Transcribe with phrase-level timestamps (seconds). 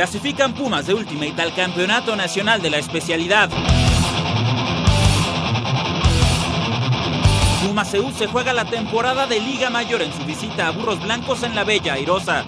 [0.00, 3.50] Clasifican Pumas de Ultimate al Campeonato Nacional de la especialidad.
[7.62, 11.42] Pumas EU se juega la temporada de Liga Mayor en su visita a Burros Blancos
[11.42, 12.46] en la Bella Airosa.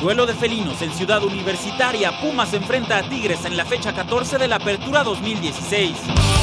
[0.00, 2.20] Duelo de felinos en Ciudad Universitaria.
[2.20, 6.33] Pumas enfrenta a Tigres en la fecha 14 de la Apertura 2016.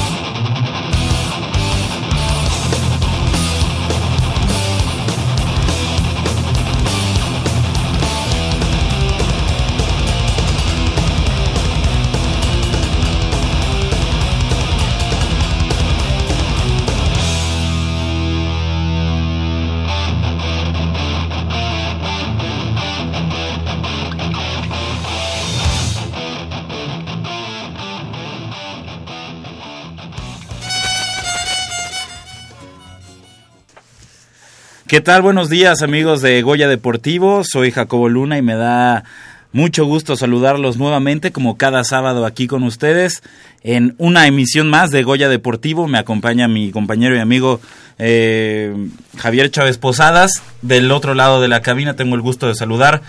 [34.92, 35.22] ¿Qué tal?
[35.22, 39.04] Buenos días amigos de Goya Deportivo, soy Jacobo Luna y me da
[39.50, 43.22] mucho gusto saludarlos nuevamente como cada sábado aquí con ustedes
[43.62, 45.88] en una emisión más de Goya Deportivo.
[45.88, 47.62] Me acompaña mi compañero y amigo
[47.98, 48.76] eh,
[49.16, 50.42] Javier Chávez Posadas.
[50.60, 53.00] Del otro lado de la cabina tengo el gusto de saludar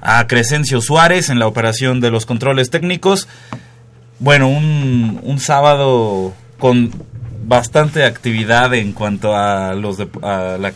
[0.00, 3.28] a Crescencio Suárez en la operación de los controles técnicos.
[4.20, 6.92] Bueno, un, un sábado con
[7.46, 10.72] bastante actividad en cuanto a, los a, la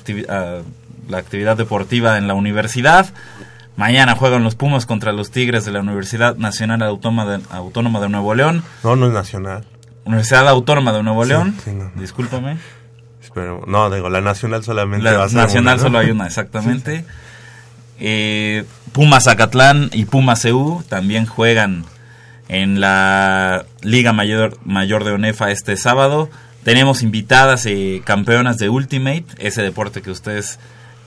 [1.11, 3.13] la actividad deportiva en la universidad.
[3.77, 8.09] Mañana juegan los Pumas contra los Tigres de la Universidad Nacional Autónoma de, Autónoma de
[8.09, 8.63] Nuevo León.
[8.85, 9.65] No, no es nacional.
[10.05, 11.57] Universidad Autónoma de Nuevo León.
[11.65, 11.91] Sí, no.
[11.97, 12.59] Discúlpame.
[13.35, 15.83] Pero, no, digo, la nacional solamente La va a ser nacional una, ¿no?
[15.83, 17.05] solo hay una, exactamente.
[18.01, 21.85] Eh, Pumas Zacatlán y Pumas EU también juegan
[22.49, 26.29] en la Liga Mayor, Mayor de ONEFA este sábado.
[26.65, 30.59] Tenemos invitadas eh, campeonas de Ultimate, ese deporte que ustedes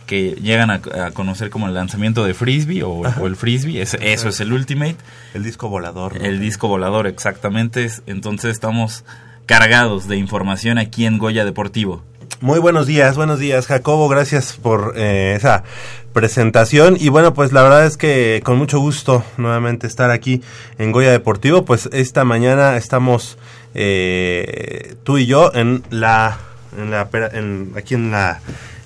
[0.08, 4.12] que llegan a, a conocer como el lanzamiento de frisbee o, o el frisbee, ese-
[4.14, 4.98] eso es el Ultimate.
[5.34, 6.20] El disco volador.
[6.20, 6.26] ¿no?
[6.26, 7.90] El disco volador, exactamente.
[8.08, 9.06] Entonces estamos
[9.46, 12.04] cargados de información aquí en Goya Deportivo.
[12.44, 14.10] Muy buenos días, buenos días, Jacobo.
[14.10, 15.64] Gracias por eh, esa
[16.12, 16.98] presentación.
[17.00, 20.42] Y bueno, pues la verdad es que con mucho gusto nuevamente estar aquí
[20.78, 21.64] en Goya Deportivo.
[21.64, 23.38] Pues esta mañana estamos
[23.76, 26.38] eh, tú y yo en la,
[26.78, 28.42] en la en- aquí en la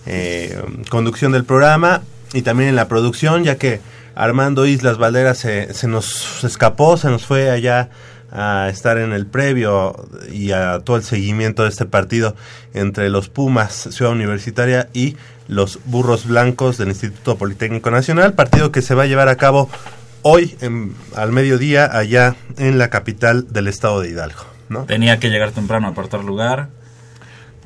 [0.06, 2.03] eh, conducción del programa
[2.34, 3.81] y también en la producción, ya que
[4.13, 7.89] Armando Islas Valderas se, se nos escapó, se nos fue allá
[8.31, 9.95] a estar en el previo
[10.31, 12.35] y a todo el seguimiento de este partido
[12.73, 15.15] entre los Pumas Ciudad Universitaria y
[15.47, 19.69] los Burros Blancos del Instituto Politécnico Nacional, partido que se va a llevar a cabo
[20.23, 24.83] hoy en- al mediodía allá en la capital del estado de Hidalgo, ¿no?
[24.83, 26.67] Tenía que llegar temprano a apartar lugar.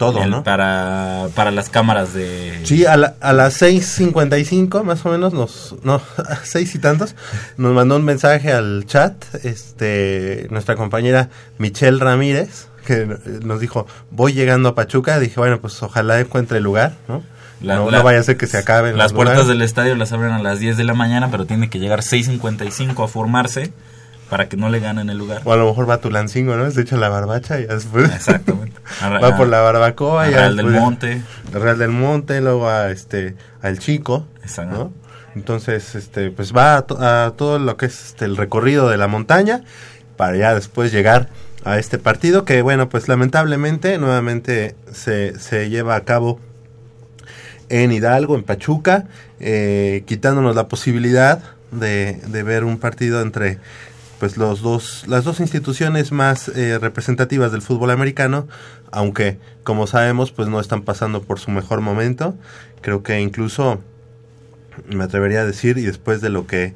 [0.01, 0.43] Todo, el- ¿no?
[0.43, 2.59] Para, para las cámaras de...
[2.63, 7.15] Sí, a, la- a las 6.55 más o menos, nos, no, a seis y tantos,
[7.57, 9.13] nos mandó un mensaje al chat,
[9.45, 15.59] este, nuestra compañera Michelle Ramírez, que eh, nos dijo, voy llegando a Pachuca, dije, bueno,
[15.61, 17.23] pues ojalá encuentre lugar, ¿no?
[17.61, 19.47] La- no, la- no vaya a ser que se acaben Las puertas lugares.
[19.49, 23.03] del estadio las abren a las 10 de la mañana, pero tiene que llegar 6.55
[23.03, 23.71] a formarse
[24.31, 25.41] para que no le ganen el lugar.
[25.45, 26.71] O a lo mejor va a Tulancingo, ¿no?
[26.71, 28.79] Se echa la barbacha y ya después Exactamente.
[29.01, 30.27] A- va por la barbacoa.
[30.29, 31.21] y Real del Monte.
[31.53, 34.75] Real del Monte, luego a este, al Chico, Exacto.
[34.77, 34.93] ¿no?
[35.35, 38.97] Entonces, este, pues va a, to- a todo lo que es este, el recorrido de
[38.97, 39.61] la montaña
[40.17, 41.29] para ya después llegar
[41.63, 46.39] a este partido que, bueno, pues lamentablemente nuevamente se, se lleva a cabo
[47.69, 49.05] en Hidalgo, en Pachuca,
[49.39, 51.41] eh, quitándonos la posibilidad
[51.71, 53.59] de, de ver un partido entre
[54.21, 58.47] pues los dos las dos instituciones más eh, representativas del fútbol americano
[58.91, 62.35] aunque como sabemos pues no están pasando por su mejor momento.
[62.81, 63.81] Creo que incluso
[64.87, 66.75] me atrevería a decir y después de lo que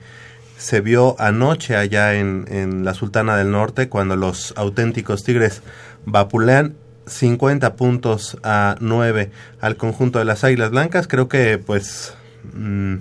[0.58, 5.62] se vio anoche allá en, la Sultana del Norte cuando los auténticos Tigres
[6.08, 6.74] vapulean
[7.06, 9.30] 50 puntos a 9
[9.62, 12.16] al conjunto de las Águilas Blancas creo que pues
[12.56, 12.96] mm,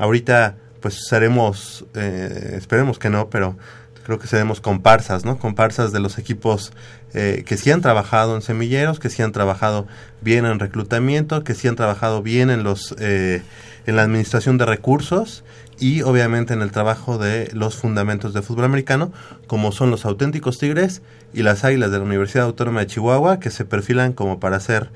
[0.00, 3.56] ahorita pues seremos eh, esperemos que no pero
[4.04, 5.38] creo que seremos comparsas, ¿no?
[5.38, 6.74] Comparsas de los equipos
[7.14, 9.86] eh, que sí han trabajado en semilleros, que sí han trabajado
[10.20, 13.42] bien en reclutamiento, que sí han trabajado bien en los eh,
[13.86, 15.42] en la administración de recursos
[15.78, 19.10] y obviamente en el trabajo de los fundamentos de fútbol americano,
[19.46, 21.00] como son los auténticos Tigres
[21.32, 24.90] y las Águilas de la Universidad Autónoma de Chihuahua, que se perfilan como para ser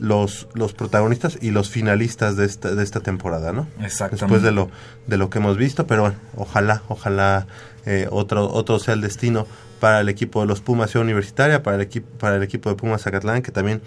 [0.00, 3.68] los, los protagonistas y los finalistas de esta, de esta temporada, ¿no?
[3.82, 4.24] Exactamente.
[4.24, 4.70] Después de lo,
[5.06, 7.46] de lo que hemos visto, pero bueno, ojalá, ojalá
[7.86, 9.46] eh, otro, otro sea el destino
[9.78, 12.76] para el equipo de los Pumas Ciudad Universitaria, para el equipo, para el equipo de
[12.76, 13.82] Pumas Zacatlán, que también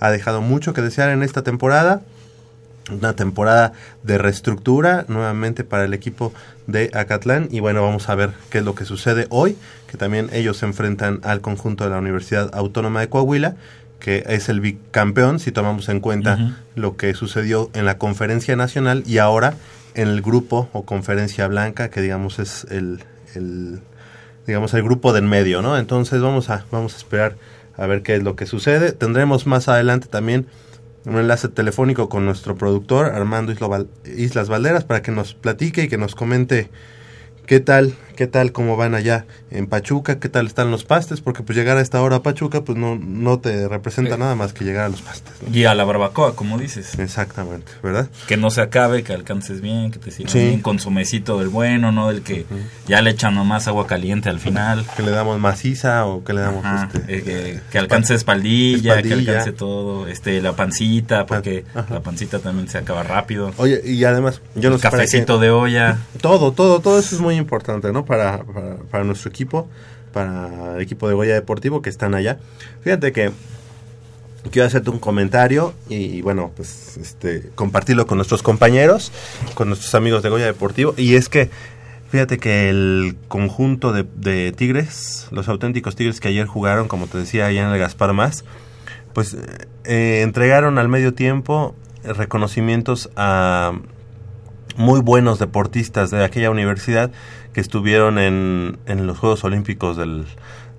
[0.00, 2.02] ha dejado mucho que desear en esta temporada
[2.90, 3.72] una temporada
[4.04, 6.32] de reestructura nuevamente para el equipo
[6.68, 9.56] de Acatlán y bueno vamos a ver qué es lo que sucede hoy
[9.90, 13.56] que también ellos se enfrentan al conjunto de la Universidad Autónoma de Coahuila
[14.06, 19.02] que es el bicampeón si tomamos en cuenta lo que sucedió en la conferencia nacional
[19.04, 19.54] y ahora
[19.94, 23.00] en el grupo o conferencia blanca que digamos es el,
[23.34, 23.80] el
[24.46, 27.34] digamos el grupo del medio no entonces vamos a vamos a esperar
[27.76, 28.92] a ver qué es lo que sucede.
[28.92, 30.46] Tendremos más adelante también
[31.04, 33.52] un enlace telefónico con nuestro productor Armando
[34.04, 36.70] Islas Valderas para que nos platique y que nos comente
[37.46, 41.44] qué tal qué tal, cómo van allá en Pachuca, qué tal están los pastes, porque
[41.44, 44.64] pues llegar a esta hora a Pachuca pues no, no te representa nada más que
[44.64, 45.32] llegar a los pastes.
[45.52, 46.98] Y a la barbacoa, como dices.
[46.98, 48.08] Exactamente, ¿verdad?
[48.26, 51.48] Que no se acabe, que alcances bien, que te sirvan bien con su mesito del
[51.48, 52.46] bueno, no del que
[52.88, 54.84] ya le echan nomás agua caliente al final.
[54.96, 59.52] Que le damos maciza o que le damos este, eh, que, alcance espaldilla, que alcance
[59.52, 63.52] todo, este la pancita, porque la pancita también se acaba rápido.
[63.58, 65.98] Oye, y además, yo no sé cafecito de olla.
[66.20, 68.04] Todo, todo, todo eso es muy importante, ¿no?
[68.06, 68.44] Para,
[68.90, 69.68] para, nuestro equipo,
[70.12, 72.38] para el equipo de Goya Deportivo que están allá.
[72.82, 73.32] Fíjate que
[74.50, 79.12] quiero hacerte un comentario y, bueno, pues este, compartirlo con nuestros compañeros,
[79.54, 80.94] con nuestros amigos de Goya Deportivo.
[80.96, 81.50] Y es que,
[82.10, 87.46] fíjate que el conjunto de, Tigres, los auténticos Tigres que ayer jugaron, como te decía,
[87.46, 88.44] allá en el Gaspar Más,
[89.12, 89.36] pues
[89.84, 91.74] eh, entregaron al medio tiempo
[92.04, 93.72] reconocimientos a
[94.76, 97.10] muy buenos deportistas de aquella universidad
[97.56, 100.26] que estuvieron en, en los Juegos Olímpicos del,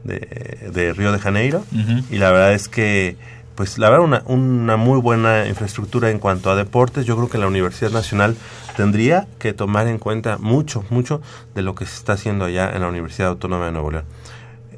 [0.04, 1.66] de, Río de Janeiro.
[2.12, 3.18] Y la verdad es que
[3.56, 7.08] pues la verdad una, una muy buena infraestructura en cuanto a deportes.
[7.08, 8.36] Yo creo que la Universidad Nacional
[8.76, 11.20] tendría que tomar en cuenta mucho mucho
[11.56, 14.06] de lo que se está haciendo allá en la Universidad Autónoma de Nuevo León.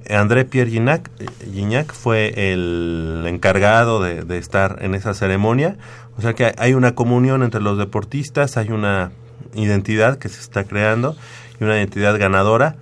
[0.10, 1.12] André Pierre Gignac,
[1.54, 5.75] Gignac fue el encargado de, de, estar en esa ceremonia.
[6.18, 9.12] O sea que hay una comunión entre los deportistas, hay una
[9.54, 11.18] identidad que se está creando
[11.59, 12.75] y una identidad ganadora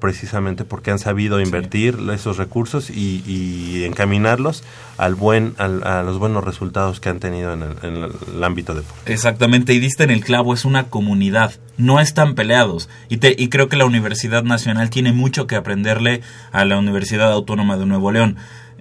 [0.00, 4.62] precisamente porque han sabido invertir esos recursos y, encaminarlos
[4.98, 9.78] al buen a los buenos resultados que han tenido en el, ámbito de exactamente y
[9.78, 12.88] diste en el clavo es una comunidad no están peleados.
[13.08, 16.22] Y, y creo que la Universidad Nacional tiene mucho que aprenderle
[16.52, 18.36] a la Universidad Autónoma de Nuevo León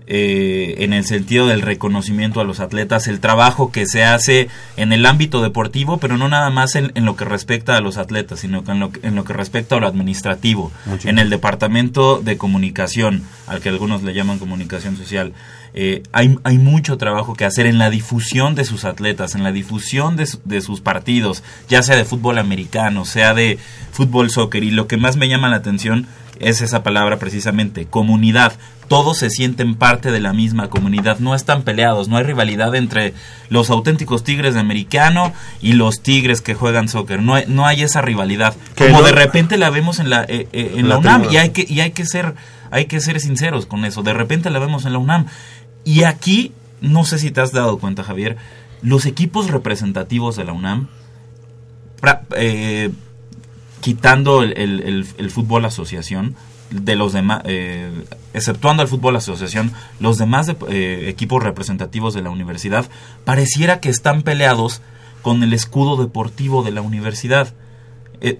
[0.07, 4.93] eh, en el sentido del reconocimiento a los atletas, el trabajo que se hace en
[4.93, 8.63] el ámbito deportivo, pero no nada más en, lo que respecta a los atletas, sino
[8.67, 10.71] en lo, en lo que respecta a lo administrativo,
[11.03, 15.33] en el departamento de comunicación, al que algunos le llaman comunicación social.
[15.77, 19.51] Eh, hay, hay, mucho trabajo que hacer en la difusión de sus atletas, en la
[19.51, 23.59] difusión de, de, sus partidos, ya sea de fútbol americano, sea de
[23.91, 24.63] fútbol soccer.
[24.63, 26.07] Y lo que más me llama la atención
[26.39, 28.53] es esa palabra precisamente, comunidad.
[28.87, 33.13] Todos se sienten parte de la misma comunidad, no están peleados, no hay rivalidad entre
[33.49, 37.81] los auténticos tigres de americano y los tigres que juegan soccer, no hay, no hay
[37.81, 38.55] esa rivalidad.
[38.77, 41.65] Como de repente la vemos en la, eh, eh, en la, UNAM y hay que,
[41.67, 42.35] y hay que ser,
[42.69, 45.25] hay que ser sinceros con eso, de repente la vemos en la UNAM.
[45.83, 46.51] Y aquí,
[46.81, 48.37] no sé si te has dado cuenta Javier,
[48.83, 50.89] los equipos representativos de la UNAM
[52.35, 52.91] eh,
[53.81, 56.35] quitando el, fútbol asociación,
[56.71, 57.91] de los demás, eh,
[58.33, 62.85] exceptuando el fútbol asociación, los demás eh, equipos representativos de la universidad
[63.23, 64.81] pareciera que están peleados
[65.21, 67.53] con el escudo deportivo de la universidad.
[68.21, 68.39] Eh,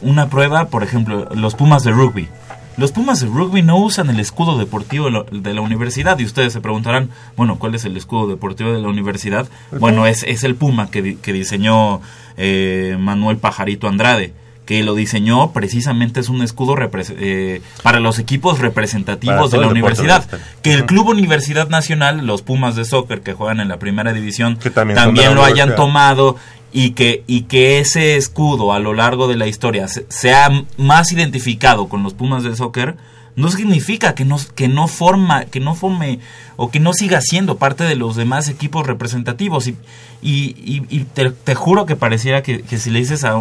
[0.00, 2.28] una prueba, por ejemplo, los Pumas de rugby.
[2.76, 6.60] Los Pumas de rugby no usan el escudo deportivo de la universidad y ustedes se
[6.60, 9.48] preguntarán, bueno, ¿cuál es el escudo deportivo de la universidad?
[9.78, 12.00] Bueno, es, es el Puma que, que diseñó
[12.36, 16.76] Manuel Pajarito Andrade que lo diseñó precisamente es un escudo
[17.18, 20.24] eh, para los equipos representativos de la universidad.
[20.62, 24.58] Que el Club Universidad Nacional, los Pumas de soccer que juegan en la primera división,
[24.94, 26.36] también, lo hayan tomado
[26.72, 31.88] y que, y que ese escudo a lo largo de la historia sea más identificado
[31.88, 32.96] con los Pumas de soccer,
[33.36, 36.20] no significa que no, que no forma, que no forme
[36.56, 39.66] o que no siga siendo parte de los demás equipos representativos.
[39.66, 39.76] Y,
[40.22, 43.34] y, te, juro que pareciera que, si le dices a,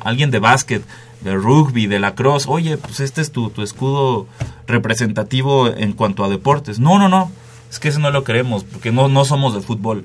[0.00, 0.82] alguien de básquet,
[1.22, 4.26] de rugby, de lacrosse, oye, pues este es tu, tu escudo
[4.66, 6.78] representativo en cuanto a deportes.
[6.78, 7.30] No, no, no,
[7.70, 10.04] es que eso no lo queremos, porque no, no somos de fútbol.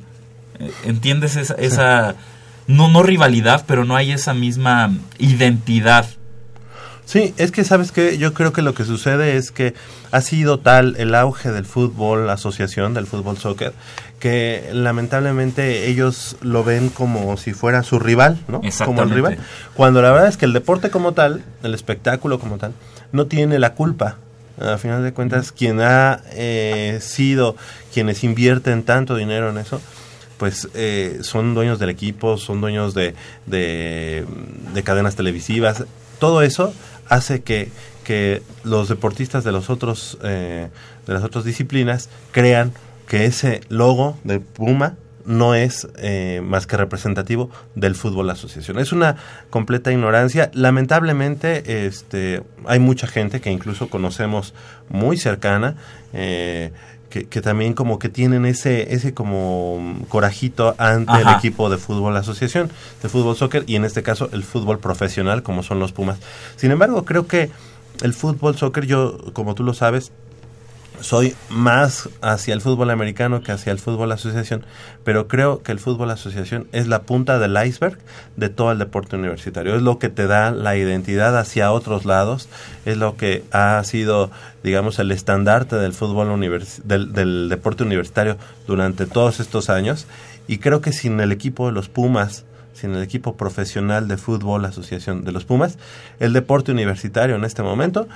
[0.59, 2.15] Eh, ¿Entiendes esa, esa
[2.67, 6.07] no, no rivalidad, pero no hay esa misma identidad
[7.05, 9.75] Sí, es que sabes que yo creo que lo que sucede es que
[10.11, 13.73] ha sido tal el auge del fútbol, la asociación del fútbol soccer,
[14.19, 18.61] que lamentablemente ellos lo ven como si fuera su rival, ¿no?
[18.83, 19.37] Como el rival.
[19.75, 22.73] Cuando la verdad es que el deporte como tal, el espectáculo como tal,
[23.11, 24.17] no tiene la culpa.
[24.59, 27.55] A final de cuentas, quien ha eh, sido,
[27.93, 29.79] quienes invierten tanto dinero en eso,
[30.37, 33.13] pues eh, son dueños del equipo, son dueños de,
[33.45, 34.25] de,
[34.73, 35.83] de cadenas televisivas,
[36.19, 36.73] todo eso
[37.09, 37.69] hace que,
[38.03, 40.69] que los deportistas de los otros eh,
[41.05, 42.73] de las otras disciplinas crean
[43.07, 44.95] que ese logo de Puma
[45.25, 48.77] no es eh, más que representativo del fútbol asociación.
[48.77, 49.15] Es una
[49.49, 50.51] completa ignorancia.
[50.53, 54.53] Lamentablemente, este, hay mucha gente que incluso conocemos
[54.87, 55.77] muy cercana,
[56.13, 56.71] eh,
[57.23, 62.69] que, también como que tienen ese, ese como corajito ante el equipo de fútbol asociación,
[63.01, 66.17] de fútbol soccer y en este caso el fútbol profesional como son los Pumas.
[66.57, 67.49] Sin embargo, creo que
[68.01, 70.11] el fútbol soccer, yo como tú lo sabes,
[71.01, 74.65] soy más hacia el fútbol americano que hacia el fútbol asociación,
[75.03, 77.97] pero creo que el fútbol asociación es la punta del iceberg
[78.35, 79.75] de todo el deporte universitario.
[79.75, 82.49] Es lo que te da la identidad hacia otros lados,
[82.85, 84.31] es lo que ha sido,
[84.63, 86.39] digamos, el estandarte del fútbol
[86.83, 88.37] del, del deporte universitario
[88.67, 90.07] durante todos estos años.
[90.47, 94.65] Y creo que sin el equipo de los Pumas, sin el equipo profesional de fútbol
[94.65, 95.77] asociación de los Pumas,
[96.19, 98.07] el deporte universitario en este momento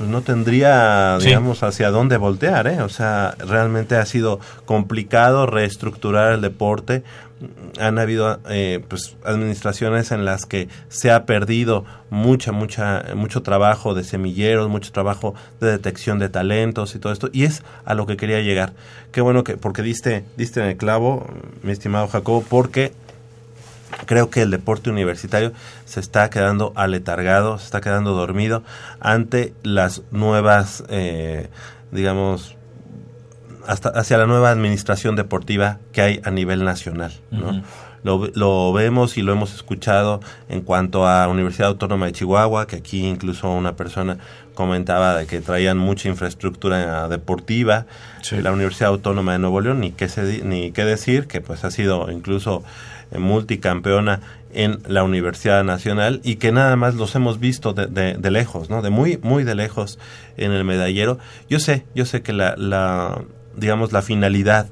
[0.00, 2.80] pues no tendría, digamos, hacia dónde voltear, ¿eh?
[2.80, 7.02] O sea, realmente ha sido complicado reestructurar el deporte.
[7.78, 13.92] Han habido, eh, pues, administraciones en las que se ha perdido mucha, mucha, mucho trabajo
[13.92, 17.28] de semilleros, mucho trabajo de detección de talentos y todo esto.
[17.34, 18.72] Y es a lo que quería llegar.
[19.12, 21.28] Qué bueno que, porque diste, diste en el clavo,
[21.62, 22.94] mi estimado Jacobo, porque
[24.06, 25.52] creo que el deporte universitario
[25.84, 28.62] se está quedando aletargado, se está quedando dormido
[29.00, 31.48] ante las nuevas, eh,
[31.90, 32.56] digamos,
[33.66, 37.62] hasta hacia la nueva administración deportiva que hay a nivel nacional, ¿no?
[38.02, 43.06] Lo, vemos y lo hemos escuchado en cuanto a Universidad Autónoma de Chihuahua, que aquí
[43.06, 44.18] incluso una persona
[44.54, 47.86] comentaba de que traían mucha infraestructura deportiva.
[48.30, 50.08] La Universidad Autónoma de Nuevo León, ni qué,
[50.44, 52.62] ni qué decir, que pues ha sido incluso
[53.18, 54.20] multicampeona
[54.52, 58.82] en la Universidad Nacional y que nada más los hemos visto de, de, lejos, ¿no?
[58.82, 59.98] De muy, muy de lejos
[60.36, 61.18] en el medallero.
[61.48, 63.22] Yo sé, yo sé que la, la
[63.56, 64.68] digamos, la finalidad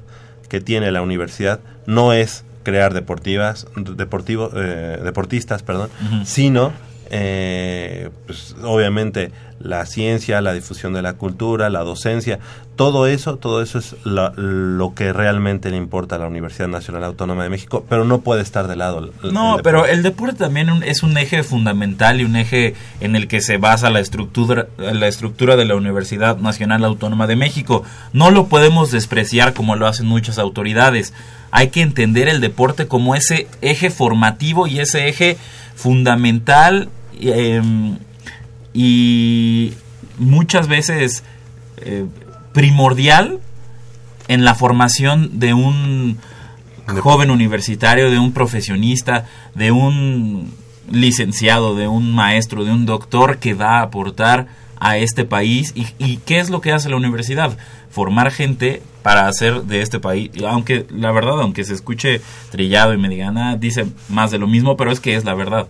[0.49, 5.89] que tiene la universidad no es crear deportivas, deportivo, eh, deportistas, perdón,
[6.25, 6.73] sino
[7.09, 12.39] eh, pues, obviamente la ciencia, la difusión de la cultura, la docencia,
[12.75, 17.43] todo eso, todo eso es lo que realmente le importa a la Universidad Nacional Autónoma
[17.43, 19.11] de México, pero no puede estar de lado.
[19.23, 23.41] no, pero el deporte también es un eje fundamental y un eje en el que
[23.41, 27.83] se basa la estructura, la estructura de la Universidad Nacional Autónoma de México.
[28.13, 31.13] No lo podemos despreciar como lo hacen muchas autoridades.
[31.51, 35.35] Hay que entender el deporte como ese eje formativo y ese eje
[35.75, 36.89] fundamental
[37.19, 37.97] Em,
[38.73, 39.73] y
[40.17, 41.23] muchas veces
[41.77, 42.05] eh,
[42.53, 43.39] primordial
[44.27, 46.17] en la formación de un
[47.01, 50.53] joven universitario, de un profesionista, de un
[50.91, 54.47] licenciado, de un maestro, de un doctor que va a aportar
[54.79, 55.73] a este país.
[55.75, 57.57] ¿Y, qué es lo que hace la universidad?
[57.89, 62.21] Formar gente para hacer de este país, aunque la verdad, aunque se escuche
[62.51, 65.33] trillado y me digan, ah, dice más de lo mismo, pero es que es la
[65.33, 65.67] verdad.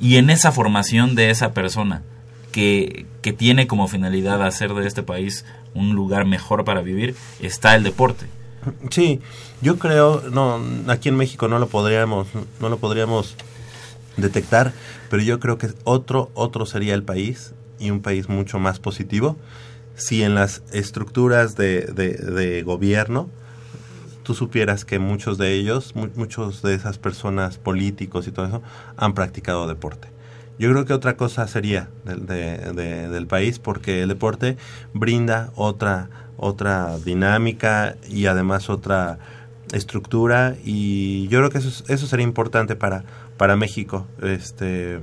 [0.00, 2.02] Y en esa formación de esa persona
[2.52, 7.74] que, que tiene como finalidad hacer de este país un lugar mejor para vivir, está
[7.74, 8.26] el deporte.
[8.90, 9.20] Sí,
[9.62, 12.28] yo creo, no, aquí en México no lo podríamos,
[12.60, 13.36] no lo podríamos
[14.16, 14.72] detectar,
[15.10, 19.36] pero yo creo que otro, otro sería el país y un país mucho más positivo
[19.94, 23.28] si en las estructuras de, de, de gobierno
[24.28, 28.62] tú supieras que muchos de ellos, muchos de esas personas políticos y todo eso,
[28.98, 30.08] han practicado deporte.
[30.58, 34.58] Yo creo que otra cosa sería del país porque el deporte
[34.92, 39.18] brinda otra, otra dinámica y además otra
[39.72, 43.04] estructura y yo creo que eso, eso sería importante para,
[43.38, 44.06] para México.
[44.20, 45.00] Este,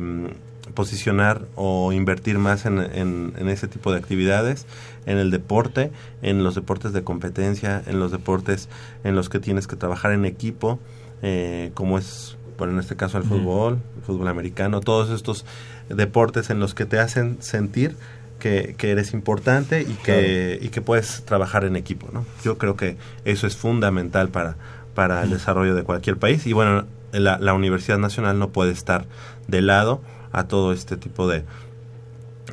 [0.75, 4.67] posicionar o invertir más en, en, ese tipo de actividades,
[5.05, 5.91] en el deporte,
[6.21, 8.69] en los deportes de competencia, en los deportes
[9.03, 10.79] en los que tienes que trabajar en equipo,
[11.23, 15.45] eh, como es, bueno, en este caso el fútbol, el fútbol americano, todos estos
[15.89, 17.95] deportes en los que te hacen sentir
[18.39, 22.09] que, eres importante y que, y que puedes trabajar en equipo.
[22.13, 22.25] ¿no?
[22.43, 24.55] Yo creo que eso es fundamental para,
[24.93, 29.05] para el desarrollo de cualquier país y bueno, la, la Universidad Nacional no puede estar
[29.47, 30.01] de lado
[30.35, 31.43] a todo este tipo de,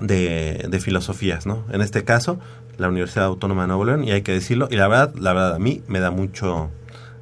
[0.01, 1.65] de, filosofías, ¿no?
[1.73, 2.39] En este caso,
[2.79, 5.55] la Universidad Autónoma de Nuevo León, y hay que decirlo, y la verdad, la verdad,
[5.57, 6.71] a mí me da mucho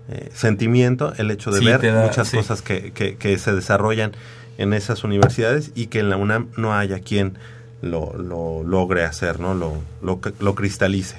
[0.08, 4.12] eh, sentimiento el hecho de ver muchas cosas que, que, se desarrollan
[4.58, 7.38] en esas universidades y que en la UNAM no haya quien
[7.82, 9.54] lo, lo logre hacer, ¿no?
[9.54, 11.16] Lo, lo, lo cristalice.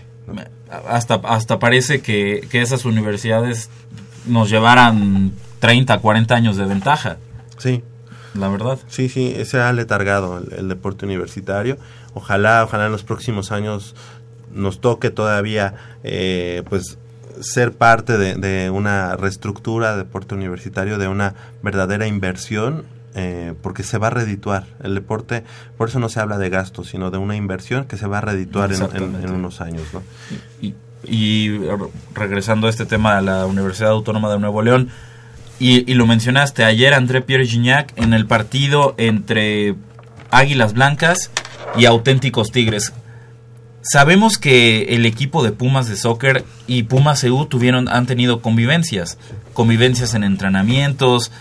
[0.88, 3.70] Hasta, hasta parece que, que esas universidades
[4.28, 7.18] nos llevaran 30, 40 años de ventaja.
[7.58, 7.84] Sí.
[8.34, 8.80] La verdad.
[8.88, 11.78] Sí, sí, se ha letargado el, deporte universitario.
[12.14, 13.96] Ojalá, ojalá en los próximos años
[14.54, 16.98] nos toque todavía, eh, pues,
[17.42, 23.84] ser parte de, de, una reestructura de deporte universitario, de una verdadera inversión, eh, porque
[23.84, 24.66] se va a redituar.
[24.82, 25.44] El deporte,
[25.78, 28.22] por eso no se habla de gastos, sino de una inversión que se va a
[28.22, 29.84] redituar en, unos años.
[29.94, 30.02] ¿no?
[30.62, 31.60] Y, y,
[32.14, 34.90] regresando a este tema de la Universidad Autónoma de Nuevo León,
[35.62, 39.76] y, lo mencionaste ayer, André Pierre Gignac, en el partido entre
[40.32, 41.30] Águilas Blancas
[41.78, 42.94] y Auténticos Tigres.
[43.84, 49.20] Sabemos que el equipo de Pumas de soccer y Pumas EU tuvieron, han tenido convivencias,
[49.54, 51.32] convivencias en entrenamientos,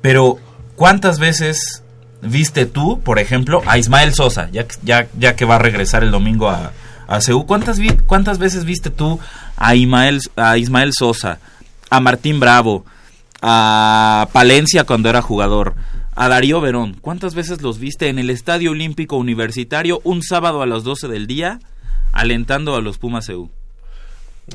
[0.00, 0.38] pero
[0.74, 1.82] ¿cuántas veces
[2.22, 6.48] viste tú, por ejemplo, a Ismael Sosa, ya, ya, que va a regresar el domingo
[6.48, 6.72] a,
[7.06, 9.20] a CEU, ¿cuántas, ¿cuántas veces viste tú
[9.58, 11.40] a a Ismael Sosa,
[11.90, 12.86] a Martín Bravo,
[13.42, 15.74] a Palencia cuando era jugador,
[16.14, 16.96] a Darío Verón.
[17.00, 21.26] ¿Cuántas veces los viste en el Estadio Olímpico Universitario un sábado a las 12 del
[21.26, 21.60] día
[22.12, 23.50] alentando a los Pumas EU?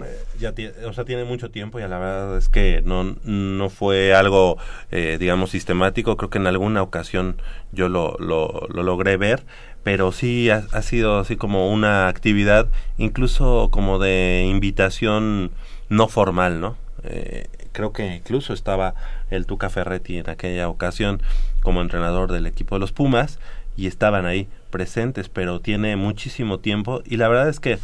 [0.04, 4.58] Eh, o sea, tiene mucho tiempo y la verdad es que no, no fue algo,
[4.92, 6.18] eh, digamos, sistemático.
[6.18, 7.38] Creo que en alguna ocasión
[7.72, 9.44] yo lo, lo, logré ver,
[9.84, 15.52] pero sí ha, ha, sido así como una actividad, incluso como de invitación
[15.90, 16.76] no formal, ¿no?
[17.04, 18.96] Eh, creo que incluso estaba
[19.30, 21.22] el Tuca Ferretti en aquella ocasión
[21.62, 23.38] como entrenador del equipo de los Pumas
[23.78, 27.78] y estaban ahí presentes, pero tiene muchísimo tiempo y la verdad es que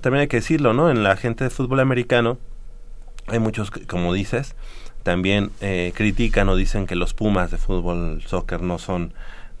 [0.00, 0.90] también hay que decirlo, ¿no?
[0.90, 2.38] En la gente de fútbol americano
[3.26, 4.54] hay muchos, como dices,
[5.02, 9.12] también eh, critican o dicen que los Pumas de fútbol soccer no son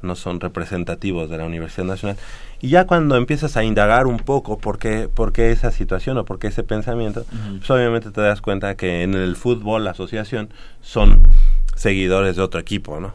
[0.02, 2.16] no son representativos de la Universidad Nacional.
[2.60, 6.24] Y ya cuando empiezas a indagar un poco por qué, por qué esa situación o
[6.24, 7.24] por qué ese pensamiento,
[7.58, 10.48] pues obviamente te das cuenta que en el fútbol, la asociación,
[10.80, 11.20] son
[11.74, 13.14] seguidores de otro equipo, ¿no?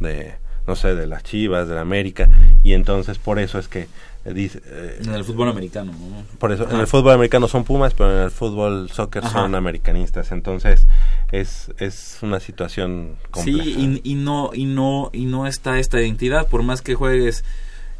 [0.00, 0.34] De,
[0.66, 2.28] no sé, de las Chivas, de la América,
[2.62, 3.88] y entonces por eso es que
[4.24, 4.60] dice...
[4.66, 5.92] Eh, en el fútbol americano,
[6.38, 10.30] Por eso, en el fútbol americano son Pumas, pero en el fútbol soccer son americanistas,
[10.32, 10.86] entonces
[11.32, 13.64] es, es una situación compleja.
[13.64, 17.44] Sí, y, no, y, no, y no está esta identidad, por más que juegues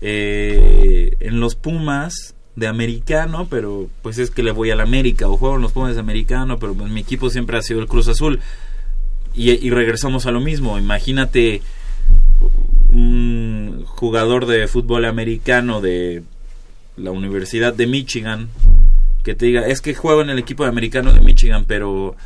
[0.02, 5.38] eh, en los Pumas de americano, pero pues es que le voy al América, o
[5.38, 8.08] juego en los Pumas de americano, pero pues mi equipo siempre ha sido el Cruz
[8.08, 8.40] Azul.
[9.34, 11.62] Y, y regresamos a lo mismo, imagínate
[12.90, 16.22] un jugador de fútbol americano de
[16.98, 18.50] la Universidad de Michigan
[19.22, 22.16] que te diga, es que juego en el equipo de americano de Michigan, pero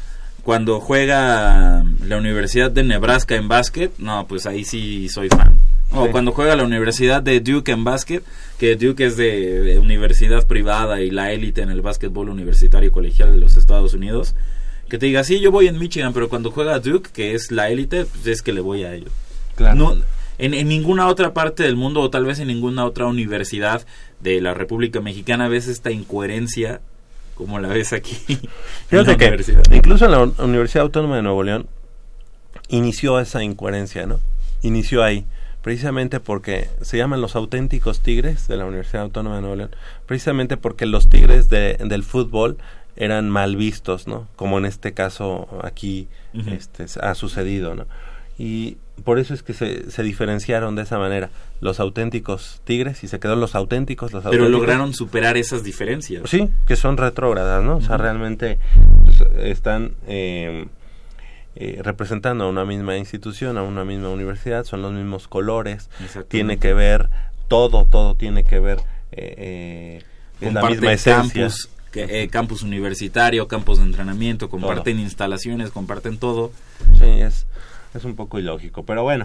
[0.42, 5.58] cuando juega la Universidad de Nebraska en básquet, no, pues ahí sí soy fan.
[5.92, 8.22] O cuando juega la Universidad de Duke en básquet,
[8.58, 13.38] que Duke es de, universidad privada y la élite en el básquetbol universitario colegial de
[13.38, 14.34] los Estados Unidos,
[14.88, 17.70] que te diga, sí, yo voy en Michigan, pero cuando juega Duke, que es la
[17.70, 19.10] élite, pues es que le voy a ellos.
[19.54, 19.76] Claro.
[19.76, 19.96] No,
[20.38, 23.86] en, ninguna otra parte del mundo o tal vez en ninguna otra universidad
[24.20, 26.80] de la República Mexicana ves esta incoherencia
[27.34, 28.16] como la ves aquí.
[28.88, 31.66] Fíjate que incluso en la Universidad Autónoma de Nuevo León
[32.68, 34.20] inició esa incoherencia, ¿no?
[34.62, 35.24] Inició ahí,
[35.66, 39.70] precisamente porque se llaman los auténticos tigres de la Universidad Autónoma de Nuevo León,
[40.06, 42.56] precisamente porque los tigres de, del fútbol
[42.94, 44.28] eran mal vistos, ¿no?
[44.36, 46.06] Como en este caso aquí
[46.46, 47.86] este, ha sucedido, ¿no?
[48.38, 53.08] Y por eso es que se, se, diferenciaron de esa manera los auténticos tigres y
[53.08, 56.30] se quedaron los auténticos los pero lograron superar esas diferencias.
[56.30, 58.60] Sí que son retrógradas no o sea realmente
[59.04, 60.66] pues, están eh,
[61.56, 65.88] eh, representando a una misma institución a una misma universidad son los mismos colores
[66.28, 67.08] tiene que ver
[67.48, 68.78] todo todo tiene que ver
[69.12, 70.02] eh,
[70.40, 71.42] eh la misma esencia.
[71.42, 76.52] campus, que, campus universitario campus de entrenamiento comparten instalaciones comparten todo.
[76.98, 77.46] Sí es
[77.96, 79.24] es un poco ilógico, pero bueno.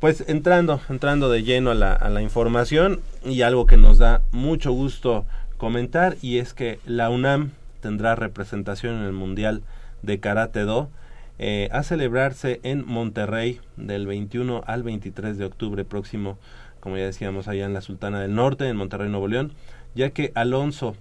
[0.00, 4.22] Pues entrando, entrando de lleno a la, a la información y algo que nos da
[4.32, 5.24] mucho gusto
[5.58, 9.62] comentar y es que la UNAM tendrá representación en el Mundial
[10.02, 10.90] de Karate Do
[11.38, 16.38] eh, a celebrarse en Monterrey del 21 al 23 de octubre próximo,
[16.80, 19.52] como ya decíamos allá en la Sultana del Norte, en Monterrey, Nuevo León,
[19.94, 20.96] ya que Alonso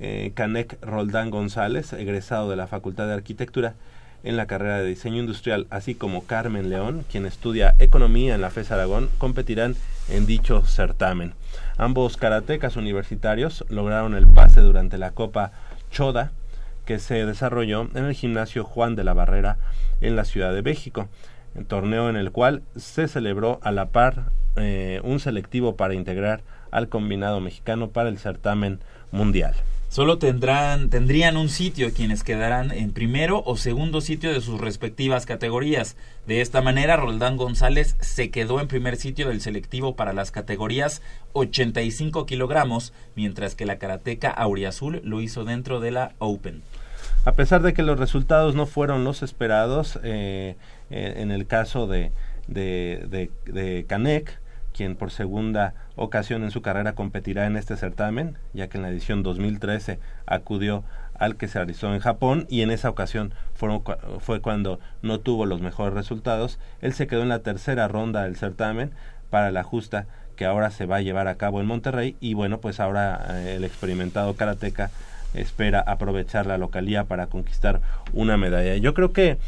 [0.00, 3.74] eh, Canek Roldán González, egresado de la Facultad de Arquitectura
[4.24, 8.50] en la carrera de Diseño Industrial, así como Carmen León, quien estudia Economía en la
[8.50, 9.76] FES Aragón, competirán
[10.08, 11.34] en dicho certamen.
[11.76, 15.52] Ambos karatecas universitarios lograron el pase durante la Copa
[15.90, 16.32] Choda,
[16.84, 19.58] que se desarrolló en el gimnasio Juan de la Barrera
[20.00, 21.08] en la Ciudad de México,
[21.54, 26.42] un torneo en el cual se celebró a la par eh, un selectivo para integrar
[26.70, 29.54] al combinado mexicano para el certamen mundial.
[29.94, 35.24] Solo tendrán, tendrían un sitio quienes quedarán en primero o segundo sitio de sus respectivas
[35.24, 35.96] categorías.
[36.26, 41.00] De esta manera, Roldán González se quedó en primer sitio del selectivo para las categorías
[41.34, 46.62] 85 kilogramos, mientras que la karateca Auriazul lo hizo dentro de la Open.
[47.24, 50.56] A pesar de que los resultados no fueron los esperados, eh,
[50.90, 52.10] eh, en el caso de,
[52.48, 54.40] de, de, de Canek,
[54.74, 58.90] quien por segunda ocasión en su carrera competirá en este certamen, ya que en la
[58.90, 60.84] edición 2013 acudió
[61.14, 65.60] al que se realizó en Japón y en esa ocasión fue cuando no tuvo los
[65.60, 66.58] mejores resultados.
[66.82, 68.90] Él se quedó en la tercera ronda del certamen
[69.30, 70.06] para la justa
[70.36, 73.54] que ahora se va a llevar a cabo en Monterrey y bueno, pues ahora eh,
[73.56, 74.90] el experimentado karateca
[75.34, 77.80] espera aprovechar la localía para conquistar
[78.12, 78.76] una medalla.
[78.76, 79.38] Yo creo que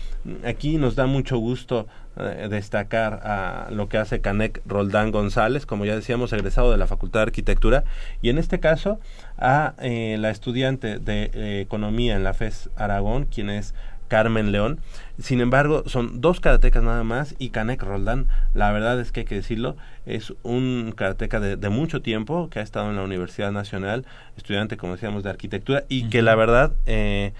[0.45, 1.87] aquí nos da mucho gusto
[2.19, 6.87] eh, destacar a lo que hace Canek Roldán González, como ya decíamos, egresado de la
[6.87, 7.85] Facultad de Arquitectura,
[8.23, 8.99] y en este caso
[9.39, 13.75] a eh, la estudiante de eh, Economía en la FES Aragón, quien es
[14.09, 14.81] Carmen León.
[15.19, 19.27] Sin embargo, son dos karatecas nada más y Canek Roldán, la verdad es que hay
[19.27, 23.53] que decirlo, es un karateca de, de, mucho tiempo que ha estado en la Universidad
[23.53, 24.05] Nacional,
[24.37, 27.33] estudiante, como decíamos, de arquitectura y que la verdad eh,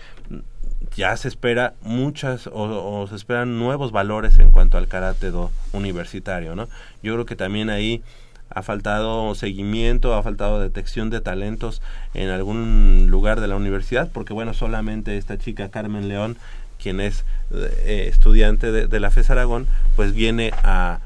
[0.95, 5.33] ya se espera muchas o, se esperan nuevos valores en cuanto al karate
[5.73, 6.69] universitario, ¿no?
[7.03, 8.03] Yo creo que también ahí
[8.51, 11.83] ha faltado seguimiento, ha faltado detección de talentos
[12.15, 16.37] en algún lugar de la universidad, porque bueno, solamente esta chica Carmen León,
[16.81, 21.01] quien es eh, estudiante de, de, la FES Aragón, pues viene a,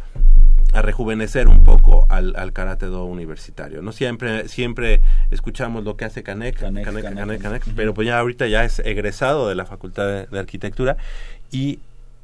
[0.73, 3.83] a rejuvenecer un poco al, al karate do universitario.
[3.83, 7.75] No siempre siempre escuchamos lo que hace Canek, Canek, Canek, Canek, Canek, Canek uh -huh.
[7.77, 10.97] pero pues ya ahorita ya es egresado de la Facultad de, de Arquitectura
[11.51, 11.81] y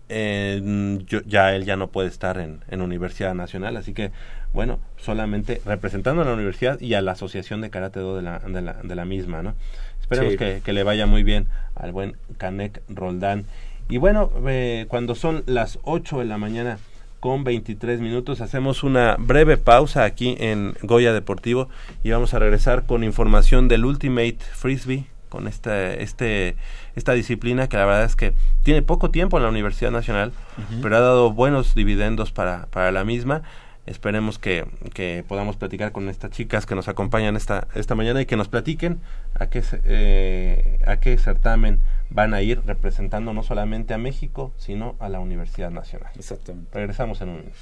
[0.08, 4.12] eh, yo, ya él ya no puede estar en, en Universidad Nacional, así que
[4.52, 8.38] bueno, solamente representando a la universidad y a la Asociación de Karate Do de la,
[8.38, 9.54] de la, de la misma, ¿no?
[10.00, 10.38] Esperemos sí.
[10.38, 13.44] que, que, le vaya muy bien al buen Canek Roldán.
[13.88, 16.78] Y bueno, eh, cuando son las 8 de la mañana
[17.26, 21.68] con 23 minutos, hacemos una breve pausa aquí en Goya Deportivo
[22.04, 26.54] y vamos a regresar con información del Ultimate Frisbee, con este, este,
[26.94, 30.60] esta disciplina que la verdad es que tiene poco tiempo en la Universidad Nacional, uh
[30.60, 30.80] -huh.
[30.82, 33.42] pero ha dado buenos dividendos para, para la misma
[33.86, 38.26] esperemos que, que, podamos platicar con estas chicas que nos acompañan esta, esta mañana y
[38.26, 39.00] que nos platiquen
[39.34, 44.96] a qué, eh, a qué certamen van a ir representando no solamente a México, sino
[45.00, 46.10] a la Universidad Nacional.
[46.16, 46.70] Exactamente.
[46.72, 47.56] Regresamos en un minuto.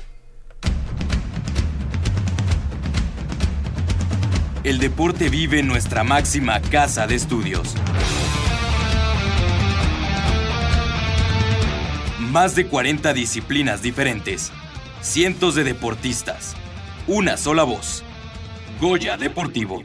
[4.64, 7.74] El deporte vive en nuestra máxima casa de estudios.
[12.18, 14.50] Más de 40 disciplinas diferentes
[15.04, 16.56] cientos de deportistas,
[17.06, 18.02] una sola voz.
[18.80, 19.84] Goya Deportivo.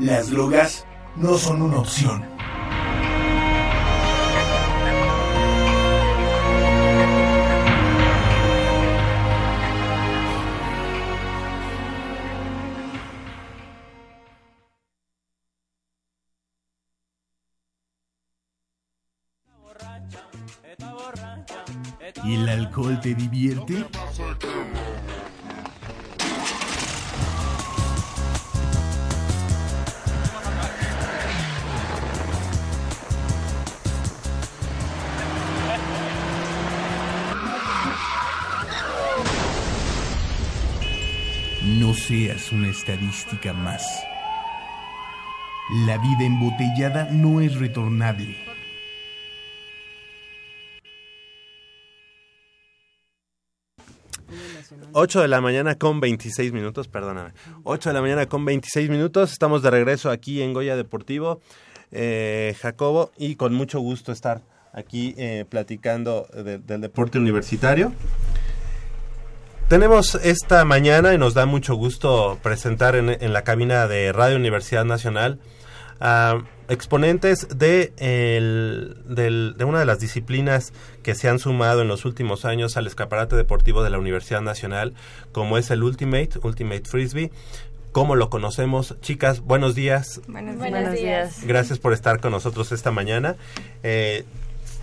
[0.00, 2.24] Las drogas no son una opción.
[22.24, 23.84] ¿Y el alcohol te divierte?
[42.80, 44.02] Estadística más.
[45.86, 48.36] La vida embotellada no es retornable.
[54.92, 57.32] 8 de la mañana con 26 minutos, perdóname.
[57.64, 59.30] 8 de la mañana con 26 minutos.
[59.30, 61.42] Estamos de regreso aquí en Goya Deportivo,
[61.90, 64.40] eh, Jacobo, y con mucho gusto estar
[64.72, 67.92] aquí eh, platicando del deporte universitario.
[69.70, 74.34] Tenemos esta mañana y nos da mucho gusto presentar en, en la cabina de Radio
[74.34, 75.38] Universidad Nacional
[76.00, 80.72] a exponentes de, de una de las disciplinas
[81.04, 84.92] que se han sumado en los últimos años al escaparate deportivo de la Universidad Nacional,
[85.30, 87.30] como es el Ultimate, Ultimate Frisbee.
[87.92, 88.96] ¿Cómo lo conocemos?
[89.02, 90.20] Chicas, buenos días.
[90.26, 90.58] Buenos,
[90.92, 91.46] días.
[91.46, 93.36] Gracias por estar con nosotros esta mañana.
[93.84, 94.24] Eh,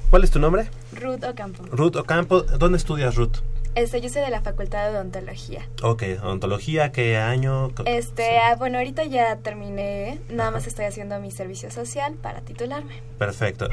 [0.09, 0.69] ¿Cuál es tu nombre?
[0.93, 1.65] Ruth Ocampo.
[1.65, 2.43] Ruth Ocampo.
[2.43, 3.39] ¿Dónde estudias, Ruth?
[3.77, 5.61] Este, yo soy de la Facultad de Odontología.
[5.83, 7.69] Ok, Odontología, ¿qué año?
[7.85, 13.03] Este, ah, bueno, ahorita ya terminé, nada más estoy haciendo mi servicio social para titularme.
[13.19, 13.69] Perfecto.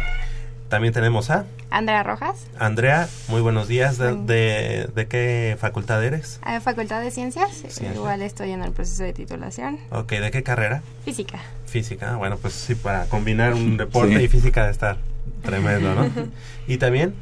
[0.68, 1.46] También tenemos a...
[1.70, 2.48] Andrea Rojas.
[2.58, 3.96] Andrea, muy buenos días.
[3.96, 6.38] ¿De, de, qué facultad eres?
[6.42, 7.64] A facultad de Ciencias.
[7.80, 9.78] Igual estoy en el proceso de titulación.
[9.90, 10.82] Ok, ¿de qué carrera?
[11.06, 11.40] Física.
[11.64, 14.98] Física, bueno, pues sí, para combinar un deporte y física de estar
[15.42, 16.10] tremendo, ¿no?
[16.66, 17.14] ¿Y también?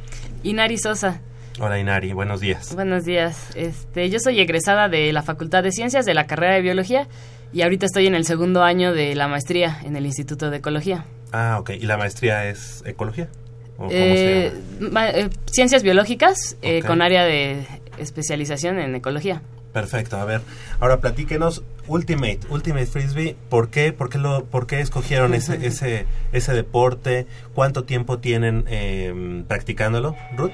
[0.43, 1.21] Inari Sosa.
[1.61, 2.75] Hola Inari, buenos días.
[2.75, 3.51] Buenos días.
[3.55, 7.09] Este, yo soy egresada de la Facultad de Ciencias de la carrera de Biología
[7.53, 11.05] y ahorita estoy en el segundo año de la maestría en el Instituto de Ecología.
[11.33, 11.71] Ah, ok.
[11.71, 13.29] ¿Y la maestría es Ecología?
[13.77, 17.67] ¿O cómo se eh, eh, ciencias biológicas eh, con área de
[17.99, 19.43] especialización en ecología.
[19.73, 20.17] Perfecto.
[20.17, 20.43] A ver,
[20.81, 23.37] ahora platíquenos Ultimate, Ultimate Frisbee.
[23.49, 23.93] ¿Por qué?
[23.93, 27.27] ¿Por qué, lo, por qué escogieron ese, ese, ese deporte?
[27.55, 30.53] ¿Cuánto tiempo tienen eh, practicándolo, Ruth?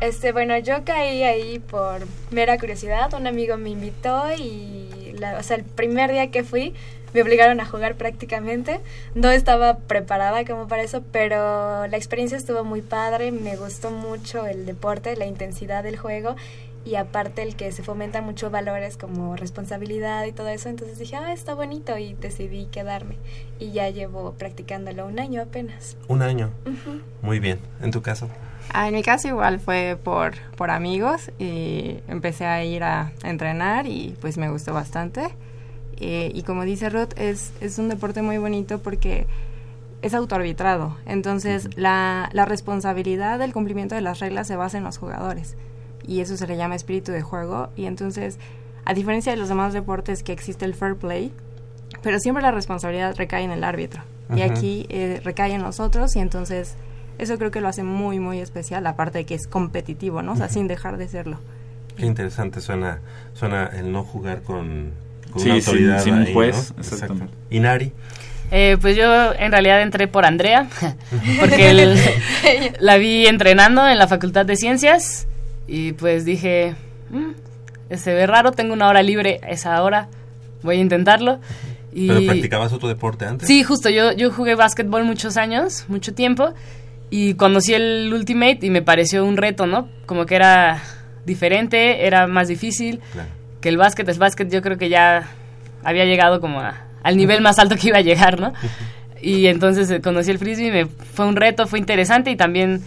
[0.00, 3.12] Este, bueno, yo caí ahí por mera curiosidad.
[3.14, 6.74] Un amigo me invitó y, la, o sea, el primer día que fui
[7.14, 8.80] me obligaron a jugar prácticamente.
[9.14, 13.32] No estaba preparada como para eso, pero la experiencia estuvo muy padre.
[13.32, 16.36] Me gustó mucho el deporte, la intensidad del juego
[16.84, 20.68] y aparte el que se fomenta mucho valores como responsabilidad y todo eso.
[20.68, 23.16] Entonces dije, ah, está bonito y decidí quedarme.
[23.58, 25.96] Y ya llevo practicándolo un año apenas.
[26.06, 26.50] Un año.
[27.20, 27.58] Muy bien.
[27.82, 28.28] ¿En tu caso?
[28.72, 33.86] Ah, en mi caso igual fue por, por amigos y empecé a ir a entrenar
[33.86, 35.28] y pues me gustó bastante.
[36.00, 39.26] Eh, y como dice Ruth, es, es un deporte muy bonito porque
[40.02, 40.96] es autoarbitrado.
[41.06, 45.56] Entonces la, la responsabilidad del cumplimiento de las reglas se basa en los jugadores
[46.06, 47.68] y eso se le llama espíritu de juego.
[47.76, 48.38] Y entonces,
[48.84, 51.32] a diferencia de los demás deportes que existe el fair play,
[52.02, 54.02] pero siempre la responsabilidad recae en el árbitro.
[54.34, 56.76] Y aquí eh, recae en nosotros y entonces
[57.18, 60.32] eso creo que lo hace muy, muy especial, aparte de que es competitivo, ¿no?
[60.32, 61.38] O sea, sin dejar de serlo.
[61.96, 63.00] Qué interesante suena,
[63.34, 64.92] suena el no jugar con,
[65.34, 66.02] una autoridad.
[66.02, 66.72] Sin, un juez,
[67.50, 67.92] ¿Y Nari?
[68.50, 70.68] Eh, pues yo en realidad entré por Andrea,
[71.40, 71.96] porque
[72.80, 75.26] la vi entrenando en la Facultad de Ciencias
[75.66, 76.74] y pues dije,
[77.10, 80.08] mm, se ve raro, tengo una hora libre a esa hora,
[80.62, 81.40] voy a intentarlo.
[81.92, 83.48] Y ¿Pero practicabas otro deporte antes?
[83.48, 86.54] Sí, justo, yo, yo jugué básquetbol muchos años, mucho tiempo,
[87.10, 89.88] y conocí el Ultimate y me pareció un reto, ¿no?
[90.06, 90.82] Como que era
[91.24, 93.00] diferente, era más difícil
[93.60, 94.08] que el básquet.
[94.08, 95.28] El básquet yo creo que ya
[95.84, 98.52] había llegado como al nivel más alto que iba a llegar, ¿no?
[99.20, 102.84] Y entonces eh, conocí el frisbee, me, fue un reto, fue interesante y también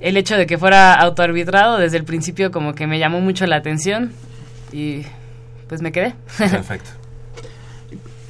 [0.00, 3.56] el hecho de que fuera autoarbitrado desde el principio como que me llamó mucho la
[3.56, 4.12] atención
[4.72, 5.02] y
[5.68, 6.14] pues me quedé.
[6.38, 6.90] Perfecto.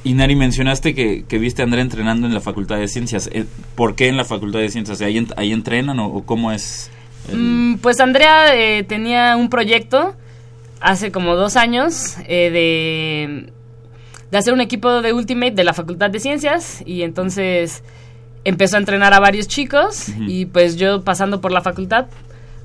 [0.05, 3.31] Y Nari, mencionaste que, viste a Andrea entrenando en la Facultad de Ciencias.
[3.33, 5.01] Eh, ¿Por qué en la Facultad de Ciencias?
[5.01, 6.91] ¿Ahí, ahí entrenan o, cómo es?
[7.33, 10.15] Mm, pues Andrea eh, tenía un proyecto
[10.81, 13.53] hace como dos años eh, de,
[14.31, 17.83] de hacer un equipo de Ultimate de la Facultad de Ciencias y entonces
[18.45, 22.09] empezó a entrenar a varios chicos y pues yo pasando por la facultad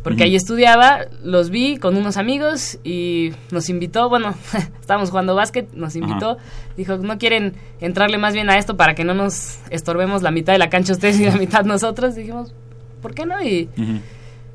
[0.10, 4.34] porque ahí estudiaba, los vi con unos amigos y nos invitó, bueno,
[4.82, 6.38] estábamos jugando básquet, nos invitó,
[6.76, 10.54] dijo, ¿no quieren entrarle más bien a esto para que no nos estorbemos la mitad
[10.54, 12.16] de la cancha ustedes y la mitad nosotros?
[12.16, 12.56] Dijimos,
[13.04, 13.40] ¿por qué no?
[13.44, 13.70] Y,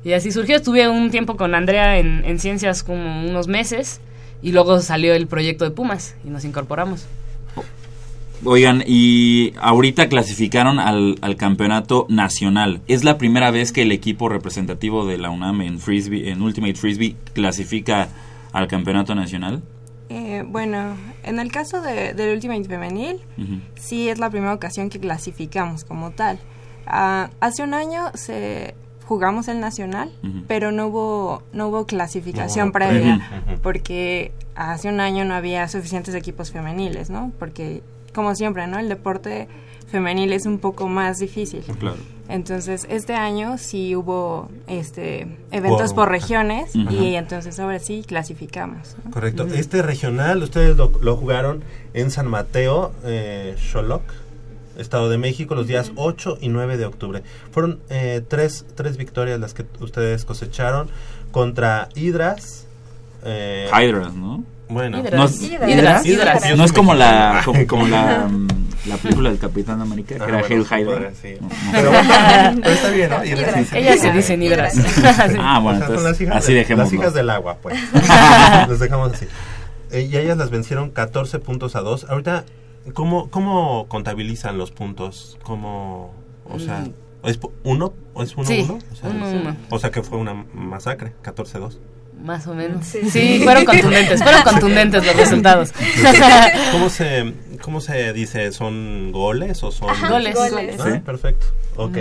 [0.03, 4.01] y así surgió, estuve un tiempo con Andrea en, en ciencias como unos meses
[4.41, 7.05] y luego salió el proyecto de Pumas y nos incorporamos.
[8.45, 12.81] Oigan, y ahorita clasificaron al, al, campeonato nacional.
[12.87, 16.75] ¿Es la primera vez que el equipo representativo de la UNAM en Frisbee, en Ultimate
[16.75, 18.09] Frisbee, clasifica
[18.53, 19.63] al campeonato nacional?
[20.09, 23.17] Eh, bueno, en el caso de, del Ultimate Femenil,
[23.75, 26.39] sí es la primera ocasión que clasificamos como tal.
[26.87, 30.11] Uh, hace un año se jugamos el nacional,
[30.47, 33.29] pero no hubo no hubo clasificación previa
[33.61, 37.31] porque hace un año no había suficientes equipos femeniles, ¿no?
[37.39, 37.81] Porque
[38.15, 38.79] como siempre, ¿no?
[38.79, 39.47] El deporte
[39.91, 41.61] femenil es un poco más difícil.
[41.79, 41.97] Claro.
[42.27, 45.95] Entonces, este año sí hubo este eventos Wow.
[45.95, 48.95] por regiones y entonces ahora sí clasificamos.
[49.05, 49.11] ¿no?
[49.11, 49.45] Correcto.
[49.53, 54.01] Este regional, ustedes lo, lo jugaron en San Mateo, eh, Xoloc,
[54.75, 57.21] Estado de México, los días 8 y 9 de octubre.
[57.51, 60.89] Fueron eh, tres, tres victorias las que ustedes cosecharon
[61.31, 62.65] contra Hidras.
[63.23, 64.43] Eh, Hydras, ¿no?
[64.69, 65.31] Bueno, No, Hidras.
[65.35, 66.57] es- Hidras, hidras.
[66.57, 68.47] no es como la como, como la, mm,
[68.87, 71.39] la película del Capitán América, que Ah, era bueno, Hail sí, Hydra.
[71.71, 72.61] No, no.
[72.61, 73.23] Pero, está bien, ¿no?
[73.25, 73.55] Hidras Hidras.
[73.57, 74.73] dicen- Ellas se dicen hidras.
[75.39, 76.83] Ah, bueno, O sea, son entonces las hijas así de- dejémoslo.
[76.85, 77.77] Las hijas del agua, pues.
[78.67, 79.27] Las dejamos así.
[79.91, 82.07] Eh, y ellas las vencieron 14 puntos a 2.
[82.09, 82.43] Ahorita,
[82.93, 85.37] ¿cómo, cómo contabilizan los puntos?
[85.43, 86.13] ¿Cómo,
[86.49, 86.85] o sea,
[87.23, 87.93] es pu- uno?
[88.13, 88.79] ¿O es uno Sí, uno?
[88.91, 89.55] O sea, uno, uno.
[89.69, 91.77] o sea que fue una masacre, 14-2.
[92.23, 92.85] Más o menos.
[92.85, 95.71] Sí, fueron contundentes, fueron contundentes los resultados.
[96.71, 98.51] ¿Cómo se, ¿Cómo se dice?
[98.51, 99.89] ¿Son goles o son...?
[99.89, 100.35] Ajá, Goles.
[100.35, 100.75] goles.
[100.79, 100.99] Ah, Sí.
[100.99, 101.45] perfecto.
[101.75, 101.97] Ok.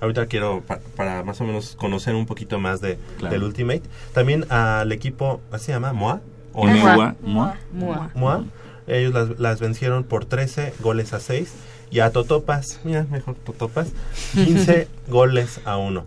[0.00, 3.34] Ahorita quiero, pa- para más o menos conocer un poquito más de, Claro.
[3.34, 3.82] del Ultimate.
[4.14, 5.92] También al equipo, ¿así se llama?
[5.92, 6.20] ¿Moa?
[6.52, 6.66] ¿O.
[6.66, 7.14] Mua.
[8.14, 8.44] Moa.
[8.86, 11.52] Ellos las, las vencieron por 13 goles a 6.
[11.90, 13.88] Y a Totopas, mira, mejor Totopas,
[14.34, 16.04] 15 goles a 1.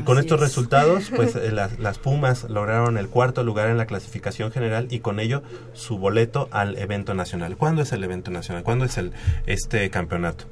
[0.00, 0.48] Y con Así estos es.
[0.48, 5.00] resultados, pues eh, las, las Pumas lograron el cuarto lugar en la clasificación general y
[5.00, 5.42] con ello
[5.74, 7.56] su boleto al evento nacional.
[7.58, 8.62] ¿Cuándo es el evento nacional?
[8.62, 9.12] ¿Cuándo es el
[9.46, 10.44] este campeonato?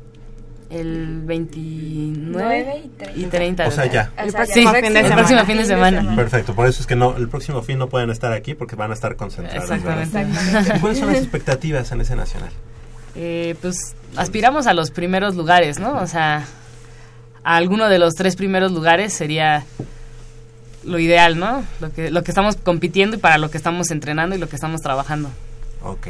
[0.69, 3.19] El 29 9 y 30.
[3.19, 3.69] y 30.
[3.69, 4.13] O sea, ya.
[4.19, 5.17] El próximo fin de El semana.
[5.17, 6.15] próximo fin de semana.
[6.17, 8.91] Perfecto, por eso es que no el próximo fin no pueden estar aquí porque van
[8.91, 9.71] a estar concentrados.
[9.71, 10.27] Exactamente.
[10.77, 12.51] ¿Y ¿Cuáles son las expectativas en ese nacional?
[13.15, 15.95] Eh, pues aspiramos a los primeros lugares, ¿no?
[15.97, 16.45] O sea,
[17.49, 19.65] a alguno de los tres primeros lugares sería
[20.85, 21.65] lo ideal, ¿no?
[21.81, 24.57] Lo que, lo que estamos compitiendo y para lo que estamos entrenando y lo que
[24.57, 25.31] estamos trabajando.
[25.83, 26.09] Ok.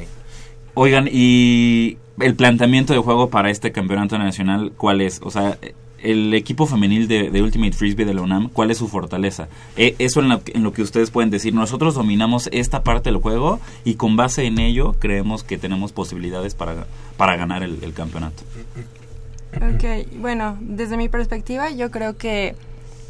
[0.74, 5.20] Oigan, y el planteamiento de juego para este campeonato nacional, ¿cuál es?
[5.22, 5.56] O sea,
[6.02, 9.46] el equipo femenil de, de Ultimate Frisbee de la UNAM, ¿cuál es su fortaleza?
[9.76, 11.54] Eh, eso en lo, en lo que ustedes pueden decir.
[11.54, 16.56] Nosotros dominamos esta parte del juego y con base en ello creemos que tenemos posibilidades
[16.56, 18.42] para, para ganar el, el campeonato.
[19.56, 22.54] Ok, bueno, desde mi perspectiva yo creo que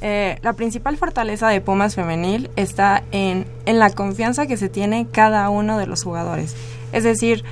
[0.00, 5.06] eh, la principal fortaleza de Pumas femenil está en, en la confianza que se tiene
[5.10, 6.54] cada uno de los jugadores.
[6.92, 7.44] Es decir,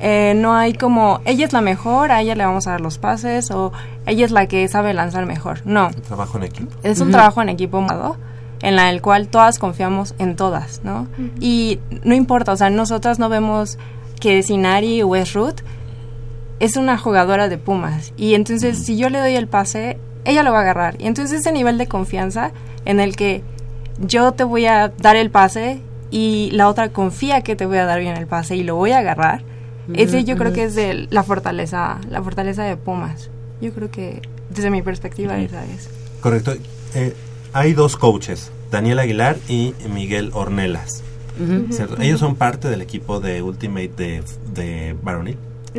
[0.00, 2.98] eh, no hay como, ella es la mejor, a ella le vamos a dar los
[2.98, 3.72] pases o
[4.06, 5.60] ella es la que sabe lanzar mejor.
[5.64, 6.70] No, Trabajo en equipo.
[6.82, 7.84] es un trabajo en equipo
[8.60, 11.06] en la el cual todas confiamos en todas, ¿no?
[11.40, 13.78] Y no importa, o sea, nosotras no vemos
[14.20, 15.60] que Sinari o es Ruth
[16.60, 20.52] es una jugadora de Pumas y entonces si yo le doy el pase, ella lo
[20.52, 20.96] va a agarrar.
[21.00, 22.52] Y entonces ese nivel de confianza
[22.84, 23.42] en el que
[24.00, 27.84] yo te voy a dar el pase y la otra confía que te voy a
[27.84, 29.42] dar bien el pase y lo voy a agarrar.
[29.94, 33.30] Ese yo creo que es de la fortaleza, la fortaleza de Pumas.
[33.60, 35.88] Yo creo que desde mi perspectiva esa es.
[36.20, 36.54] Correcto.
[36.94, 37.14] Eh,
[37.54, 41.02] hay dos coaches, Daniel Aguilar y Miguel Ornelas.
[42.00, 44.96] Ellos son parte del equipo de Ultimate de, de.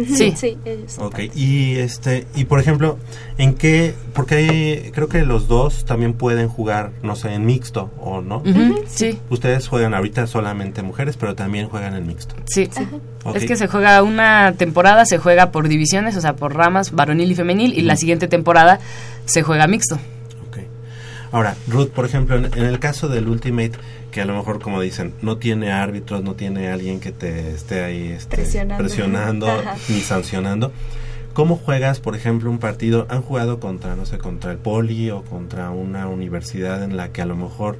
[0.05, 0.33] Sí.
[0.35, 0.97] Sí, ellos.
[0.99, 2.97] Ok, y este, y por ejemplo,
[3.37, 3.93] ¿en qué?
[4.13, 8.43] Porque hay- creo que los dos también pueden jugar, no sé, en mixto o no.
[8.87, 12.35] Sí, Ustedes juegan ahorita solamente mujeres, pero también juegan en mixto.
[12.49, 12.69] sí.
[13.25, 13.35] Ok.
[13.35, 17.31] Es que se juega una temporada, se juega por divisiones, o sea, por ramas, varonil
[17.31, 18.79] y femenil, y la siguiente temporada
[19.25, 19.99] se juega mixto.
[21.31, 23.73] Ahora, Ruth, por ejemplo, en, en el caso del Ultimate,
[24.11, 27.83] que a lo mejor, como dicen, no tiene árbitros, no tiene alguien que te esté
[27.83, 28.83] ahí este, Presionando.
[28.83, 29.47] presionando
[29.89, 30.71] ni sancionando.
[31.33, 33.05] ¿Cómo juegas, por ejemplo, un partido?
[33.09, 37.21] ¿Han jugado contra, no sé, contra el poli o contra una universidad en la que
[37.21, 37.77] a lo mejor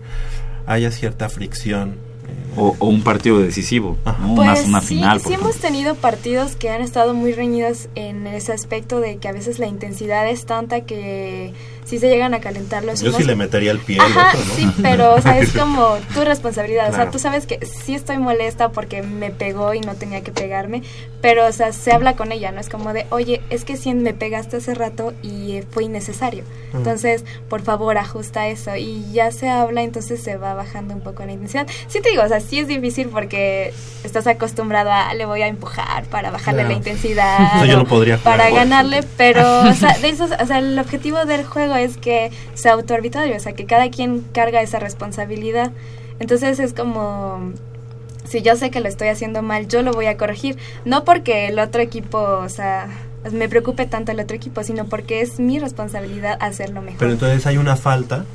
[0.67, 1.95] haya cierta fricción?
[2.27, 3.97] eh, O, o un partido decisivo.
[4.05, 4.35] ¿no?
[4.35, 5.19] Pues una, una sí, final.
[5.19, 9.31] sí hemos tenido partidos que han estado muy reñidos en ese aspecto de que a
[9.31, 11.53] veces la intensidad es tanta que
[11.85, 14.53] si se llegan a calentar los Yo sí le metería el pie Ajá, otro, ¿no?
[14.55, 16.85] sí, pero o sea, es como tu responsabilidad.
[16.85, 17.11] O sea, Claro.
[17.11, 20.83] tú sabes que sí estoy molesta porque me pegó y no tenía que pegarme,
[21.21, 22.59] pero o sea, se habla con ella, ¿no?
[22.61, 26.43] Es como de, oye, es que sí me pegaste hace rato y eh, fue innecesario.
[26.73, 28.75] Entonces, por favor, ajusta eso.
[28.75, 31.67] Y ya se habla, entonces se va bajando un poco la intensidad.
[31.87, 33.73] Sí te digo, o sea, sí es difícil porque
[34.03, 36.69] estás acostumbrado a, "Ah, le voy a empujar para bajarle Claro.
[36.69, 37.37] la intensidad.
[37.55, 40.59] O sea, yo no podría jugar Para ganarle, pero, o sea, de eso, o sea,
[40.59, 44.79] el objetivo del juego es que sea autoarbitrario, o sea, que cada quien carga esa
[44.79, 45.71] responsabilidad.
[46.19, 47.53] Entonces es como,
[48.27, 50.57] si yo sé que lo estoy haciendo mal, yo lo voy a corregir.
[50.85, 52.87] No porque el otro equipo, o sea,
[53.31, 56.99] me preocupe tanto el otro equipo, sino porque es mi responsabilidad hacerlo mejor.
[56.99, 58.25] Pero entonces hay una falta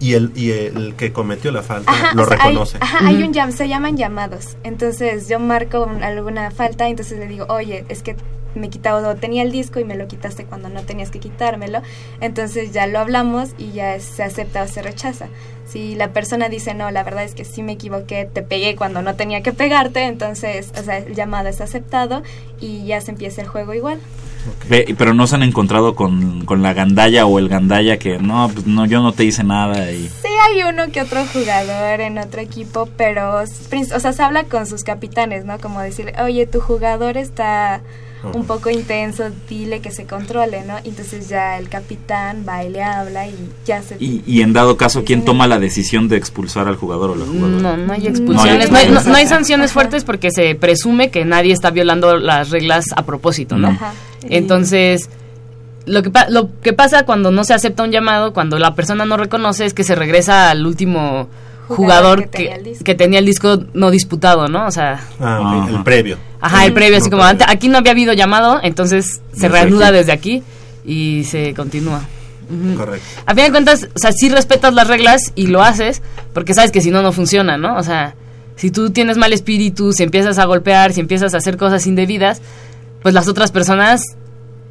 [0.00, 2.78] y el, y el que cometió la falta Ajá, lo o sea, hay- reconoce.
[2.80, 4.56] ajá, hay un llam, se llaman llamados.
[4.62, 8.14] Entonces yo marco un- alguna falta, entonces le digo, oye, es que
[8.54, 11.82] me quitado, tenía el disco y me lo quitaste cuando no tenías que quitármelo.
[12.20, 15.28] Entonces ya lo hablamos y ya se acepta o se rechaza.
[15.66, 19.02] Si la persona dice, no, la verdad es que sí me equivoqué, te pegué cuando
[19.02, 22.22] no tenía que pegarte, entonces, o sea, el llamado es aceptado
[22.58, 24.00] y ya se empieza el juego igual.
[24.68, 28.66] Pero no se han encontrado con, con la gandalla o el gandalla que no, pues
[28.66, 30.08] no, yo no te hice nada y...
[30.08, 33.46] Sí hay uno que otro jugador en otro equipo, pero, o
[34.00, 35.58] sea, se habla con sus capitanes, ¿no?
[35.58, 37.82] Como decirle, oye, tu jugador está
[38.34, 40.74] un poco intenso, dile que se controle, ¿no?
[40.84, 43.96] Entonces ya el capitán va y le habla y ya se...
[44.00, 47.24] Y, y en dado caso, ¿quién toma la decisión de expulsar al jugador o la
[47.26, 47.60] jugadora?
[47.62, 48.70] No, no hay expulsiones.
[48.70, 49.28] No hay, no- no hay expulsiones.
[49.28, 53.68] sanciones fuertes porque se presume que nadie está violando las reglas a propósito, ¿no?
[53.68, 53.92] Ajá.
[54.22, 55.08] Entonces,
[55.86, 59.04] lo que, pa- lo que pasa cuando no se acepta un llamado, cuando la persona
[59.06, 61.28] no reconoce, es que se regresa al último
[61.76, 62.84] Jugador que que, tenía el disco.
[62.84, 64.66] que tenía el disco no disputado, ¿no?
[64.66, 66.16] O sea, Ah, el previo.
[66.40, 67.30] ajá, el previo, así No, como previo.
[67.42, 69.96] antes, aquí no había habido llamado, entonces se Desde reanuda aquí.
[69.96, 70.42] desde aquí
[70.84, 72.02] y se continúa.
[72.76, 73.06] Correcto.
[73.26, 76.00] A fin de cuentas, o sea, sí respetas las reglas y lo haces
[76.32, 77.76] porque sabes que si no, no funciona, ¿no?
[77.76, 78.14] O sea,
[78.56, 82.40] si tú tienes mal espíritu, si empiezas a golpear, si empiezas a hacer cosas indebidas,
[83.02, 84.02] pues las otras personas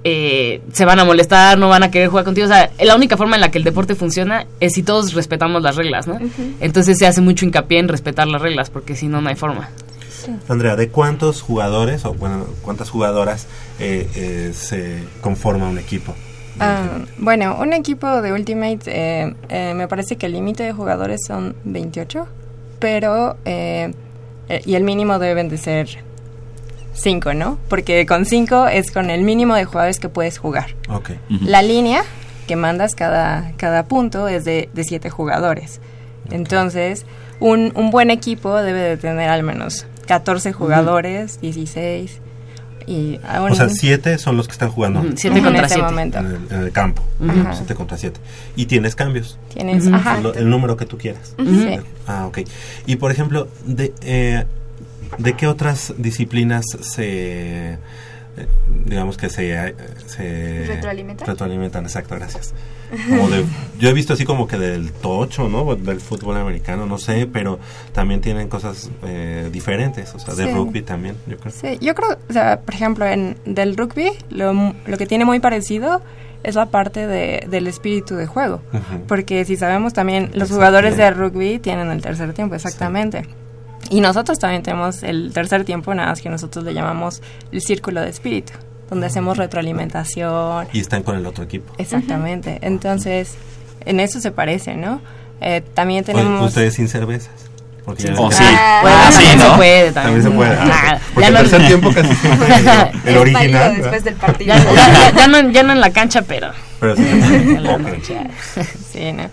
[0.09, 2.45] eh, se van a molestar, no van a querer jugar contigo.
[2.45, 5.61] O sea, la única forma en la que el deporte funciona es si todos respetamos
[5.61, 6.17] las reglas, ¿no?
[6.61, 9.69] Entonces se hace mucho hincapié en respetar las reglas porque si no, no hay forma.
[10.47, 13.47] Andrea, ¿de cuántos jugadores o bueno, cuántas jugadoras
[13.79, 16.15] eh, eh, se conforma un equipo?
[16.59, 21.21] Ah, bueno, un equipo de Ultimate eh, eh, me parece que el límite de jugadores
[21.27, 22.27] son 28,
[22.79, 26.06] pero y el mínimo deben de ser
[26.97, 27.57] 5, ¿no?
[27.69, 30.75] Porque con 5 es con el mínimo de jugadores que puedes jugar.
[30.89, 31.11] Ok.
[31.29, 31.45] Ujú.
[31.45, 32.03] La línea
[32.47, 35.79] que mandas cada, cada punto es de 7 jugadores.
[36.31, 37.05] Entonces,
[37.39, 42.19] un, un buen equipo debe de tener al menos 14 jugadores, 16.
[42.89, 45.73] Y aún O sea, siete son los que están jugando Ujú, siete en contra ese
[45.75, 45.89] siete.
[45.89, 46.17] momento.
[46.19, 47.03] en el, en el campo.
[47.27, 47.53] Ajá.
[47.53, 48.19] Siete contra siete.
[48.55, 49.37] Y tienes cambios.
[49.53, 49.85] Tienes,
[50.23, 51.33] Lo- el número que tú quieras.
[51.37, 51.79] sí.
[52.07, 52.39] Ah, ok.
[52.85, 54.45] Y por ejemplo, de, eh,
[55.17, 57.77] ¿de qué otras disciplinas se,
[58.85, 61.27] digamos que se, se ¿Retroalimentan?
[61.27, 61.83] retroalimentan?
[61.85, 62.53] Exacto, gracias.
[63.09, 63.43] Como de-
[63.79, 65.75] yo he visto así como que del tocho, ¿no?
[65.75, 67.59] Del fútbol americano, no sé, pero
[67.91, 70.51] también tienen cosas eh, diferentes, o sea, de Sí.
[70.53, 71.51] rugby también, yo creo.
[71.51, 74.53] Sí, yo creo, o sea, por ejemplo, en del rugby, lo,
[74.85, 76.01] lo que tiene muy parecido
[76.43, 78.61] es la parte de, del espíritu de juego.
[79.07, 83.25] Porque si sabemos también, los jugadores de rugby tienen el tercer tiempo, exactamente.
[83.89, 87.21] Y nosotros también tenemos el tercer tiempo, nada más que nosotros le llamamos
[87.51, 88.53] el círculo de espíritu,
[88.89, 90.67] donde hacemos retroalimentación.
[90.73, 91.73] Y están con el otro equipo.
[91.77, 92.59] Exactamente.
[92.61, 93.35] Entonces,
[93.85, 95.01] en eso se parece, ¿no?
[95.41, 96.47] Eh, también tenemos...
[96.47, 97.31] ustedes sin cervezas.
[97.85, 98.43] Porque ya ves Oh, sí.
[98.45, 99.45] Ah, Bueno, Ah, sí, también ¿no?
[99.51, 99.91] se puede.
[99.93, 100.57] También se puede.
[100.59, 103.33] Ah, Porque ya el no- tercer tiempo casi es el original.
[103.33, 103.75] válido ¿verdad?
[103.77, 104.53] después del partido.
[104.55, 107.79] Ya, ya- ya no, ya no en la cancha, pero Pero sí, en la ok.
[107.81, 108.17] noche.
[108.91, 109.29] Sí, ¿no?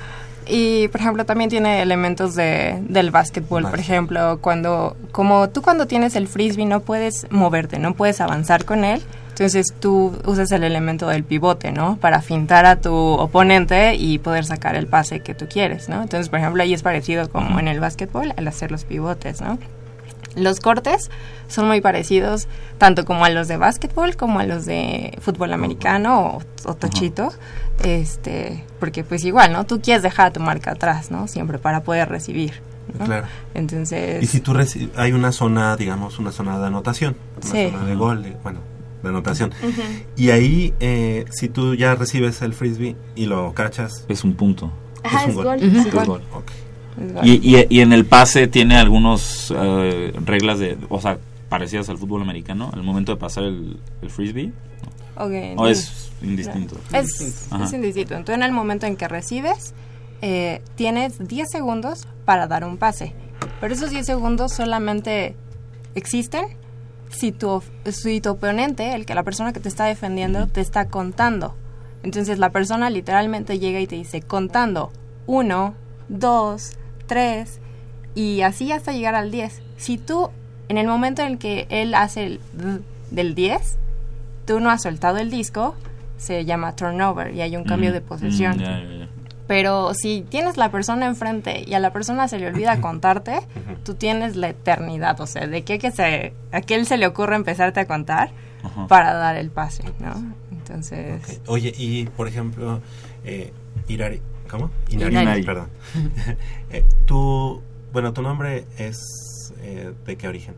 [0.47, 3.63] Y, por ejemplo, también tiene elementos de, del básquetbol.
[3.63, 8.65] Por ejemplo, cuando, como tú cuando tienes el frisbee no puedes moverte, no puedes avanzar
[8.65, 9.03] con él.
[9.31, 11.97] Entonces tú usas el elemento del pivote, ¿no?
[11.97, 16.03] Para fintar a tu oponente y poder sacar el pase que tú quieres, ¿no?
[16.03, 19.59] Entonces, por ejemplo, ahí es parecido como en el básquetbol al hacer los pivotes, ¿no?
[20.37, 21.11] Los cortes
[21.49, 26.20] son muy parecidos tanto como a los de básquetbol como a los de fútbol americano
[26.64, 27.32] o, o tochito,
[27.85, 29.64] este, porque pues igual, ¿no?
[29.64, 31.28] Tú quieres dejar tu marca atrás, ¿no?
[31.28, 32.55] Siempre para poder recibir.
[32.99, 33.05] ¿no?
[33.07, 33.26] Claro.
[33.55, 34.53] Entonces, Y si tú
[34.97, 37.70] hay una zona, digamos, una zona de anotación, una Sí.
[37.70, 38.61] zona de gol, de- bueno,
[39.03, 39.53] de anotación.
[40.16, 44.70] Y ahí, eh, si tú ya recibes el frisbee y lo cachas, Es un punto.
[45.03, 45.45] Ajá, es un es gol.
[46.07, 46.22] gol.
[46.26, 46.64] Es.
[47.23, 51.19] Y, y, y en el pase tiene algunos eh, reglas de, o sea,
[51.49, 54.53] parecidas al fútbol americano al momento de pasar el, el frisbee?
[55.17, 56.77] Ok, ¿O es indistinto?
[56.93, 58.15] Es, es indistinto.
[58.15, 59.75] Entonces, en el momento en que recibes,
[60.23, 63.15] eh, tienes 10 segundos para dar un pase.
[63.61, 65.37] Pero esos 10 segundos solamente
[65.95, 66.45] existen
[67.11, 70.89] si tu, si tu oponente, el que la persona que te está defendiendo, te está
[70.89, 71.55] contando.
[72.03, 74.91] Entonces, la persona literalmente llega y te dice, contando,
[75.27, 75.75] 1,
[76.09, 76.73] 2,
[77.07, 77.61] 3,
[78.15, 79.61] y así hasta llegar al 10.
[79.77, 80.31] Si tú,
[80.69, 82.41] en el momento en el que él hace el
[83.11, 83.77] del 10,
[84.47, 85.75] tú no has soltado el disco,
[86.17, 88.57] se llama turnover y hay un cambio Mm, de posesión.
[88.59, 89.09] mm.
[89.47, 93.41] Pero si tienes la persona enfrente y a la persona se le olvida contarte,
[93.85, 95.21] tú tienes la eternidad.
[95.21, 98.31] O sea, ¿de qué que se, a qué él se le ocurre empezarte a contar
[98.89, 100.15] para dar el pase, ¿no?
[100.51, 101.41] Entonces.
[101.47, 102.81] Oye, y por ejemplo,
[103.27, 103.53] eh,
[103.87, 104.23] Irari,
[104.55, 104.71] ¿cómo?
[104.91, 105.43] Inari.
[105.43, 105.69] perdón.
[106.71, 110.55] Eh, tú, bueno, tu nombre es eh, de qué origen?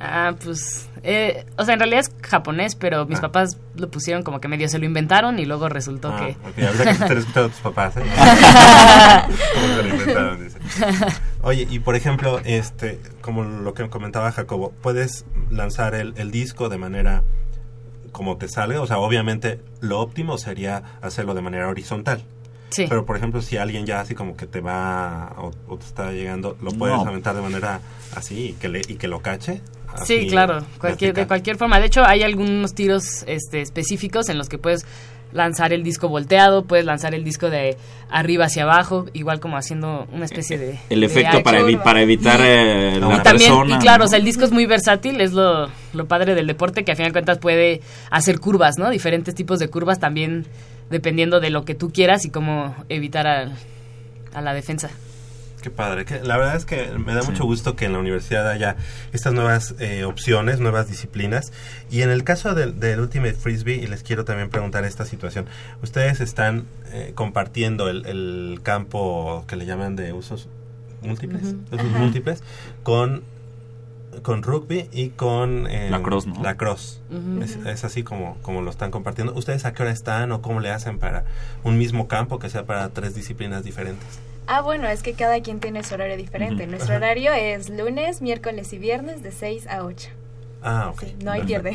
[0.00, 3.22] Ah, pues, eh, o sea, en realidad es japonés, pero mis Ah.
[3.22, 6.30] papás lo pusieron como que medio se lo inventaron y luego resultó Ah, que...
[6.48, 8.02] ok, ahorita que estén escuchando tus papás, ¿eh?
[9.54, 10.42] ¿Cómo se lo inventaron?
[10.42, 10.58] Dice.
[11.42, 16.68] Oye, y por ejemplo, este, como lo que comentaba Jacobo, puedes lanzar el, el disco
[16.68, 17.22] de manera
[18.12, 22.22] como te sale, o sea, obviamente lo óptimo sería hacerlo de manera horizontal.
[22.70, 22.86] Sí.
[22.88, 26.12] Pero por ejemplo, si alguien ya así como que te va o, o te está
[26.12, 27.06] llegando, lo puedes No.
[27.08, 27.80] aventar de manera
[28.14, 29.60] así y que, le, y que lo cache.
[30.04, 31.80] Sí, claro, cualquier, de cualquier forma.
[31.80, 34.86] De hecho, hay algunos tiros este, específicos en los que puedes
[35.32, 37.76] lanzar el disco volteado, puedes lanzar el disco de
[38.08, 40.78] arriba hacia abajo, igual como haciendo una especie de...
[40.90, 43.76] El de efecto para, evi- para evitar eh, Y la Y también, persona.
[43.76, 44.04] y claro, ¿no?
[44.06, 46.96] o sea, el disco es muy versátil, es lo, lo padre del deporte, que a
[46.96, 48.90] fin de cuentas puede hacer curvas, ¿no?
[48.90, 50.46] Diferentes tipos de curvas también,
[50.90, 53.54] dependiendo de lo que tú quieras y cómo evitar al-
[54.34, 54.90] a la defensa.
[55.62, 56.06] Qué padre.
[56.06, 58.76] que la verdad es que me da mucho gusto que en la universidad haya
[59.12, 61.52] estas nuevas eh, opciones, nuevas disciplinas.
[61.90, 65.44] Y en el caso del, del Ultimate Frisbee, y les quiero también preguntar esta situación,
[65.82, 70.48] ustedes están eh, compartiendo el, el campo que le llaman de usos
[71.02, 72.42] múltiples, usos múltiples,
[72.82, 73.22] con,
[74.22, 76.42] con rugby y con eh, Lacrosse, ¿no?
[76.42, 77.00] lacrosse.
[77.10, 77.42] Ujú.
[77.42, 79.34] Es, es así como, como lo están compartiendo.
[79.34, 81.24] ¿Ustedes a qué hora están o cómo le hacen para
[81.64, 84.20] un mismo campo que sea para tres disciplinas diferentes?
[84.46, 86.66] Ah, bueno, es que cada quien tiene su horario diferente.
[86.66, 87.04] Nuestro Ajá.
[87.04, 90.08] horario es lunes, miércoles y viernes de 6 a 8.
[90.62, 91.00] Ah, ok.
[91.04, 91.70] Sí, no hay pierde.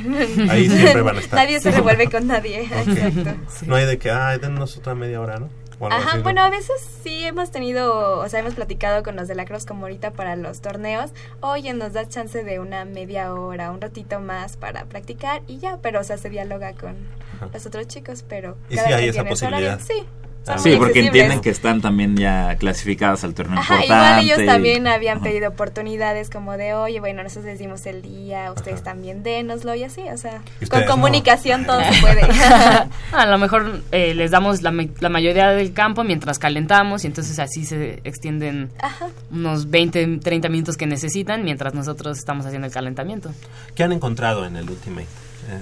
[0.49, 1.39] Ahí siempre van a estar.
[1.39, 2.63] Nadie se revuelve con nadie.
[2.63, 3.33] Exacto.
[3.65, 5.49] No hay de que, ay, denos otra media hora, ¿no?
[5.81, 9.45] Ajá, bueno, a veces sí hemos tenido, o sea, hemos platicado con los de la
[9.45, 11.11] Cruz como ahorita para los torneos.
[11.41, 15.77] Oye, nos das chance de una media hora, un ratito más para practicar y ya,
[15.81, 16.95] pero o sea, se dialoga con
[17.35, 17.49] Ajá.
[17.53, 19.29] los otros chicos, pero ¿Y cada sí hay esa horario.
[19.29, 19.79] posibilidad?
[19.79, 20.05] Sí.
[20.45, 24.21] Son Sí, porque entienden que están también ya clasificadas al torneo Ajá, importante.
[24.23, 25.23] igual ellos también habían Ajá.
[25.25, 28.91] pedido oportunidades como de, oye, bueno, nosotros les dimos el día, ustedes Ajá.
[28.91, 31.67] también dénoslo y así, o sea, con comunicación no.
[31.67, 32.21] todo se puede.
[33.11, 37.39] A lo mejor eh, les damos la, la mayoría del campo mientras calentamos y entonces
[37.39, 39.07] así se extienden Ajá.
[39.31, 43.31] unos 20, 30 minutos que necesitan mientras nosotros estamos haciendo el calentamiento.
[43.73, 45.07] ¿Qué han encontrado en el Ultimate?
[45.49, 45.61] Eh,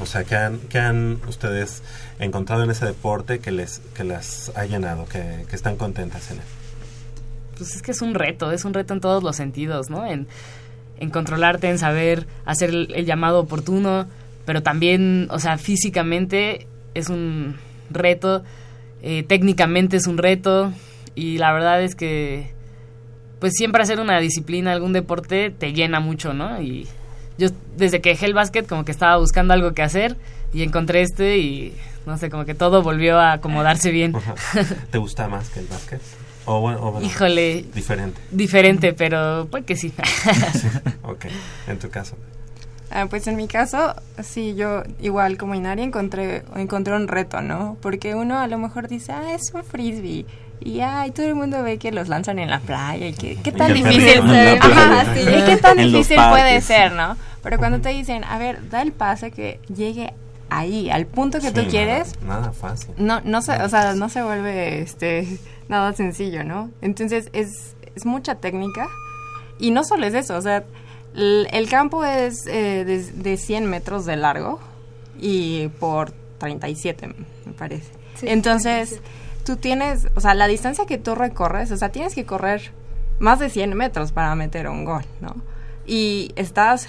[0.00, 1.82] o sea, ¿qué han, qué han ustedes
[2.18, 6.38] encontrado en ese deporte que les que las ha llenado, que, que están contentas en
[6.38, 6.44] él?
[7.56, 10.04] Pues es que es un reto, es un reto en todos los sentidos, ¿no?
[10.06, 10.26] En,
[10.98, 14.06] en controlarte, en saber hacer el, llamado oportuno,
[14.44, 17.56] pero también, o sea, físicamente es un
[17.90, 18.42] reto,
[19.02, 20.72] eh, técnicamente es un reto,
[21.14, 22.52] y la verdad es que,
[23.40, 26.60] pues siempre hacer una disciplina, algún deporte, te llena mucho, ¿no?
[26.60, 26.86] Y
[27.38, 30.16] yo desde que dejé el básquet como que estaba buscando algo que hacer
[30.52, 31.76] y encontré este y
[32.06, 34.14] no sé, como que todo volvió a acomodarse bien.
[34.90, 36.00] ¿Te gusta más que el básquet?
[36.46, 38.20] O bueno, o bueno, Híjole, diferente.
[38.30, 39.92] diferente, pero pues que sí.
[41.02, 41.26] Ok,
[41.68, 42.16] en tu caso.
[42.90, 47.76] Ah, pues en mi caso, sí, yo igual como Inari encontré, encontré un reto, ¿no?
[47.80, 50.26] Porque uno a lo mejor dice, ah, es un frisbee.
[50.64, 53.52] Y ay, todo el mundo ve que los lanzan en la playa y que qué
[53.52, 54.20] tan difícil,
[54.60, 57.16] Ajá, sí, y qué tan difícil puede ser, ¿no?
[57.42, 60.14] Pero cuando te dicen, a ver, da el pase que llegue
[60.48, 62.94] ahí, al punto que Sí, tú nada- quieres, Nada, fácil.
[62.96, 65.38] no, no se, o sea, no se vuelve este
[65.68, 66.70] nada sencillo, ¿no?
[66.80, 68.86] Entonces es, es mucha técnica
[69.58, 70.64] y no solo es eso, o sea,
[71.14, 74.60] el, el campo es eh, de, de 100 metros de largo
[75.20, 77.08] y por 37,
[77.46, 77.92] me parece.
[78.14, 79.23] Sí, Entonces, 37.
[79.44, 82.72] Tú tienes, o sea, la distancia que tú recorres, o sea, tienes que correr
[83.18, 85.36] más de 100 metros para meter un gol, ¿no?
[85.86, 86.88] Y estás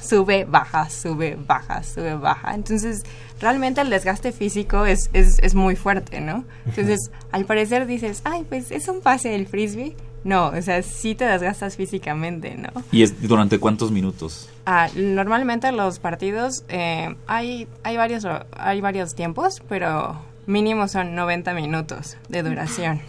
[0.00, 2.54] sube, baja, sube, baja, sube, baja.
[2.54, 3.02] Entonces,
[3.40, 6.44] realmente el desgaste físico es, es, es muy fuerte, ¿no?
[6.66, 11.14] Entonces, al parecer dices, ay, pues es un pase del frisbee, no, o sea, sí
[11.14, 12.82] te desgastas físicamente, ¿no?
[12.92, 14.48] ¿Y es durante cuántos minutos?
[14.66, 21.54] Ah, normalmente los partidos eh, hay, hay, varios, hay varios tiempos, pero mínimo son 90
[21.54, 23.00] minutos de duración.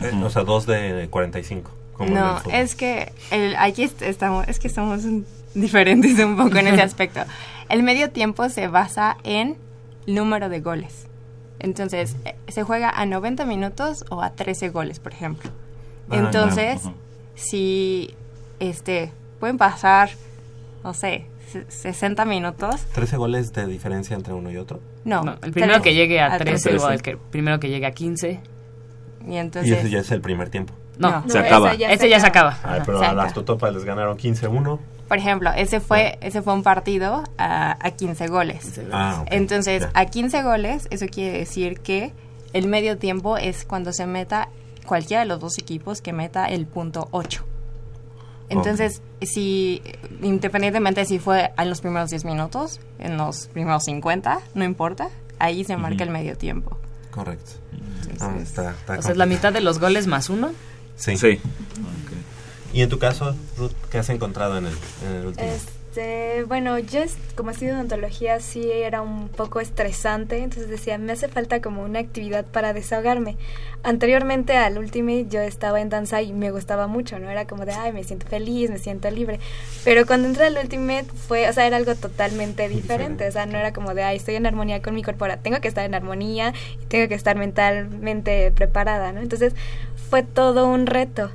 [0.00, 1.70] Eh, o sea, dos de 45.
[1.94, 5.02] Como No, es que el, aquí est- estamos, es que estamos
[5.54, 7.20] diferentes un poco en ese aspecto.
[7.68, 9.56] El medio tiempo se basa en
[10.06, 11.06] número de goles.
[11.58, 15.50] Entonces, eh, se juega a 90 minutos o a 13 goles, por ejemplo.
[16.10, 16.82] Ah, Entonces,
[17.34, 18.14] si
[18.58, 20.10] este pueden pasar,
[20.84, 21.26] no sé,
[21.68, 22.76] 60 minutos.
[22.94, 24.80] 13 goles de diferencia entre uno y otro.
[25.04, 26.94] No, No, el primero tres- que llegue a a 13 o 13.
[26.94, 28.40] el que, primero que llegue a 15.
[29.26, 30.74] Y y entonces, ese ya es el primer tiempo.
[30.98, 31.28] No, No.
[31.28, 31.72] Se No, acaba.
[31.74, 32.58] esa ese ya se acaba.
[32.62, 33.32] Ay, pero Se a las.
[33.32, 34.78] Totopas les ganaron 15-1.
[35.08, 38.80] por ejemplo, ese fue ese fue un partido a, a 15 goles.
[38.92, 39.28] Ah, ok.
[39.30, 39.90] Entonces, Ya.
[39.94, 42.12] a 15 goles, eso quiere decir que
[42.52, 44.48] el medio tiempo es cuando se meta
[44.86, 47.44] cualquiera de los dos equipos que meta el punto 8.
[48.48, 49.82] Entonces, si
[50.22, 55.64] independientemente si fue en los primeros 10 minutos, en los primeros 50, no importa, ahí
[55.64, 56.76] se marca el medio tiempo.
[57.10, 57.52] Correcto.
[58.20, 60.52] Ah, está, está O sea, es la mitad de los goles más uno.
[60.96, 61.16] Sí.
[61.16, 61.40] Sí.
[62.72, 64.74] Y en tu caso, Ruth, ¿qué has encontrado en el,
[65.06, 65.48] en el último?
[65.92, 67.00] Este, bueno, yo
[67.34, 71.98] como estudio odontología sí era un poco estresante, entonces decía, me hace falta como una
[71.98, 73.36] actividad para desahogarme.
[73.82, 77.28] Anteriormente al Ultimate yo estaba en danza y me gustaba mucho, ¿no?
[77.28, 79.38] Era como de, ay, me siento feliz, me siento libre.
[79.84, 83.58] Pero cuando entré al Ultimate fue, o sea, era algo totalmente diferente, o sea, no
[83.58, 85.94] era como de, ay, estoy en armonía con mi cuerpo, ahora tengo que estar en
[85.94, 89.20] armonía y tengo que estar mentalmente preparada, ¿no?
[89.20, 89.52] Entonces
[90.08, 91.30] fue todo un reto.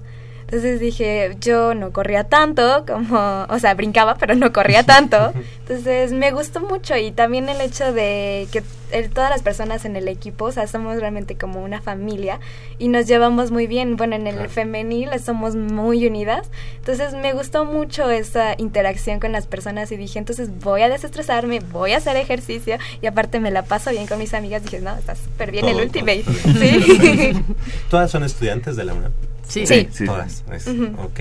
[0.47, 5.33] Entonces dije, yo no corría tanto como, o sea, brincaba, pero no corría tanto.
[5.67, 9.97] Entonces me gustó mucho y también el hecho de que el- todas las personas en
[9.97, 12.39] el equipo, o sea, somos realmente como una familia
[12.79, 13.97] y nos llevamos muy bien.
[13.97, 14.49] Bueno, en el Claro.
[14.49, 16.49] femenil somos muy unidas.
[16.77, 21.59] Entonces me gustó mucho esa interacción con las personas y dije, entonces voy a desestresarme,
[21.59, 24.63] voy a hacer ejercicio y aparte me la paso bien con mis amigas.
[24.63, 26.23] Dije, no, está súper bien el Ultimate.
[26.23, 27.33] Sí.
[27.89, 29.11] ¿Todas son estudiantes de la UNAM?
[29.47, 30.05] Sí, Sí.
[30.05, 30.43] Todas.
[30.51, 30.85] es- Ujú.
[31.03, 31.19] Ok.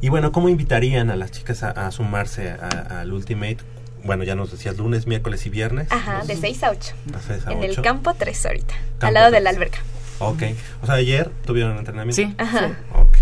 [0.00, 3.58] Y bueno, ¿cómo invitarían a las chicas a, a sumarse a- al Ultimate?
[4.04, 5.88] Bueno, ya nos decías lunes, miércoles y viernes.
[5.90, 6.94] Ajá, de 6 a 8.
[7.14, 9.78] A seis a En el campo 3 ahorita, Campo al lado de la alberca.
[10.18, 10.42] Ok.
[10.82, 12.16] O sea, ayer tuvieron entrenamiento.
[12.22, 12.34] Sí.
[12.38, 12.76] Ajá.
[12.94, 13.16] Ok.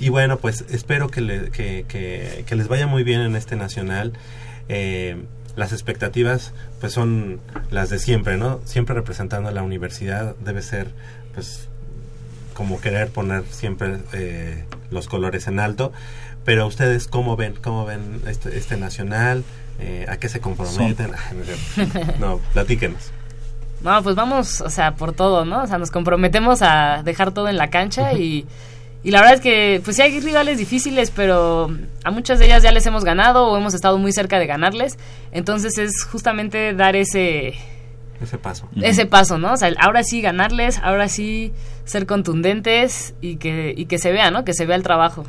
[0.00, 3.56] Y bueno, pues espero que, le- que, que- que les vaya muy bien en este
[3.56, 4.12] nacional.
[4.68, 5.16] Eh,
[5.56, 8.60] las expectativas pues son las de siempre, ¿no?
[8.64, 10.88] Siempre representando a la universidad debe ser
[11.34, 11.68] pues
[12.52, 15.92] como querer poner siempre eh, los colores en alto.
[16.44, 19.44] Pero ustedes cómo ven, cómo ven este, este nacional,
[19.80, 21.12] Eh, a qué se comprometen.
[22.20, 23.10] No, platíquenos.
[23.82, 25.64] No, pues vamos, o sea, por todo, ¿no?
[25.64, 28.46] O sea, nos comprometemos a dejar todo en la cancha y,
[29.02, 31.68] y la verdad es que, pues sí hay rivales difíciles, pero
[32.04, 34.98] a muchas de ellas ya les hemos ganado o hemos estado muy cerca de ganarles.
[35.32, 37.54] Entonces es justamente dar ese,
[38.22, 38.68] Ese paso.
[38.80, 39.52] Ese paso, ¿no?
[39.52, 41.52] O sea, ahora sí ganarles, ahora sí
[41.84, 44.44] ser contundentes y que, y que se vea, ¿no?
[44.44, 45.24] Que se vea el trabajo.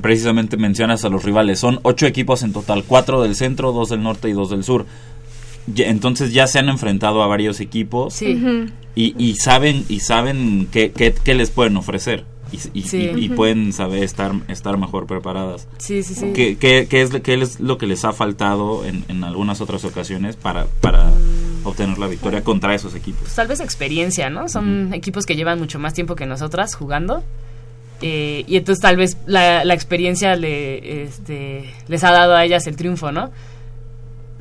[0.00, 1.58] Precisamente mencionas a los rivales.
[1.58, 4.86] Son ocho equipos en total, cuatro del centro, dos del norte y dos del sur.
[5.76, 8.40] Entonces ya se han enfrentado a varios equipos Sí.
[8.94, 13.10] Y, y saben y saben qué, qué, qué les pueden ofrecer y, y- Sí.
[13.14, 15.68] y- y pueden saber estar estar mejor preparadas.
[15.78, 16.32] Sí, sí, sí.
[16.34, 19.84] ¿Qué, qué, qué es, qué es lo que les ha faltado en, en algunas otras
[19.84, 21.14] ocasiones para, para Mm.
[21.64, 23.22] Obtener la victoria contra esos equipos?
[23.22, 24.48] pues, tal vez experiencia, ¿no?
[24.48, 27.22] Son equipos que llevan mucho más tiempo que nosotras jugando.
[28.02, 32.66] eh, y entonces tal vez la, la experiencia le, este, les ha dado a ellas
[32.66, 33.30] el triunfo, ¿no?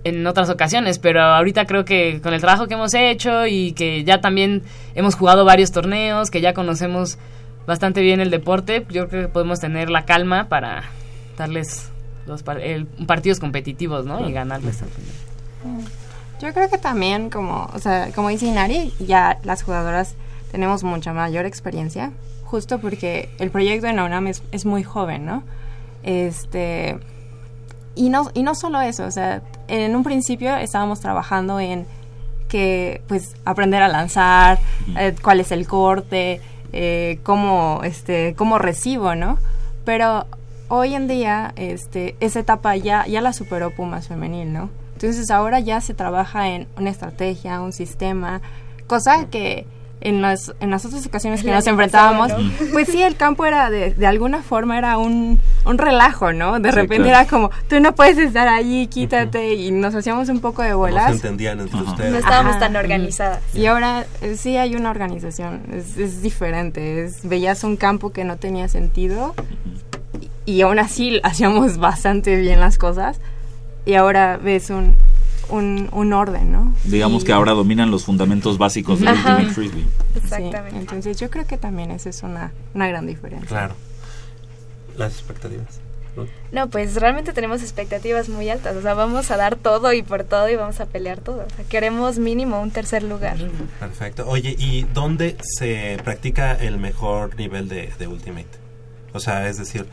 [0.05, 4.05] En otras ocasiones, pero ahorita creo que con el trabajo que hemos hecho y que
[4.05, 4.63] ya también
[4.95, 7.17] hemos jugado varios torneos, que ya conocemos
[7.67, 10.83] bastante bien el deporte, yo creo que podemos tener la calma para
[11.37, 11.89] darles
[12.27, 14.27] los par- el- partidos competitivos, ¿no?
[14.27, 15.85] Y ganarles al final.
[16.41, 20.15] Yo creo que también, como, o sea, como dice Inari, ya las jugadoras
[20.51, 22.11] tenemos mucha mayor experiencia,
[22.45, 25.43] justo porque el proyecto de UNAM es, es muy joven, ¿no?
[26.03, 26.97] Este,
[27.93, 31.85] y no, y no solo eso, o sea, en un principio estábamos trabajando en
[32.47, 34.59] que, pues, aprender a lanzar,
[34.97, 39.37] eh, cuál es el corte, eh, cómo, este, cómo recibo, ¿no?
[39.85, 40.25] Pero
[40.69, 44.69] hoy en día, este, esa etapa ya, ya la superó Pumas Femenil, ¿no?
[45.01, 48.41] Entonces ahora ya se trabaja en una estrategia, un sistema,
[48.85, 49.65] cosa que,
[50.01, 53.45] en las, en las otras ocasiones que El nos enfrentábamos, pasado, pues sí, el campo
[53.45, 56.59] era de, de alguna forma era un, un relajo, ¿no?
[56.59, 57.19] De Sí, repente claro.
[57.21, 60.75] era como, tú no puedes estar allí, quítate, y nos hacíamos un poco de No
[60.75, 61.11] se bolas.
[61.13, 61.91] entendían entre Ajá.
[61.91, 62.11] ustedes.
[62.11, 62.59] No estábamos Ajá.
[62.59, 63.39] tan organizadas.
[63.53, 68.25] Y ahora eh, sí hay una organización, es, es diferente, es, veías un campo que
[68.25, 69.33] no tenía sentido
[70.45, 73.21] y, y aún así hacíamos bastante bien las cosas
[73.85, 74.95] y ahora ves un,
[75.49, 76.75] un, un orden, ¿no?
[76.83, 79.31] Digamos Y- que ahora dominan los fundamentos básicos del Ajá.
[79.35, 79.81] Ultimate Frisbee.
[79.83, 80.77] sí, Exactamente.
[80.77, 83.47] entonces yo creo que también esa es una, una gran diferencia.
[83.47, 83.75] Claro.
[84.97, 85.79] Las expectativas.
[86.51, 88.75] No, pues realmente tenemos expectativas muy altas.
[88.75, 91.45] O sea, vamos a dar todo y por todo y vamos a pelear todo.
[91.49, 93.37] O sea, queremos mínimo un tercer lugar.
[93.79, 94.25] Perfecto.
[94.27, 98.47] Oye, ¿y dónde se practica el mejor nivel de, de Ultimate?
[99.13, 99.85] O sea, es decir,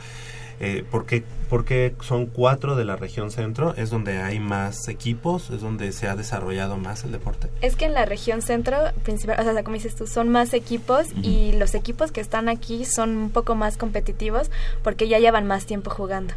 [0.59, 3.75] eh, ¿por, qué, por qué son cuatro de la región centro?
[3.75, 5.49] ¿Es donde hay más equipos?
[5.49, 7.49] ¿Es donde se ha desarrollado más el deporte?
[7.61, 11.07] Es que en la región centro, principal, o sea, como dices tú, son más equipos
[11.21, 14.49] y los equipos que están aquí son un poco más competitivos
[14.83, 16.33] porque ya llevan más tiempo jugando.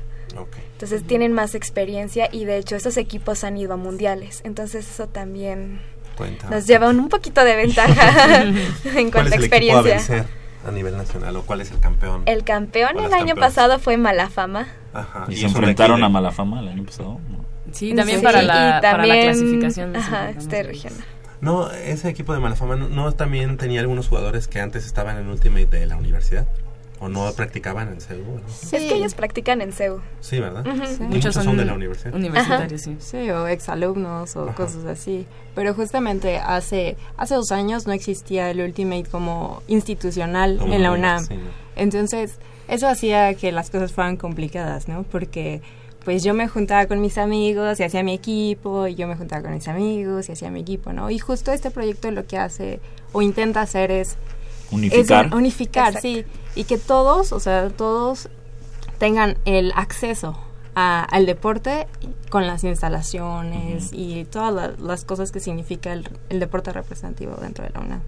[0.72, 4.40] Entonces tienen más experiencia y de hecho estos equipos han ido a mundiales.
[4.44, 5.80] Entonces eso también
[6.16, 6.48] Cuenta.
[6.50, 8.54] nos lleva un, un poquito de ventaja en
[9.10, 10.26] ¿Cuál cuanto a experiencia.
[10.66, 12.22] A nivel nacional o cuál es el campeón?
[12.26, 14.66] El campeón el año pasado fue Malafama.
[14.92, 15.24] Ajá.
[15.28, 17.18] Y, ¿Y se enfrentaron a Malafama el año pasado.
[17.72, 19.96] Sí, también Sí, para, la, para la también- clasificación.
[19.96, 20.98] Ajá, este regional.
[21.40, 25.28] No, ese equipo de Malafama no, no también tenía algunos jugadores que antes estaban en
[25.28, 26.46] Ultimate de la universidad
[27.00, 28.42] o no practicaban en CEU, ¿no?
[28.48, 28.76] Sí.
[28.76, 30.00] Es que ellos practican en CEU.
[30.20, 30.64] Sí, ¿verdad?
[30.86, 30.98] Sí.
[31.02, 32.14] Y Muchos son de la universidad.
[32.14, 32.96] Universitarios, sí.
[33.00, 34.54] Sí, o exalumnos o Ajá.
[34.54, 35.26] cosas así.
[35.54, 40.90] Pero justamente hace, hace dos años no existía el Ultimate como institucional Como en la
[40.92, 41.24] una, UNAM.
[41.26, 41.50] sí, ¿no?
[41.76, 42.34] Entonces,
[42.68, 45.02] eso hacía que las cosas fueran complicadas, ¿no?
[45.04, 45.62] Porque
[46.04, 49.42] pues yo me juntaba con mis amigos y hacía mi equipo, y yo me juntaba
[49.42, 51.10] con mis amigos y hacía mi equipo, ¿no?
[51.10, 52.80] Y justo este proyecto lo que hace
[53.12, 54.16] o intenta hacer es
[54.70, 55.26] Unificar.
[55.26, 56.08] es unificar, Exacto.
[56.08, 56.24] sí.
[56.54, 58.28] Y que todos, o sea, todos
[58.98, 60.38] tengan el acceso
[60.74, 61.86] a- al deporte
[62.30, 67.64] con las instalaciones y todas la- las cosas que significa el, el deporte representativo dentro
[67.64, 68.00] de la UNAM.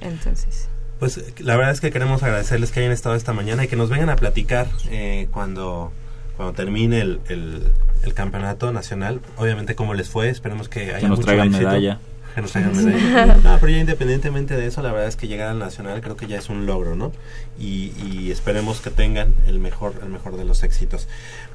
[0.00, 0.68] Entonces,
[1.00, 3.90] Pues la verdad es que queremos agradecerles que hayan estado esta mañana y que nos
[3.90, 5.90] vengan a platicar eh, cuando,
[6.36, 7.72] cuando termine el, el-
[8.04, 9.20] el campeonato nacional.
[9.36, 11.66] Obviamente cómo les fue, esperemos que haya que nos mucho traigan éxito.
[11.66, 11.98] medalla.
[12.34, 13.36] Traigan medalla.
[13.42, 16.26] No, pero ya independientemente de eso, la verdad es que llegar al nacional creo que
[16.26, 17.12] ya es un logro, ¿no?
[17.58, 21.06] Y, y esperemos que tengan el mejor, el mejor de los éxitos.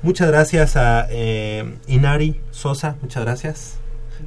[0.01, 3.73] Muchas gracias a eh, Inari Sosa, muchas gracias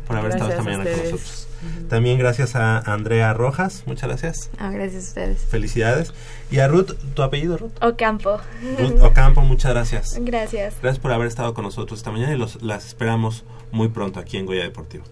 [0.07, 1.48] por haber estado esta mañana con nosotros.
[1.88, 4.50] También gracias a Andrea Rojas, muchas gracias.
[4.59, 5.38] ah, gracias a ustedes.
[5.48, 6.12] Felicidades.
[6.50, 7.72] Y a Ruth, ¿tu apellido, Ruth?
[7.80, 8.40] Ocampo.
[8.78, 10.18] Ruth Ocampo, muchas gracias.
[10.20, 10.74] Gracias.
[10.82, 14.38] Gracias por haber estado con nosotros esta mañana y los, las esperamos muy pronto aquí
[14.38, 15.05] en Goya Deportivo.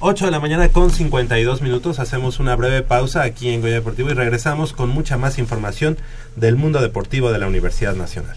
[0.00, 1.98] 8 de la mañana con 52 minutos.
[1.98, 5.98] Hacemos una breve pausa aquí en Goya Deportivo y regresamos con mucha más información
[6.36, 8.36] del mundo deportivo de la Universidad Nacional.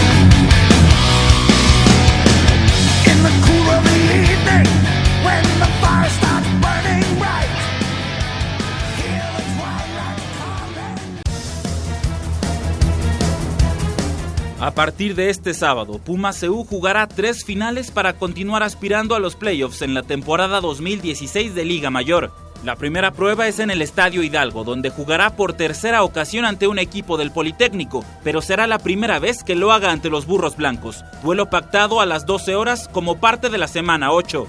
[14.61, 19.35] A partir de este sábado, Puma CU jugará tres finales para continuar aspirando a los
[19.35, 22.31] playoffs en la temporada 2016 de Liga Mayor.
[22.63, 26.77] La primera prueba es en el Estadio Hidalgo, donde jugará por tercera ocasión ante un
[26.77, 31.03] equipo del Politécnico, pero será la primera vez que lo haga ante los Burros Blancos.
[31.23, 34.47] Duelo pactado a las 12 horas como parte de la semana 8.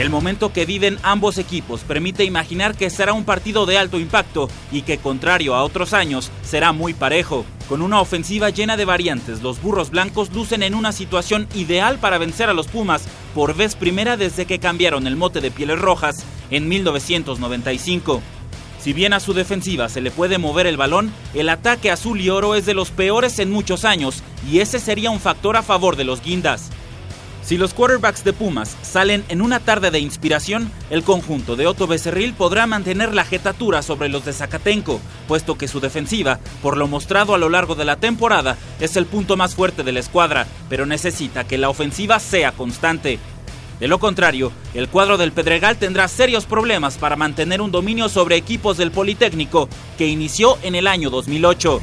[0.00, 4.48] El momento que viven ambos equipos permite imaginar que será un partido de alto impacto
[4.72, 7.44] y que, contrario a otros años, será muy parejo.
[7.68, 12.16] Con una ofensiva llena de variantes, los burros blancos lucen en una situación ideal para
[12.16, 13.02] vencer a los Pumas
[13.34, 18.22] por vez primera desde que cambiaron el mote de pieles rojas en 1995.
[18.80, 22.30] Si bien a su defensiva se le puede mover el balón, el ataque azul y
[22.30, 25.96] oro es de los peores en muchos años y ese sería un factor a favor
[25.96, 26.70] de los guindas.
[27.42, 31.86] Si los quarterbacks de Pumas salen en una tarde de inspiración, el conjunto de Otto
[31.86, 36.86] Becerril podrá mantener la jetatura sobre los de Zacatenco, puesto que su defensiva, por lo
[36.86, 40.46] mostrado a lo largo de la temporada, es el punto más fuerte de la escuadra,
[40.68, 43.18] pero necesita que la ofensiva sea constante.
[43.80, 48.36] De lo contrario, el cuadro del Pedregal tendrá serios problemas para mantener un dominio sobre
[48.36, 51.80] equipos del Politécnico que inició en el año 2008.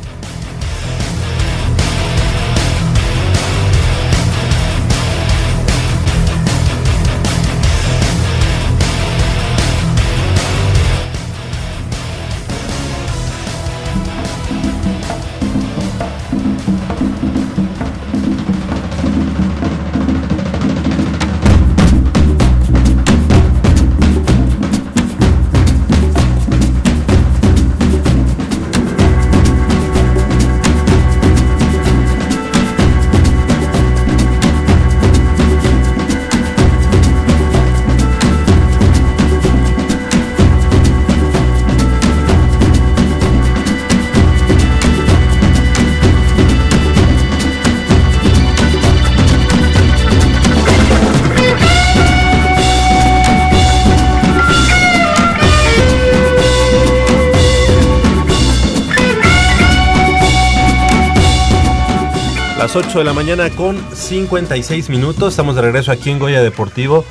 [62.78, 65.34] 8 de la mañana con 56 minutos.
[65.34, 67.06] Estamos de regreso aquí en Goya Deportivo.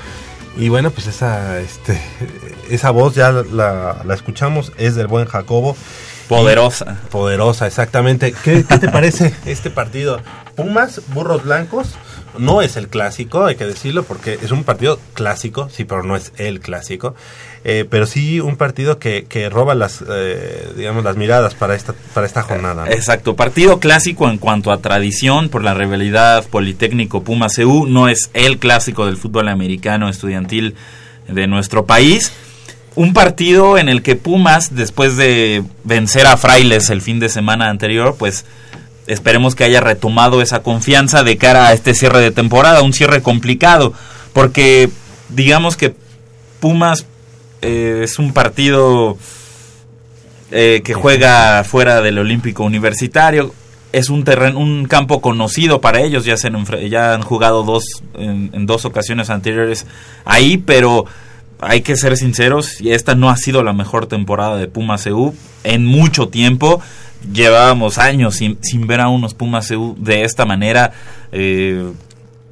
[0.57, 2.01] Y bueno, pues esa, este,
[2.71, 5.77] esa voz ya la, la escuchamos, es del buen Jacobo.
[6.29, 6.99] Poderosa.
[7.05, 8.33] Y- poderosa, exactamente.
[8.45, 10.21] ¿Qué, qué te parece este partido?
[10.55, 11.97] Pumas, burros blancos.
[12.39, 16.17] No es el clásico, hay que decirlo, porque es un partido clásico, sí, pero no
[16.17, 17.15] es el clásico.
[17.65, 21.95] Eh, pero sí un partido que, que roba las, eh, digamos, las miradas para esta,
[22.15, 22.85] para esta jornada.
[22.85, 22.93] ¿no?
[22.93, 28.31] Exacto, partido clásico en cuanto a tradición por la rivalidad Politécnico Puma CU, no es
[28.35, 30.77] el clásico del fútbol americano estudiantil
[31.27, 32.33] de nuestro país.
[32.95, 37.69] Un partido en el que Pumas, después de vencer a Frailes el fin de semana
[37.69, 38.45] anterior, pues
[39.07, 43.23] esperemos que haya retomado esa confianza de cara a este cierre de temporada, un cierre
[43.23, 43.93] complicado,
[44.33, 44.91] porque
[45.29, 45.95] digamos que
[46.61, 47.07] Pumas
[47.63, 49.17] eh, es un partido
[50.51, 53.53] eh, que juega fuera del Olímpico Universitario.
[53.93, 56.25] Es un terreno, un campo conocido para ellos.
[56.25, 57.85] Ya se han, ya han jugado dos
[58.15, 59.87] en, en dos ocasiones anteriores
[60.25, 61.07] ahí, pero
[61.61, 62.81] hay que ser sinceros.
[62.81, 65.35] y Esta no ha sido la mejor temporada de Pumas CU
[65.65, 66.81] en mucho tiempo.
[67.33, 70.93] Llevábamos años sin, sin ver a unos Pumas de esta manera.
[71.33, 71.91] eh,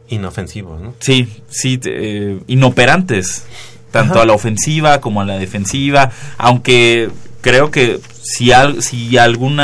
[0.08, 0.94] Inofensivos, ¿no?
[1.00, 3.46] Sí, sí, eh, inoperantes,
[3.90, 4.22] tanto Ajá.
[4.22, 7.08] a la ofensiva como a la defensiva, aunque
[7.40, 9.56] creo que si, al, si algún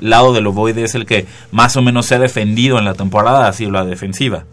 [0.00, 3.46] lado del ovoide es el que más o menos se ha defendido en la temporada,
[3.48, 4.44] ha sido la defensiva.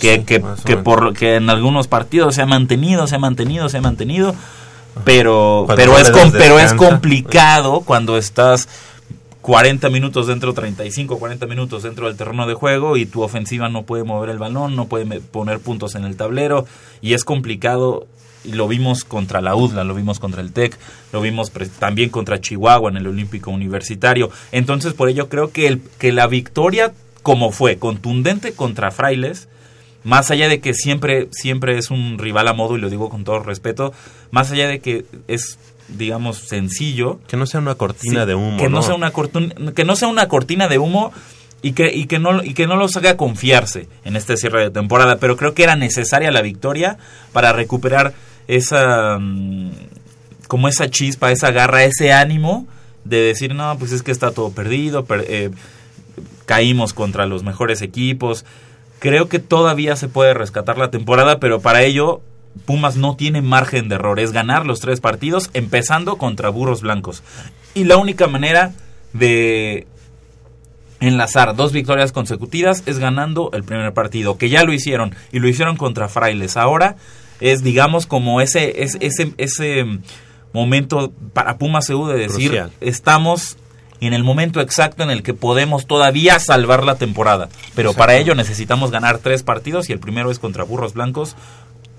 [0.00, 3.68] Que, Sí, que, que por que en algunos partidos se ha mantenido, se ha mantenido,
[3.68, 4.34] se ha mantenido,
[5.04, 8.68] pero Cuando pero es com- pero es complicado cuando estás
[9.42, 13.82] 40 minutos dentro, 35, 40 minutos dentro del terreno de juego y tu ofensiva no
[13.82, 16.64] puede mover el balón, no puede poner puntos en el tablero
[17.02, 18.06] y es complicado.
[18.44, 20.76] Lo vimos contra la UDLA, lo vimos contra el TEC,
[21.12, 24.30] lo vimos también contra Chihuahua en el Olímpico Universitario.
[24.50, 29.48] Entonces, por ello creo que, el, que la victoria, como fue, contundente contra Frailes,
[30.04, 33.22] más allá de que siempre, siempre es un rival a modo, y lo digo con
[33.22, 33.92] todo respeto,
[34.30, 35.58] más allá de que es,
[35.96, 38.56] digamos, sencillo, Que no sea una cortina Sí, de humo.
[38.56, 38.82] que no, ¿no?
[38.82, 39.12] sea una
[39.74, 41.12] que no sea una cortina de humo
[41.62, 44.70] y que y que no y que no los haga confiarse en este cierre de
[44.70, 46.98] temporada pero creo que era necesaria la victoria
[47.32, 48.14] para recuperar
[48.48, 49.70] esa mm,
[50.48, 52.66] como esa chispa esa garra ese ánimo
[53.04, 55.50] de decir no pues es que está todo perdido per- eh,
[56.46, 58.44] caímos contra los mejores equipos
[58.98, 62.22] creo que todavía se puede rescatar la temporada pero para ello
[62.64, 67.22] Pumas no tiene margen de error, es ganar los tres partidos empezando contra Burros Blancos.
[67.74, 68.72] Y la única manera
[69.12, 69.86] de
[71.00, 75.48] enlazar dos victorias consecutivas es ganando el primer partido, que ya lo hicieron y lo
[75.48, 76.56] hicieron contra Frailes.
[76.56, 76.96] Ahora
[77.40, 79.84] es digamos como ese es- ese ese
[80.52, 82.70] momento para Pumas CU de decir Crucial.
[82.80, 83.56] estamos
[84.00, 87.48] en el momento exacto en el que podemos todavía salvar la temporada.
[87.74, 91.36] Pero para ello necesitamos ganar tres partidos y el primero es contra Burros Blancos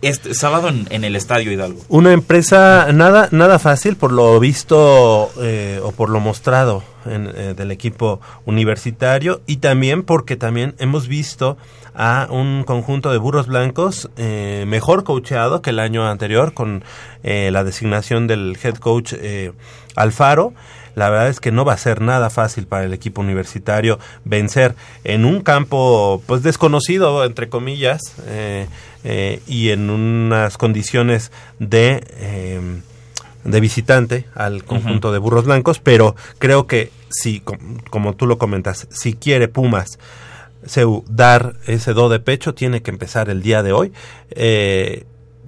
[0.04, 1.82] este sábado en, el Estadio Hidalgo?
[1.88, 7.54] Una empresa nada nada fácil por lo visto eh, o por lo mostrado en, eh,
[7.56, 11.58] del equipo universitario y también porque también hemos visto
[11.96, 16.84] a un conjunto de burros blancos eh, mejor coacheado que el año anterior con
[17.24, 19.52] eh, la designación del head coach eh,
[19.96, 20.54] Alfaro.
[20.96, 24.76] La verdad es que no va a ser nada fácil para el equipo universitario vencer
[25.04, 28.14] en un campo pues desconocido entre comillas
[29.04, 32.62] eh, y en unas condiciones de eh,
[33.44, 38.38] de visitante al conjunto de burros blancos, pero creo que si, com- como tú lo
[38.38, 40.00] comentas, si quiere Pumas
[40.66, 43.92] Seu, dar ese do de pecho, tiene que empezar el día de hoy,
[44.32, 45.04] eh,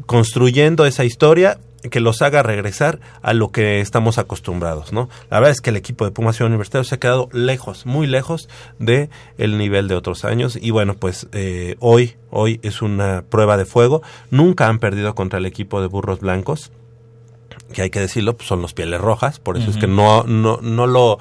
[0.06, 1.58] construyendo esa historia
[1.89, 5.09] que los haga regresar a lo que estamos acostumbrados, ¿no?
[5.29, 8.07] La verdad es que el equipo de Pumas Ciudad Universitario se ha quedado lejos, muy
[8.07, 13.23] lejos de el nivel de otros años y bueno, pues eh, hoy, hoy es una
[13.29, 14.01] prueba de fuego.
[14.31, 16.71] Nunca han perdido contra el equipo de Burros Blancos
[17.73, 20.59] que hay que decirlo, pues son los pieles rojas, por eso es que no, no,
[20.61, 21.19] no lo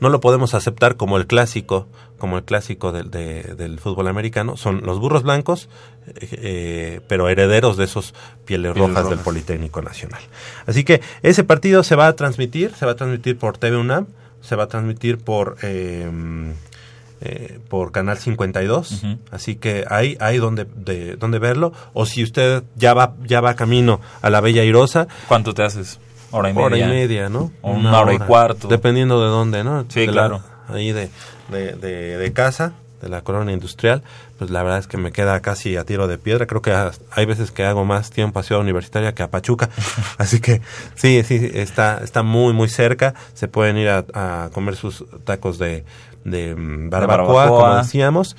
[0.00, 1.86] no lo podemos aceptar como el clásico,
[2.18, 5.68] como el clásico del, de- del fútbol americano, son los burros blancos,
[6.06, 9.18] eh, eh, pero herederos de esos pieles, Pieles rojas, del.
[9.18, 10.20] Politécnico Nacional.
[10.66, 14.06] Así que ese partido se va a transmitir, se va a transmitir por TV UNAM,
[14.40, 16.08] se va a transmitir por eh,
[17.20, 19.18] eh, por Canal 52, Ujú.
[19.32, 23.54] así que hay, hay donde, de, donde verlo, o si usted ya va, ya va
[23.54, 25.98] camino a la Bella Irosa, ¿Cuánto te haces?
[26.30, 26.66] Hora y media.
[26.66, 27.50] hora y media, ¿no?
[27.62, 28.68] O una hora y cuarto.
[28.68, 29.84] Dependiendo de dónde, ¿no?
[29.88, 30.42] Sí, De la- claro.
[30.68, 31.10] ahí de,
[31.50, 34.02] de, de, de casa, de la colonia industrial,
[34.38, 36.46] pues la verdad es que me queda casi a tiro de piedra.
[36.46, 39.70] Creo que ha- hay veces que hago más tiempo a Ciudad Universitaria que a Pachuca.
[40.18, 40.60] Así que
[40.96, 43.14] sí, sí, está, está muy, muy cerca.
[43.34, 45.84] Se pueden ir a, a comer sus tacos de,
[46.24, 47.58] de mm, barbacoa, barbacoa.
[47.60, 48.36] como decíamos.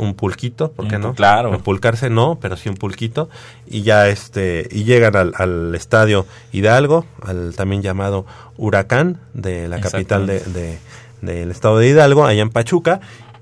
[0.00, 1.14] Un pulquito, ¿por qué Un no?
[1.14, 1.58] claro.
[1.60, 3.28] Pulcarse no, pero sí un pulquito.
[3.66, 8.24] Y ya este, y llegan al, al estadio Hidalgo, al también llamado
[8.56, 10.78] Huracán de la capital de, de-
[11.20, 13.00] del estado de Hidalgo, allá en Pachuca.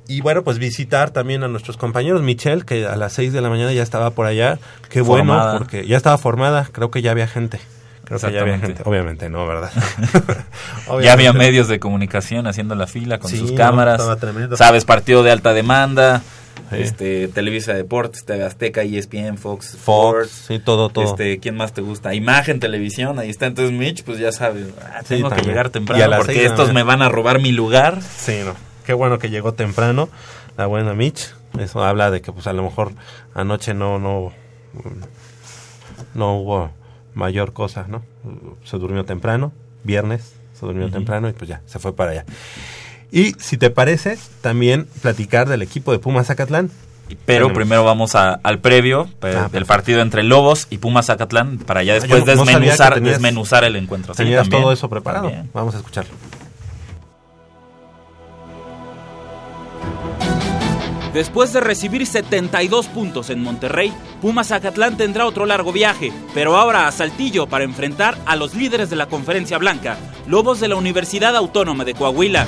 [0.09, 2.23] Y bueno, pues visitar también a nuestros compañeros.
[2.23, 4.59] Michelle, que a las 6 de la mañana ya estaba por allá.
[4.89, 6.67] Qué bueno, porque ya estaba formada.
[6.73, 7.61] Creo que ya había gente.
[8.05, 8.83] Creo que ya había gente.
[8.87, 9.71] Obviamente no, ¿verdad?
[11.03, 11.39] Ya había no.
[11.39, 14.01] medios de comunicación haciendo la fila con Sí, sus no, cámaras.
[14.01, 14.57] estaba tremendo.
[14.57, 16.23] Sabes, partido de alta demanda.
[16.71, 16.77] Sí.
[16.77, 20.31] Este, Televisa Deportes, TV Azteca, ESPN, Fox, Fox, Sports.
[20.31, 21.05] sí, todo, todo.
[21.05, 22.15] Este, ¿quién más te gusta?
[22.15, 23.47] Imagen, televisión, ahí está.
[23.47, 26.83] Entonces, Mitch, pues ya sabes, ah, Sí, tengo que llegar temprano porque seis estos me
[26.83, 28.03] van a robar mi lugar.
[28.03, 28.55] Sí, no.
[28.85, 30.09] Qué bueno que llegó temprano
[30.57, 31.35] la buena Mitch.
[31.59, 32.93] Eso habla de que pues a lo mejor
[33.35, 34.33] anoche no no
[36.15, 36.71] no hubo
[37.15, 38.03] mayor cosa, ¿no?
[38.65, 39.53] Se durmió temprano,
[39.85, 42.25] viernes, se durmió temprano y pues ya, se fue para allá.
[43.11, 46.71] Y si te parece, también platicar del equipo de Pumas Zacatlán.
[47.25, 47.53] Pero Tenemos.
[47.55, 51.83] primero vamos a- al previo pe- Ah, del partido entre Lobos y Pumas Zacatlán para
[51.83, 54.13] ya Ah, después no- desmenuzar, tenías- desmenuzar el encuentro.
[54.13, 55.25] Sí, ¿Tenías también, todo eso preparado?
[55.29, 55.51] también.
[55.55, 56.13] Vamos a escucharlo.
[61.15, 66.87] Después de recibir 72 puntos en Monterrey, Pumas Zacatlán tendrá otro largo viaje, pero ahora
[66.87, 69.97] a Saltillo para enfrentar a los líderes de la Conferencia Blanca,
[70.27, 72.47] Lobos de la Universidad Autónoma de Coahuila.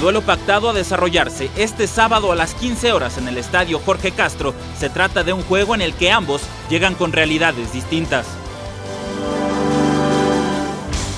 [0.00, 4.54] Duelo pactado a desarrollarse este sábado a las 15 horas en el estadio Jorge Castro
[4.78, 6.40] se trata de un juego en el que ambos
[6.70, 8.26] llegan con realidades distintas.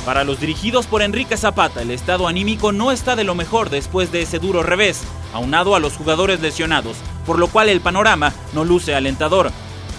[0.04, 4.10] Para los dirigidos por Enrique Zapata, el estado anímico no está de lo mejor después
[4.10, 5.02] de ese duro revés,
[5.32, 9.52] aunado a los jugadores lesionados, por lo cual el panorama no luce alentador.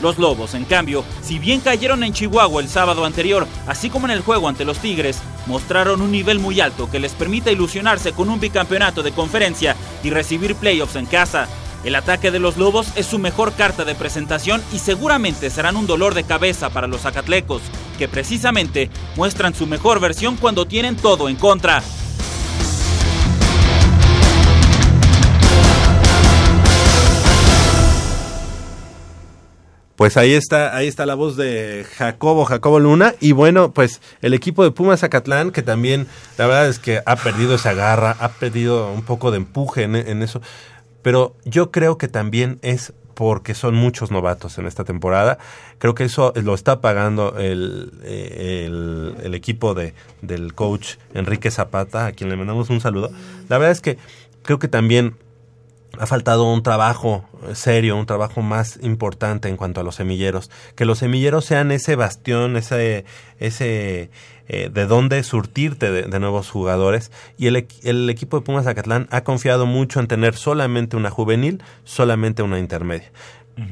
[0.04, 4.12] Los Lobos, en cambio, si bien cayeron en Chihuahua el sábado anterior, así como en
[4.12, 8.30] el juego ante los Tigres, mostraron un nivel muy alto que les permite ilusionarse con
[8.30, 11.48] un bicampeonato de conferencia y recibir playoffs en casa.
[11.86, 15.88] El ataque de los Lobos es su mejor carta de presentación y seguramente serán un
[15.88, 17.62] dolor de cabeza para los Zacatlecos,
[17.98, 21.82] que precisamente muestran su mejor versión cuando tienen todo en contra.
[29.96, 33.14] Pues ahí está, ahí está la voz de Jacobo, Jacobo Luna.
[33.20, 37.16] Y bueno, pues el equipo de Pumas Zacatlán, que también, la verdad es que ha
[37.16, 40.42] perdido esa garra, ha perdido un poco de empuje en, eso.
[41.04, 45.38] Pero yo creo que también es porque son muchos novatos en esta temporada.
[45.78, 51.52] Creo que eso lo está pagando el, eh, el, el equipo de, del coach Enrique
[51.52, 53.12] Zapata, a quien le mandamos un saludo.
[53.48, 54.00] La verdad es que
[54.42, 55.16] creo que también
[56.00, 60.50] ha faltado un trabajo serio, un trabajo más importante en cuanto a los semilleros.
[60.76, 63.06] Que los semilleros sean ese bastión, ese,
[63.40, 64.10] ese
[64.48, 67.12] eh, de dónde surtirte de, de nuevos jugadores.
[67.38, 71.12] Y el, equ- el equipo de Pumas Zacatlán ha confiado mucho en tener solamente una
[71.12, 73.12] juvenil, solamente una intermedia.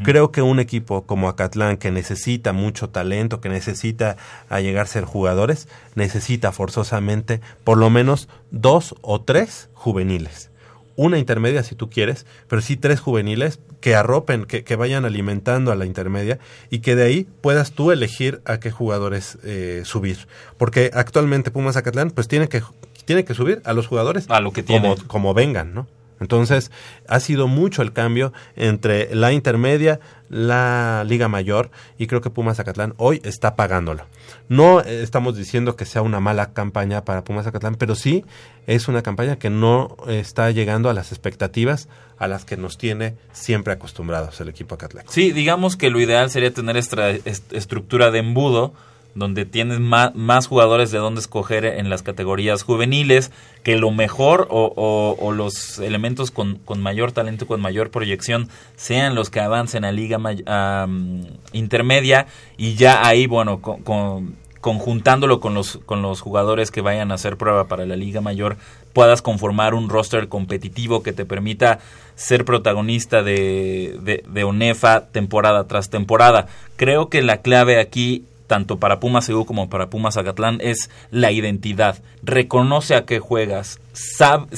[0.03, 4.15] Creo que un equipo como Acatlán, que necesita mucho talento, que necesita
[4.47, 10.50] allegar ser jugadores, necesita forzosamente por lo menos dos o tres juveniles.
[10.95, 15.71] Una intermedia si tú quieres, pero sí tres juveniles que arropen, que, que vayan alimentando
[15.71, 16.39] a la intermedia
[16.69, 20.27] y que de ahí puedas tú elegir a qué jugadores eh, subir.
[20.57, 22.61] Porque actualmente Pumas Acatlán pues tiene que,
[23.05, 25.87] tiene que subir a los jugadores A lo que como, como vengan, ¿no?
[26.21, 26.71] Entonces,
[27.07, 29.99] ha sido mucho el cambio entre la intermedia,
[30.29, 34.05] la Liga Mayor, y creo que Pumas Zacatlán hoy está pagándolo.
[34.47, 38.23] No eh, estamos diciendo que sea una mala campaña para Pumas Zacatlán, pero sí
[38.67, 43.15] es una campaña que no está llegando a las expectativas a las que nos tiene
[43.33, 45.05] siempre acostumbrados el equipo Acatlán.
[45.09, 48.73] Sí, digamos que lo ideal sería tener esta est- estructura de embudo
[49.15, 53.31] donde tienes más, más jugadores de dónde escoger en las categorías juveniles,
[53.63, 59.29] que lo mejor o, los elementos con, con mayor talento, con mayor proyección, sean los
[59.29, 65.55] que avancen a liga may- mm, intermedia y ya ahí, bueno, con, con- conjuntándolo con
[65.55, 68.57] los, con los jugadores que vayan a hacer prueba para la liga mayor,
[68.93, 71.79] puedas conformar un roster competitivo que te permita
[72.15, 76.45] ser protagonista de, de, de ONEFA temporada tras temporada.
[76.75, 81.31] Creo que la clave aquí tanto para Pumas EU como para Pumas Agatlán es la
[81.31, 82.03] identidad.
[82.21, 83.79] Reconoce a qué juegas.
[83.93, 84.49] Sab,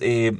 [0.00, 0.32] eh,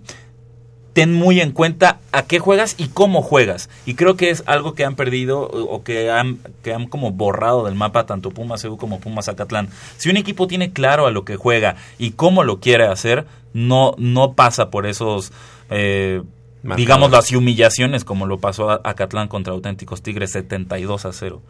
[0.93, 3.71] ten muy en cuenta a qué juegas y cómo juegas.
[3.87, 7.67] Y creo que es algo que han perdido o que han, que han como borrado
[7.67, 9.69] del mapa tanto Pumas EU como Pumas Acatlán.
[9.97, 13.95] Si un equipo tiene claro a lo que juega y cómo lo quiere hacer, no,
[13.97, 15.31] no pasa por esos...
[15.71, 16.21] eh,
[16.77, 21.43] Digamos las humillaciones como lo pasó a Acatlán contra Auténticos Tigres 72 a 0.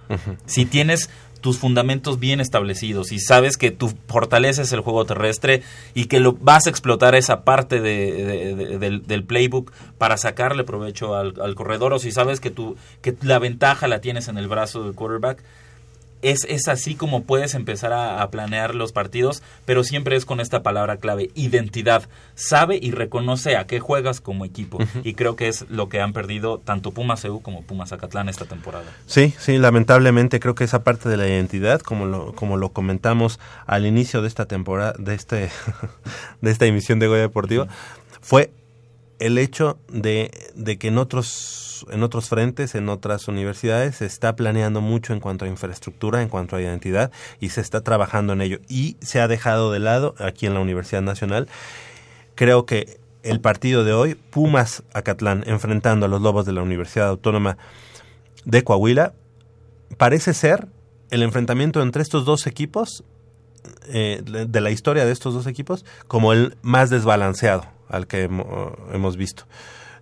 [0.47, 1.11] Si tienes
[1.43, 6.21] tus fundamentos bien establecidos y sabes que tu fortaleza es el juego terrestre y que
[6.21, 11.17] lo vas a explotar esa parte de, de- de- del, del playbook para sacarle provecho
[11.17, 14.47] al, al corredor o si sabes que tu que la ventaja la tienes en el
[14.47, 15.43] brazo del quarterback
[16.23, 20.41] es, es así como puedes empezar a, a planear los partidos, pero siempre es con
[20.41, 22.09] esta palabra clave, identidad.
[22.35, 24.79] Sabe y reconoce a qué juegas como equipo.
[25.05, 28.45] Y creo que es lo que han perdido tanto Pumas EU como Pumas Acatlán esta
[28.45, 28.85] temporada.
[29.07, 33.41] Sí, sí, lamentablemente creo que esa parte de la identidad, como lo, como lo comentamos
[33.67, 35.51] al inicio de esta temporada, de este,
[36.41, 37.67] de esta emisión de Goya Deportivo,
[38.21, 38.53] fue
[39.23, 40.31] el hecho de,
[40.81, 45.45] que en otros, en otros frentes, en otras universidades, se está planeando mucho en cuanto
[45.45, 48.59] a infraestructura, en cuanto a identidad, y se está trabajando en ello.
[48.69, 51.47] Y se ha dejado de lado aquí en la Universidad Nacional.
[52.35, 57.07] Creo que el partido de hoy, Pumas Acatlán, enfrentando a los Lobos de la Universidad
[57.07, 57.59] Autónoma
[58.45, 59.15] de Coahuila,
[59.99, 60.67] parece ser
[61.11, 63.05] el enfrentamiento entre estos dos equipos,
[63.87, 68.75] eh, de la historia de estos dos equipos, como el más desbalanceado al que hemo-
[68.93, 69.45] hemos visto.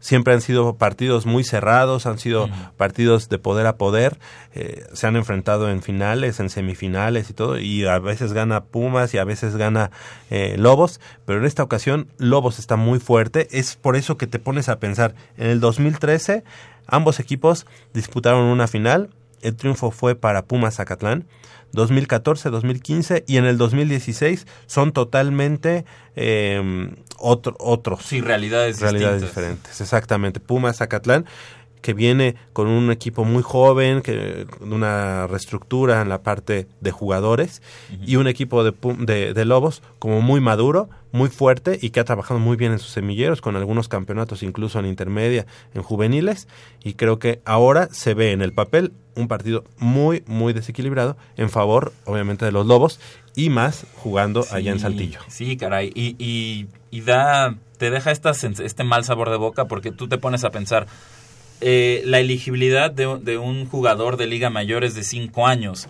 [0.02, 4.18] Siempre han sido partidos muy cerrados, han sido partidos de poder a poder,
[4.54, 9.12] eh, se han enfrentado en finales, en semifinales y todo, y a veces gana Pumas
[9.12, 9.90] y a veces gana
[10.30, 14.38] eh, Lobos, pero en esta ocasión Lobos está muy fuerte, es por eso que te
[14.38, 16.44] pones a pensar, en el 2013
[16.86, 19.10] ambos equipos disputaron una final,
[19.42, 21.26] el triunfo fue para Pumas Zacatlán,
[21.72, 25.84] 2014, 2015 y en el 2016 son totalmente
[26.16, 28.02] eh, otro, otros.
[28.02, 29.44] Sí, realidades, realidades distintas.
[29.44, 29.80] diferentes.
[29.80, 30.40] Exactamente.
[30.40, 31.26] Pumas Zacatlán
[31.80, 36.90] que viene con un equipo muy joven, que con una reestructura en la parte de
[36.90, 37.62] jugadores
[38.06, 42.04] y un equipo de, de, de Lobos como muy maduro, muy fuerte y que ha
[42.04, 46.48] trabajado muy bien en sus semilleros con algunos campeonatos incluso en intermedia, en juveniles
[46.84, 51.50] y creo que ahora se ve en el papel un partido muy muy desequilibrado en
[51.50, 53.00] favor obviamente de los Lobos
[53.34, 55.20] y más jugando allá en Saltillo.
[55.28, 55.92] Sí, caray.
[55.94, 60.18] Y, y, y da, te deja esta, este mal sabor de boca porque tú te
[60.18, 60.86] pones a pensar,
[61.60, 65.88] eh, la elegibilidad de, un- de un jugador de Liga Mayor es de 5 años.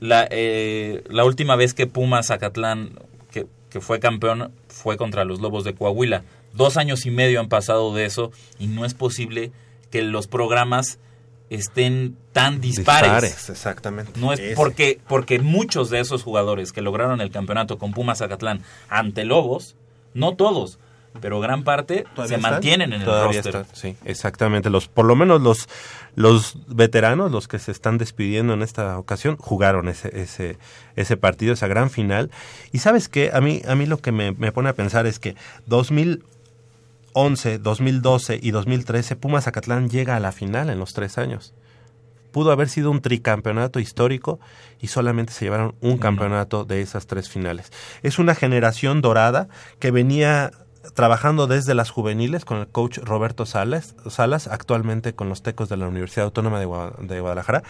[0.00, 2.98] La, eh, la última vez que Pumas Zacatlán,
[3.30, 6.22] que, que fue campeón, fue contra los Lobos de Coahuila.
[6.54, 9.52] Dos años y medio han pasado de eso y no es posible
[9.90, 10.98] que los programas
[11.50, 13.48] estén tan dispares.
[13.50, 14.12] exactamente.
[14.18, 14.54] No es Ese.
[14.56, 19.76] porque, porque muchos de esos jugadores que lograron el campeonato con Pumas Zacatlán ante Lobos,
[20.14, 20.78] no todos,
[21.20, 22.52] pero gran parte ¿Todavía se están?
[22.52, 23.56] mantienen en el roster.
[23.56, 24.70] están, sí, exactamente.
[24.70, 25.68] Los, por lo menos los,
[26.14, 30.58] los veteranos, los que se están despidiendo en esta ocasión, jugaron ese, ese,
[30.96, 32.30] ese partido, esa gran final.
[32.72, 35.18] Y sabes qué, a mí, a mí lo que me, me pone a pensar es
[35.18, 35.36] que
[35.66, 41.54] 2011, 2012 y 2013, Pumas Zacatlán llega a la final en los tres años.
[42.32, 44.40] Pudo haber sido un tricampeonato histórico
[44.80, 47.70] y solamente se llevaron un campeonato de esas tres finales.
[48.02, 49.48] Es una generación dorada
[49.78, 50.50] que venía
[50.94, 55.76] trabajando desde las juveniles con el coach Roberto Salas, Salas actualmente con los Tecos de
[55.76, 56.66] la Universidad Autónoma de,
[57.06, 57.62] de Guadalajara,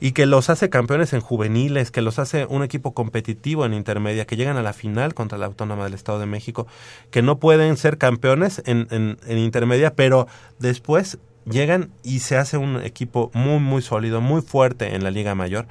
[0.00, 4.24] y que los hace campeones en juveniles, que los hace un equipo competitivo en intermedia,
[4.26, 6.66] que llegan a la final contra la Autónoma del Estado de México,
[7.10, 10.26] que no pueden ser campeones en, en- en intermedia, pero
[10.58, 15.34] después llegan y se hace un equipo muy, muy sólido, muy fuerte en la Liga
[15.34, 15.66] Mayor.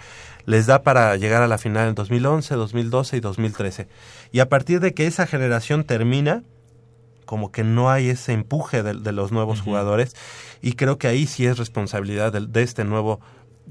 [0.46, 3.88] Les da para llegar a la final en 2011, 2012 y 2013.
[4.34, 6.44] Y a partir de que esa generación termina,
[7.32, 10.18] como que no hay ese empuje de, de los nuevos jugadores.
[10.62, 13.22] Y creo que ahí sí es responsabilidad de, de este nuevo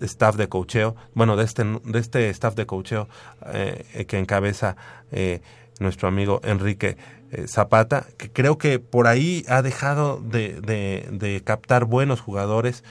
[0.00, 3.06] staff de cocheo, bueno, de este, de este staff de cocheo
[3.52, 4.76] eh, que encabeza
[5.12, 5.42] eh,
[5.78, 6.96] nuestro amigo Enrique
[7.32, 12.82] eh, Zapata, que creo que por ahí ha dejado de, de- de captar buenos jugadores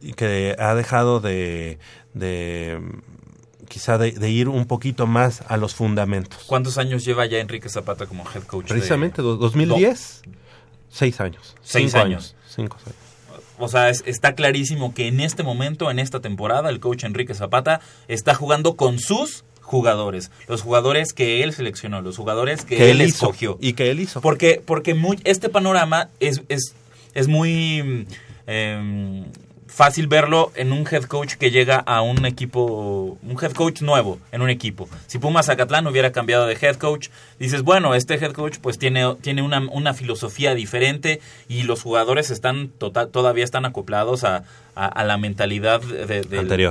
[0.00, 1.78] y que ha dejado de,
[2.14, 2.80] de
[3.68, 6.42] quizá de, de ir un poquito más a los fundamentos.
[6.46, 8.64] ¿Cuántos años lleva ya Enrique Zapata como head coach?
[8.66, 10.22] de- Precisamente, do- 2010,
[10.88, 11.54] seis años.
[11.62, 12.34] Seis Cinco años.
[12.48, 12.96] Cinco, seis.
[13.58, 17.34] O sea, es- está clarísimo que en este momento, en esta temporada, el coach Enrique
[17.34, 22.90] Zapata está jugando con sus jugadores, los jugadores que él seleccionó, los jugadores que, Que
[22.90, 23.26] él, hizo.
[23.26, 23.58] escogió.
[23.60, 24.20] Y que él hizo.
[24.22, 26.74] Porque, porque muy- este panorama es, es,
[27.14, 28.06] es muy
[28.46, 29.24] em,
[29.78, 34.18] fácil verlo en un head coach que llega a un equipo, un head coach nuevo
[34.32, 34.88] en un equipo.
[35.06, 39.14] Si Pumas Zacatlán hubiera cambiado de head coach, dices, bueno, este head coach pues tiene,
[39.20, 44.42] tiene una, una filosofía diferente y los jugadores están total, todavía están acoplados a,
[44.74, 46.22] a- a la mentalidad de-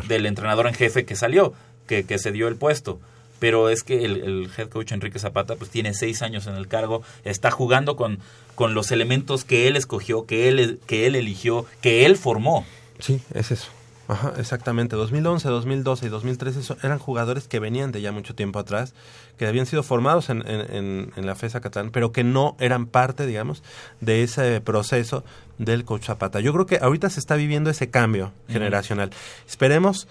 [0.06, 1.54] del entrenador en jefe que salió,
[1.88, 3.00] que, que se dio el puesto.
[3.40, 6.68] Pero es que el, el head coach Enrique Zapata pues tiene seis años en el
[6.68, 8.20] cargo, está jugando con,
[8.56, 12.66] con los elementos que él escogió, que él, que él eligió, que él formó.
[13.00, 13.68] Sí, es eso.
[14.10, 14.96] Ajá, exactamente.
[14.96, 18.94] 2011, 2012 y 2013 so- eran jugadores que venían de ya mucho tiempo atrás,
[19.38, 22.86] que habían sido formados en, en, en- en la FESA Catalán, pero que no eran
[22.88, 23.64] parte, digamos,
[24.00, 25.26] de ese proceso
[25.58, 26.40] del coach Zapata.
[26.40, 29.10] Yo creo que ahorita se está viviendo ese cambio generacional.
[29.46, 30.08] Esperemos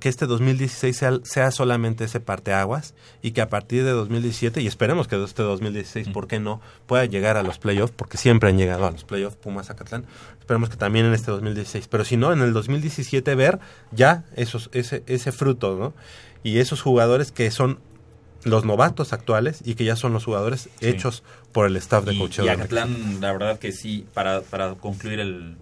[0.00, 4.66] que este 2016 sea, sea solamente ese parteaguas y que a partir de 2017, y
[4.66, 8.56] esperemos que este 2016, ¿por qué no?, pueda llegar a los playoffs, porque siempre han
[8.56, 10.06] llegado a los playoffs Pumas Zacatlán.
[10.40, 13.60] Esperemos que también en este 2016, pero si no, en el 2017 ver
[13.92, 15.92] ya esos, ese, ese fruto, ¿no?
[16.42, 17.78] Y esos jugadores que son
[18.44, 22.18] los novatos actuales y que ya son los jugadores hechos por el staff de Y,
[22.18, 22.44] coaching.
[22.44, 25.56] y Acatlán, la verdad que sí, para, para concluir el,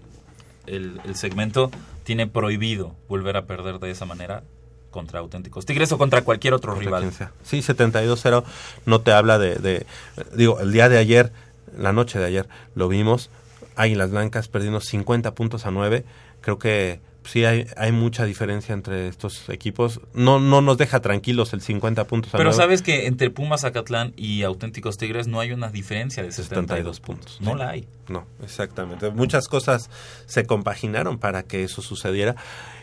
[0.66, 1.70] el, el segmento,
[2.04, 4.42] tiene prohibido volver a perder de esa manera
[4.90, 7.12] contra auténticos Tigres o contra cualquier otro Contra rival.
[7.42, 8.44] Sí, 72-0
[8.86, 9.86] no te habla de, de-
[10.34, 11.32] Digo, el día de ayer,
[11.76, 13.30] la noche de ayer, lo vimos.
[13.76, 16.04] Águilas Blancas perdiendo 50 puntos a 9.
[16.42, 20.00] Creo que sí hay, hay mucha diferencia entre estos equipos.
[20.14, 22.56] No, no nos deja tranquilos el 50 puntos Pero 9.
[22.56, 27.00] sabes que entre Pumas Acatlán y auténticos Tigres no hay una diferencia de 72 72
[27.00, 27.38] puntos.
[27.40, 27.58] No Sí.
[27.58, 27.86] la hay.
[28.08, 29.10] No, exactamente.
[29.10, 29.90] Muchas cosas
[30.26, 32.36] se compaginaron para que eso sucediera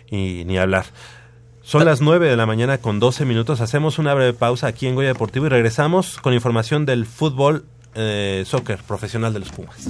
[0.09, 0.85] y ni hablar.
[1.61, 3.61] Son las 9 de la mañana con 12 minutos.
[3.61, 8.43] Hacemos una breve pausa aquí en Goya Deportivo y regresamos con información del fútbol eh,
[8.47, 9.89] soccer profesional de los Pumas.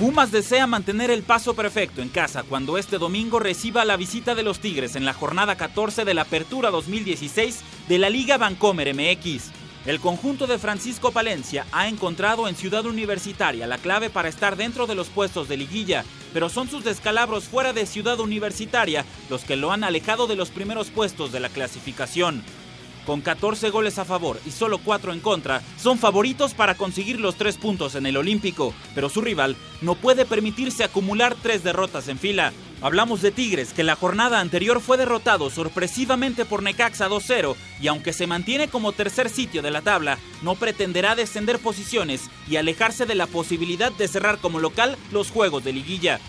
[0.00, 4.42] Pumas desea mantener el paso perfecto en casa cuando este domingo reciba la visita de
[4.42, 9.50] los Tigres en la jornada 14 de la Apertura 2016 de la Liga Vancomer MX.
[9.84, 14.86] El conjunto de Francisco Palencia ha encontrado en Ciudad Universitaria la clave para estar dentro
[14.86, 19.56] de los puestos de liguilla, pero son sus descalabros fuera de Ciudad Universitaria los que
[19.56, 22.42] lo han alejado de los primeros puestos de la clasificación.
[23.06, 27.36] Con 14 goles a favor y solo 4 en contra, son favoritos para conseguir los
[27.36, 32.18] 3 puntos en el Olímpico, pero su rival no puede permitirse acumular 3 derrotas en
[32.18, 32.52] fila.
[32.82, 38.14] Hablamos de Tigres, que la jornada anterior fue derrotado sorpresivamente por Necaxa 2-0 y aunque
[38.14, 43.14] se mantiene como tercer sitio de la tabla, no pretenderá descender posiciones y alejarse de
[43.14, 46.20] la posibilidad de cerrar como local los juegos de liguilla.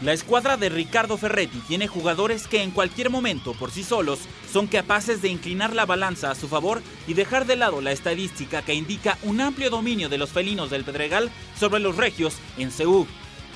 [0.00, 4.20] La escuadra de Ricardo Ferretti tiene jugadores que en cualquier momento por sí solos
[4.52, 8.62] son capaces de inclinar la balanza a su favor y dejar de lado la estadística
[8.62, 13.08] que indica un amplio dominio de los felinos del Pedregal sobre los regios en Ceú.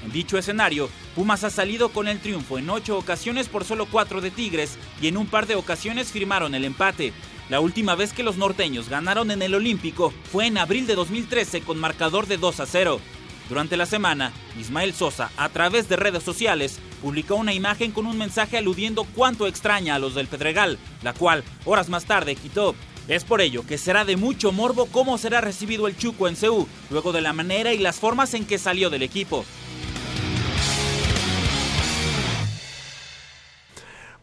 [0.04, 4.20] En dicho escenario, Pumas ha salido con el triunfo en ocho ocasiones por solo cuatro
[4.20, 7.12] de Tigres y en un par de ocasiones firmaron el empate.
[7.50, 11.60] La última vez que los norteños ganaron en el Olímpico fue en abril de 2013
[11.60, 13.00] con marcador de 2 a 0.
[13.48, 18.16] Durante la semana, Ismael Sosa, a través de redes sociales, publicó una imagen con un
[18.16, 22.74] mensaje aludiendo cuánto extraña a los del Pedregal, la cual, horas más tarde, quitó.
[23.08, 26.68] Es por ello que será de mucho morbo cómo será recibido el Chuco en Ceú,
[26.90, 29.44] luego de la manera y las formas en que salió del equipo.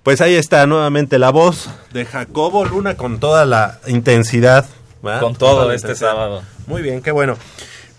[0.02, 4.66] Pues ahí está nuevamente la voz de Jacobo Luna con toda la intensidad.
[5.04, 5.20] ¿verdad?
[5.20, 6.42] Con todo este sábado.
[6.68, 7.38] Muy bien, qué bueno.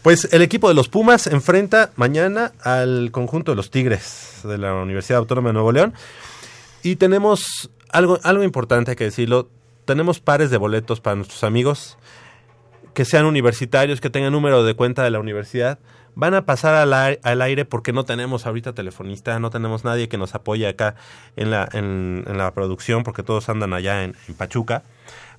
[0.02, 4.72] Pues el equipo de los Pumas enfrenta mañana al conjunto de los Tigres de la
[4.74, 5.92] Universidad Autónoma de Nuevo León.
[6.82, 9.50] Y tenemos algo, algo importante hay que decirlo.
[9.84, 11.98] Tenemos pares de boletos para nuestros amigos
[12.94, 15.78] que sean universitarios, que tengan número de cuenta de la universidad.
[16.14, 20.16] Van a pasar al, al aire porque no tenemos ahorita telefonista, no tenemos nadie que
[20.16, 20.94] nos apoye acá
[21.36, 24.82] en la, en, en la producción porque todos andan allá en Pachuca.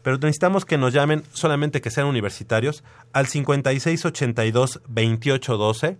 [0.03, 2.83] Pero necesitamos que nos llamen, solamente que sean universitarios,
[3.13, 5.97] al 5682-2812.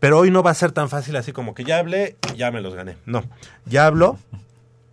[0.00, 2.60] Pero hoy no va a ser tan fácil así como que ya hablé, ya me
[2.60, 2.98] los gané.
[3.06, 3.24] No,
[3.64, 4.18] ya habló,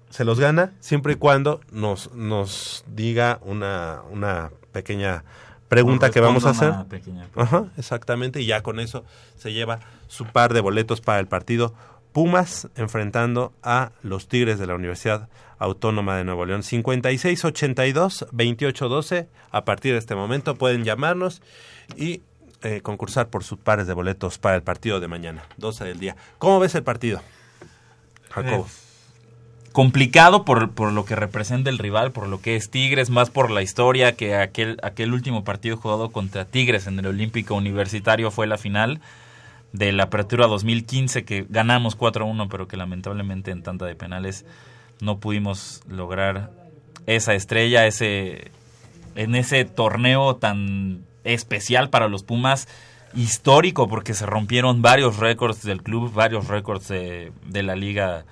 [0.10, 5.24] se los gana, siempre y cuando nos, nos diga una, una pequeña
[5.68, 6.72] pregunta que vamos a hacer.
[6.90, 9.04] Pequeña Ajá, exactamente, y ya con eso
[9.38, 11.74] se lleva su par de boletos para el partido
[12.12, 15.30] Pumas enfrentando a los Tigres de la Universidad
[15.60, 16.62] Autónoma de Nuevo León.
[16.62, 19.28] 5682-2812.
[19.52, 21.42] A partir de este momento pueden llamarnos
[21.96, 22.22] y
[22.64, 26.16] eh, concursar por sus pares de boletos para el partido de mañana, 12 del día.
[26.38, 27.22] ¿Cómo ves el partido?
[28.30, 28.68] Jacobo.
[29.72, 33.52] complicado por, por lo que representa el rival, por lo que es Tigres, más por
[33.52, 38.48] la historia que aquel, aquel último partido jugado contra Tigres en el Olímpico Universitario fue
[38.48, 39.02] la final
[39.74, 44.46] de la Apertura 2015 que ganamos 4-1, pero que lamentablemente en tanta de penales
[45.00, 46.52] no pudimos lograr
[47.08, 48.52] esa estrella, ese
[49.16, 52.68] en ese torneo tan especial para los Pumas,
[53.14, 58.26] histórico porque se rompieron varios récords del club, varios récords de, la liga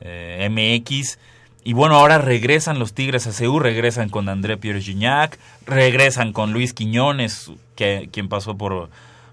[0.00, 1.18] eh, MX.
[1.62, 6.52] Y bueno, ahora regresan los Tigres a CEU, regresan con André Pierre Gignac, regresan con
[6.52, 8.88] Luis Quiñones, que, quien pasó por,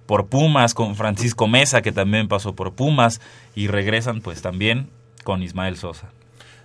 [0.07, 3.21] por Pumas, con Francisco Mesa, que también pasó por Pumas,
[3.53, 4.89] y regresan pues también
[5.23, 6.09] con Ismael Sosa.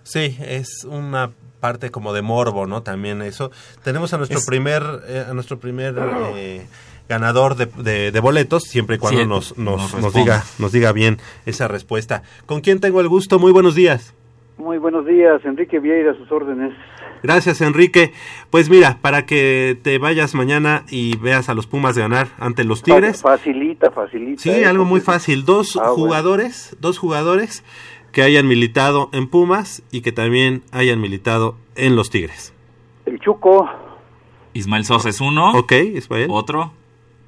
[0.04, 2.82] Sí, es una parte como de morbo, ¿no?
[2.82, 3.50] También eso.
[3.84, 5.94] Tenemos a nuestro Es- primer, eh, a nuestro primer
[6.34, 6.66] eh,
[7.08, 10.72] ganador de, de- de boletos, siempre y cuando Sí, nos, nos nos, nos diga, nos
[10.72, 12.22] diga bien esa respuesta.
[12.46, 13.38] ¿Con quién tengo el gusto?
[13.38, 14.12] Muy buenos días.
[14.58, 16.72] Muy buenos días, Enrique Vieira, a sus órdenes.
[17.22, 18.12] Gracias, Enrique.
[18.50, 22.82] Pues mira, para que te vayas mañana y veas a los Pumas ganar ante los
[22.82, 23.22] Tigres.
[23.22, 24.42] Fa- Facilita, facilita.
[24.42, 24.66] Sí, ¿eh?
[24.66, 25.44] algo muy fácil.
[25.44, 25.94] Dos Ah, bueno.
[25.94, 27.64] jugadores, dos jugadores
[28.12, 32.52] que hayan militado en Pumas y que también hayan militado en los Tigres.
[33.06, 33.68] El Chuco,
[34.52, 36.28] Ismael Sosa es uno, Ok, Ismael.
[36.30, 36.72] otro.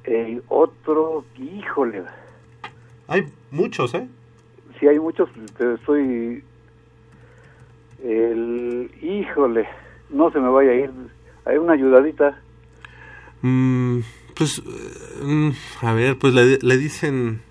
[0.03, 2.03] el otro, híjole,
[3.07, 4.07] Hay muchos, ¿eh?
[4.79, 5.27] si hay muchos,
[5.57, 6.43] pero estoy...
[8.05, 9.67] El, híjole,
[10.11, 10.91] no se me vaya a ir.
[11.45, 12.39] Hay una ayudadita.
[13.41, 13.99] Mm,
[14.35, 15.51] pues, eh, mm,
[15.81, 17.41] a ver, pues le, le dicen,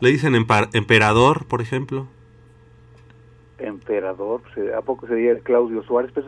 [0.00, 2.06] le dicen emperador, por ejemplo.
[3.58, 6.10] Emperador, pues, ¿a poco sería Claudio Suárez?
[6.12, 6.26] Pues,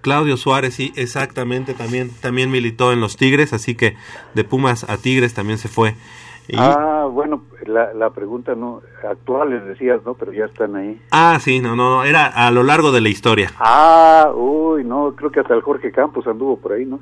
[0.00, 3.96] Claudio Suárez, sí, exactamente, también, también militó en los Tigres, así que
[4.34, 5.96] de Pumas a Tigres también se fue.
[6.48, 10.14] Y- Ah, bueno, la, la pregunta no, actuales decías, ¿no?
[10.14, 11.00] Pero ya están ahí.
[11.10, 13.50] ah, sí, no, no, era a lo largo de la historia.
[13.58, 17.00] Ah, uy, no, creo que hasta el Jorge Campos anduvo por ahí, ¿no?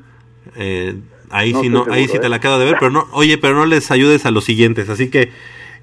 [0.56, 0.94] Eh,
[1.30, 2.30] ahí No sí, no, ahí sí te ¿eh?
[2.30, 5.10] la acabo de ver, pero no, oye, pero no les ayudes a los siguientes, así
[5.10, 5.30] que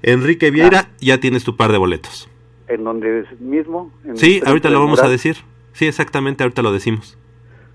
[0.02, 2.28] Enrique Vieira, ya tienes tu par de boletos.
[2.68, 3.90] En donde es mismo.
[4.04, 5.36] en Sí, ahorita lo vamos a decir.
[5.72, 7.18] Sí, exactamente, ahorita lo decimos.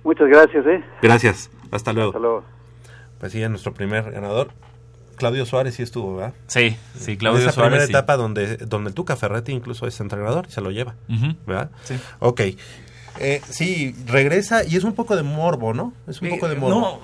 [0.03, 0.83] Muchas gracias, ¿eh?
[1.01, 1.51] Gracias.
[1.71, 2.09] Hasta luego.
[2.09, 2.43] Hasta luego.
[3.19, 4.49] Pues sí, nuestro primer ganador.
[5.17, 6.33] Claudio Suárez sí estuvo, ¿verdad?
[6.47, 7.71] Sí, sí, Claudio esa Suárez.
[7.71, 7.91] primera sí.
[7.91, 10.95] etapa donde, donde el Tuca Ferretti incluso es entrenador y se lo lleva.
[11.45, 11.69] ¿verdad?
[11.83, 11.95] Sí.
[12.19, 12.41] Ok.
[13.19, 15.91] Eh, sí, regresa y es un poco de morbo, ¿no?
[16.07, 17.01] Es un poco de morbo.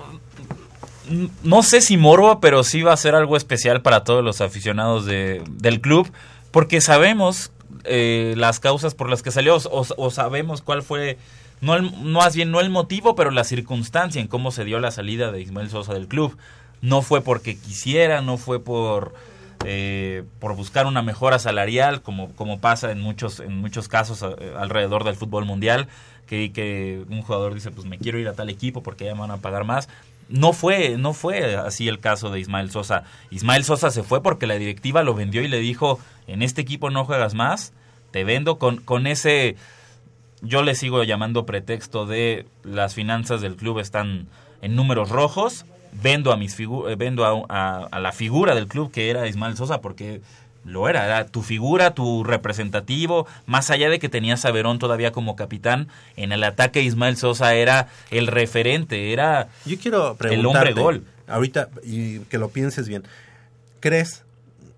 [1.08, 4.40] No, no sé si morbo, pero sí va a ser algo especial para todos los
[4.40, 6.10] aficionados de, del club,
[6.50, 7.50] porque sabemos
[7.84, 11.18] eh, las causas por las que salió, o, o sabemos cuál fue,
[11.60, 14.78] no, el- no más bien no el motivo, pero la circunstancia en cómo se dio
[14.80, 16.36] la salida de Ismael Sosa del club.
[16.84, 19.14] No fue porque quisiera, no fue por
[19.64, 24.52] eh, por buscar una mejora salarial, como, como pasa en muchos, en muchos casos eh,
[24.58, 25.88] alrededor del fútbol mundial,
[26.26, 29.20] que, que un jugador dice, pues me quiero ir a tal equipo porque ya me
[29.20, 29.88] van a pagar más.
[30.28, 33.04] No fue, no fue así el caso de Ismael Sosa.
[33.30, 36.90] Ismael Sosa se fue porque la directiva lo vendió y le dijo, en este equipo
[36.90, 37.72] no juegas más,
[38.10, 39.56] te vendo con, con ese,
[40.42, 44.26] yo le sigo llamando pretexto de las finanzas del club están
[44.60, 45.64] en números rojos,
[46.02, 49.26] vendo a mis figu- eh, vendo a, a- a la figura del club que era
[49.28, 50.20] Ismael Sosa porque
[50.64, 55.12] lo era, era tu figura, tu representativo, más allá de que tenías a Verón todavía
[55.12, 60.72] como capitán, en el ataque Ismael Sosa era el referente, era Yo quiero el hombre
[60.72, 61.04] gol.
[61.28, 63.04] ahorita, y que lo pienses bien,
[63.80, 64.24] ¿crees,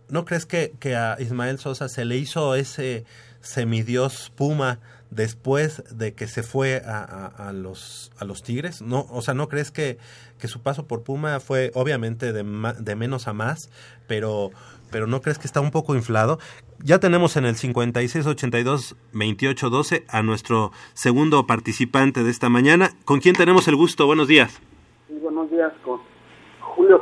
[0.09, 3.05] no crees que, que a Ismael Sosa se le hizo ese
[3.41, 4.81] semidios Puma
[5.11, 8.83] después de que se fue a, a- a los, a los Tigres?
[8.83, 9.99] No, o sea, ¿no crees que,
[10.39, 13.71] que su paso por Puma fue obviamente de, ma- de menos a más,
[14.07, 14.51] pero,
[14.91, 16.39] pero no crees que está un poco inflado?
[16.83, 22.91] Ya tenemos en el 5682-2812 a nuestro segundo participante de esta mañana.
[23.05, 24.07] ¿Con quién tenemos el gusto?
[24.07, 24.61] Buenos días.
[25.09, 26.01] Sí, buenos días con
[26.61, 27.01] Julio,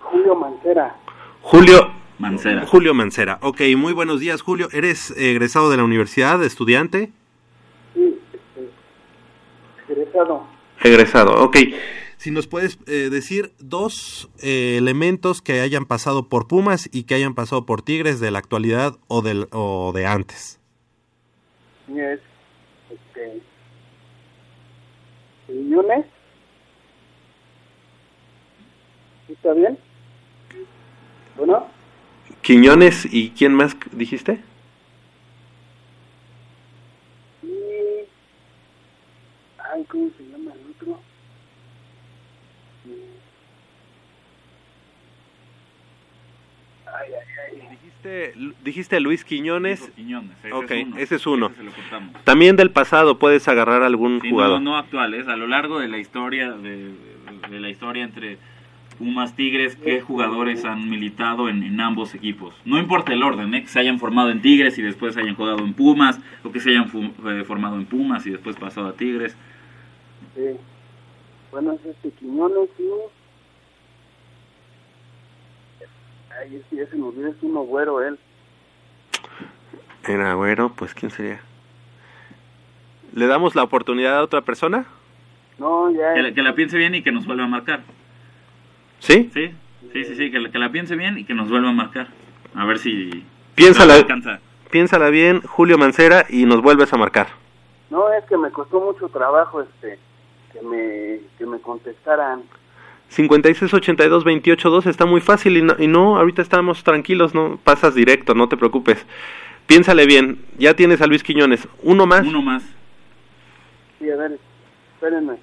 [0.00, 0.96] Julio Mancera.
[1.42, 2.66] Julio Mancera.
[2.66, 3.38] Julio Mancera.
[3.42, 4.68] Ok, muy buenos días, Julio.
[4.72, 7.10] ¿Eres egresado de la universidad, estudiante?
[7.94, 8.70] Sí, este,
[9.92, 10.44] egresado.
[10.82, 11.56] Egresado, ok.
[12.26, 17.14] Si nos puedes eh, decir dos eh, elementos que hayan pasado por Pumas y que
[17.14, 20.58] hayan pasado por Tigres de la actualidad o, del, o de antes.
[21.88, 22.18] Es,
[22.90, 23.40] este,
[25.46, 26.04] Quiñones.
[29.28, 29.78] ¿Sí ¿Está bien?
[31.36, 31.68] Bueno,
[32.42, 34.40] Quiñones y quién más dijiste?
[37.44, 37.46] y...
[39.58, 40.98] Ay, ¿cómo se llama el otro?
[46.98, 47.86] Ay, ay, ay.
[48.06, 49.90] Dijiste, dijiste Luis Quiñones.
[49.96, 50.96] ese Ok, es uno.
[50.98, 51.46] ese es uno.
[51.46, 52.24] Ese se lo cortamos.
[52.24, 54.60] También del pasado puedes agarrar algún Sí, jugador.
[54.60, 56.92] no, no actuales, a lo largo de la historia de,
[57.50, 58.38] de la historia entre
[58.98, 62.54] Pumas Tigres, qué jugadores han militado en, en ambos equipos.
[62.64, 63.62] No importa el orden, ¿eh?
[63.62, 66.70] que se hayan formado en Tigres y después hayan jugado en Pumas, o que se
[66.70, 69.36] hayan fu- eh, formado en Pumas y después pasado a Tigres.
[70.34, 70.42] Sí.
[71.50, 72.84] Bueno, es este Quiñones, sí.
[76.40, 78.18] Ay, es que ya se me olvidó, es uno güero él.
[80.06, 81.40] Era güero, pues ¿quién sería?
[83.14, 84.86] ¿Le damos la oportunidad a otra persona?
[85.58, 86.14] No, ya.
[86.14, 87.80] Que la, que la piense bien y que nos vuelva a marcar.
[88.98, 89.30] ¿Sí?
[89.32, 89.50] Sí,
[89.92, 92.08] sí, sí, sí, que la, que la piense bien y que nos vuelva a marcar.
[92.54, 93.24] A ver si...
[93.54, 94.40] Piénsala, alcanza.
[94.70, 97.28] piénsala bien, Julio Mancera, y nos vuelves a marcar.
[97.88, 99.98] No, es que me costó mucho trabajo este
[100.52, 102.42] que me que me contestaran.
[103.14, 108.48] 5682-282 está muy fácil y no, y no, ahorita estamos tranquilos, no pasas directo, no
[108.48, 109.04] te preocupes.
[109.66, 112.26] Piénsale bien, ya tienes a Luis Quiñones, uno más.
[112.26, 112.62] Uno más.
[113.98, 114.38] Sí, a ver,
[114.94, 115.34] espérenme.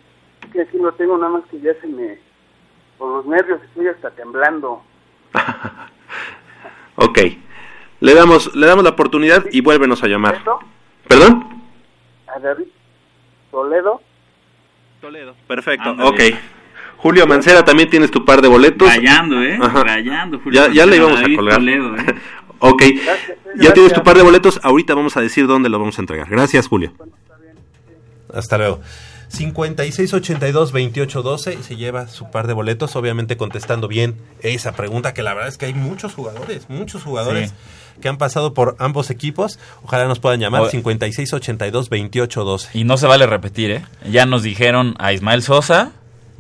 [0.44, 2.18] Es que aquí lo tengo, nada más que ya se me...
[2.98, 4.84] Por los nervios estoy hasta temblando.
[6.95, 7.19] Ok,
[8.02, 10.35] le damos, le damos la oportunidad y vuélvenos a llamar.
[10.35, 10.60] ¿Esto?
[11.07, 11.64] ¿Perdón?
[12.27, 12.68] A David
[13.49, 13.99] Toledo.
[15.02, 15.35] Toledo.
[15.48, 16.10] Perfecto, Ándale.
[16.10, 16.22] ok.
[17.04, 18.88] Julio Mancera, también tienes tu par de boletos.
[18.88, 19.60] Rayando, ¿eh?
[19.62, 19.84] Ajá.
[19.84, 21.58] Rayando, Julio Ya, ya le íbamos a colgar.
[21.58, 22.16] Toledo, ¿eh?
[22.60, 26.00] ok, Gracias, ya tienes tu par de boletos, ahorita vamos a decir dónde los vamos
[26.00, 26.28] a entregar.
[26.30, 26.94] Gracias, Julio.
[28.34, 28.80] Hasta luego.
[29.32, 35.34] 5682-2812 y se lleva su par de boletos, obviamente contestando bien esa pregunta, que la
[35.34, 37.56] verdad es que hay muchos jugadores, muchos jugadores Sí.
[38.02, 39.60] que han pasado por ambos equipos.
[39.84, 42.70] Ojalá nos puedan llamar O- 5682-2812.
[42.74, 43.86] Y no se vale repetir, ¿eh?
[44.10, 45.92] Ya nos dijeron a Ismael Sosa,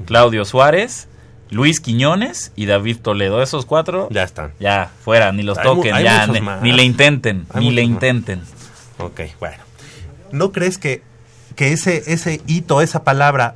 [0.05, 1.07] Claudio Suárez,
[1.49, 3.41] Luis Quiñones y David Toledo.
[3.41, 4.53] Esos cuatro, Ya están.
[4.59, 6.27] ya, fuera, ni los Hay toquen, hay ya,
[6.61, 8.03] ni, le intenten, Hay ni le muchos más.
[8.11, 8.41] intenten.
[8.99, 9.57] Ok, bueno.
[10.31, 11.03] ¿No crees que,
[11.55, 13.55] que ese, ese hito, esa palabra,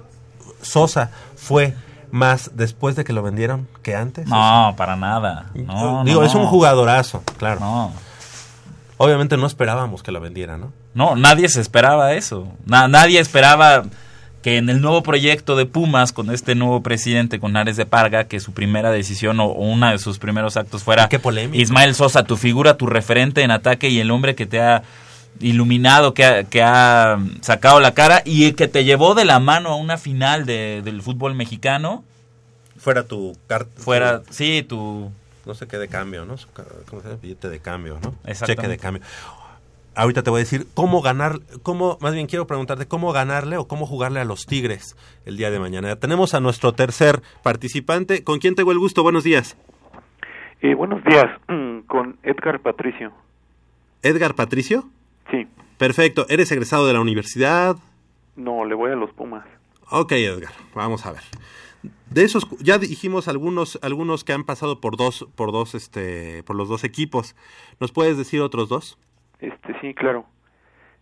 [0.62, 1.74] Sosa, fue
[2.12, 4.28] más después de que lo vendieron que antes?
[4.28, 5.48] No, para nada.
[5.56, 7.60] No, Digo, no, es un jugadorazo, claro.
[7.60, 7.94] No.
[8.98, 10.72] Obviamente no esperábamos que lo vendiera, ¿no?
[10.94, 12.48] No, nadie se esperaba eso.
[12.66, 13.84] Na- nadie esperaba
[14.48, 18.24] que en el nuevo proyecto de Pumas, con este nuevo presidente, con Ares de Parga,
[18.30, 21.19] que su primera decisión o, o una de sus primeros actos fuera Qué.
[21.60, 24.84] Ismael Sosa, tu figura, tu referente en ataque y el hombre que te ha
[25.41, 29.68] iluminado, que ha, que ha sacado la cara y que te llevó de la mano
[29.69, 32.06] a una final de- del fútbol mexicano.
[32.80, 33.69] Fuera tu carta.
[33.82, 35.11] Fuera, sí, tu...
[35.45, 36.36] No sé qué de cambio, ¿no?
[36.90, 37.19] ¿Cómo se llama?
[37.22, 38.15] Billete de cambio, ¿no?
[38.45, 39.02] Cheque de cambio.
[39.98, 43.68] Ahorita te voy a decir cómo ganar, cómo, más bien quiero preguntarte cómo ganarle o
[43.68, 44.95] cómo jugarle a los Tigres
[45.26, 45.95] el día de mañana.
[45.95, 48.24] Tenemos a nuestro tercer participante.
[48.24, 49.02] ¿Con quién tengo el gusto?
[49.02, 49.57] Buenos días.
[50.61, 51.26] Eh, buenos días,
[51.88, 53.11] con Edgar Patricio.
[54.03, 54.86] Edgar Patricio.
[55.32, 55.48] Sí,
[55.78, 56.26] Perfecto.
[56.30, 57.78] ¿Eres egresado de la universidad?
[58.36, 59.45] no, le voy a los Pumas.
[59.90, 61.22] Ok, Edgar, vamos a ver.
[62.10, 66.56] De esos ya dijimos algunos algunos que han pasado por dos por dos este por
[66.56, 67.36] los dos equipos.
[67.80, 68.98] ¿Nos puedes decir otros dos?
[69.40, 70.26] Este, sí, claro.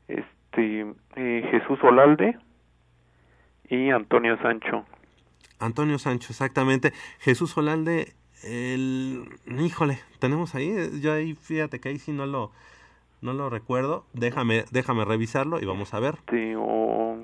[0.08, 0.86] Este,
[1.16, 2.38] eh, Jesús Olalde
[3.70, 4.86] y Antonio Sancho.
[5.60, 6.94] Antonio Sancho, exactamente.
[7.20, 8.14] Jesús Olalde,
[8.44, 9.28] el
[9.60, 12.52] híjole, tenemos ahí, eh, yo ahí fíjate que ahí sí no lo
[13.22, 14.06] no lo recuerdo.
[14.14, 16.16] Déjame déjame revisarlo y vamos a ver.
[16.16, 17.18] Este, o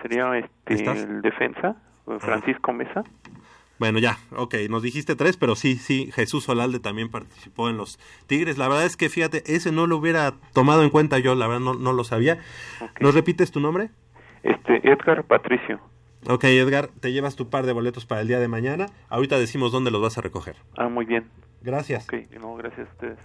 [0.00, 0.98] sería este ¿Estás?
[1.02, 1.76] el defensa,
[2.20, 3.04] Francisco Mesa.
[3.80, 7.98] Bueno, ya, ok, nos dijiste tres, pero sí, sí, Jesús Olalde también participó en los
[8.26, 8.58] Tigres.
[8.58, 11.62] La verdad es que, fíjate, ese no lo hubiera tomado en cuenta yo, la verdad
[11.62, 12.40] no, no lo sabía.
[13.00, 13.88] ¿Nos repites tu nombre?
[14.42, 15.80] Este, Edgar Patricio.
[16.28, 18.84] Ok, Edgar, te llevas tu par de boletos para el día de mañana.
[19.08, 20.56] Ahorita decimos dónde los vas a recoger.
[20.76, 21.30] Ah, muy bien.
[21.62, 22.04] Gracias.
[22.04, 23.18] Ok, no, gracias a ustedes.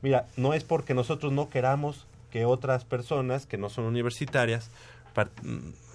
[0.00, 4.70] Mira, no es porque nosotros no queramos que otras personas que no son universitarias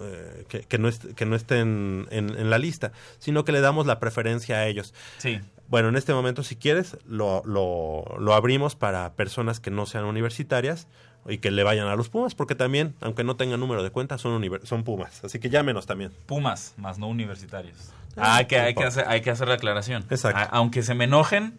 [0.00, 3.60] eh, que, que no est- que no estén en, en la lista, sino que le
[3.60, 4.94] damos la preferencia a ellos.
[5.18, 5.40] Sí.
[5.68, 10.04] Bueno, en este momento, si quieres, lo, lo, lo abrimos para personas que no sean
[10.04, 10.88] universitarias
[11.28, 14.18] y que le vayan a los Pumas, porque también, aunque no tengan número de cuenta,
[14.18, 15.22] son, son Pumas.
[15.22, 16.12] Así que llámenos también.
[16.26, 17.76] Pumas, más no universitarios.
[18.16, 20.04] Ah, hay, que, hay, que hacer, hay que hacer la aclaración.
[20.10, 20.40] Exacto.
[20.40, 21.58] A- aunque se me enojen,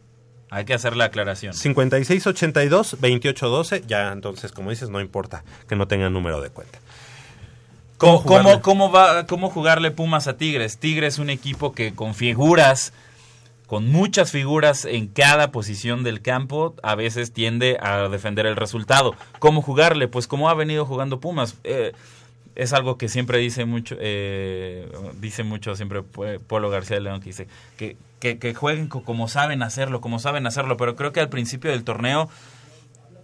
[0.50, 1.54] hay que hacer la aclaración.
[1.54, 6.80] 5682-2812, ya entonces, como dices, no importa que no tengan número de cuenta.
[8.02, 8.50] ¿Cómo, jugarle?
[8.62, 10.78] cómo, cómo va, ¿Cómo jugarle Pumas a Tigres?
[10.78, 12.94] Tigres es un equipo que con figuras,
[13.68, 19.16] con muchas figuras en cada posición del campo, a veces tiende a defender el resultado.
[19.40, 20.08] ¿Cómo jugarle?
[20.08, 21.56] Pues como ha venido jugando Pumas.
[21.64, 21.94] Eh,
[22.54, 24.92] es algo que siempre dice mucho, eh,
[25.22, 27.48] dice mucho siempre Polo García de León, que dice
[27.78, 31.30] que, que, que jueguen co- como saben hacerlo, como saben hacerlo, pero creo que al
[31.30, 32.30] principio del torneo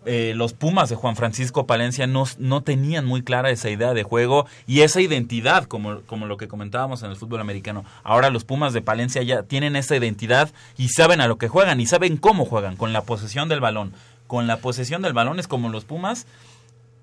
[0.07, 4.03] eh, los Pumas de Juan Francisco Palencia no, no tenían muy clara esa idea de
[4.03, 7.83] juego y esa identidad, como, como lo que comentábamos en el fútbol americano.
[8.03, 11.81] Ahora los Pumas de Palencia ya tienen esa identidad y saben a lo que juegan
[11.81, 13.93] y saben cómo juegan, con la posesión del balón.
[14.27, 16.25] Con la posesión del balón es como los Pumas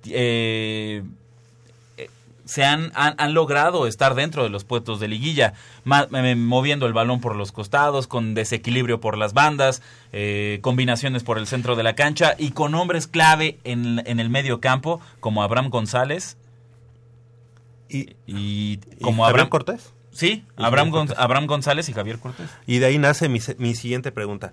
[0.06, 1.02] eh,
[2.44, 5.54] se han, han, han logrado estar dentro de los puestos de liguilla,
[5.84, 11.24] ma- eh, moviendo el balón por los costados, con desequilibrio por las bandas, eh, combinaciones
[11.24, 15.00] por el centro de la cancha y con hombres clave en, en el medio campo,
[15.20, 16.36] como Abraham González.
[17.88, 19.92] Y, como Javier Abraham Cortés?
[20.10, 21.18] Sí, Abraham, Cortés.
[21.18, 22.48] Abraham González y Javier Cortés.
[22.66, 24.52] Y de ahí nace mi, mi siguiente pregunta.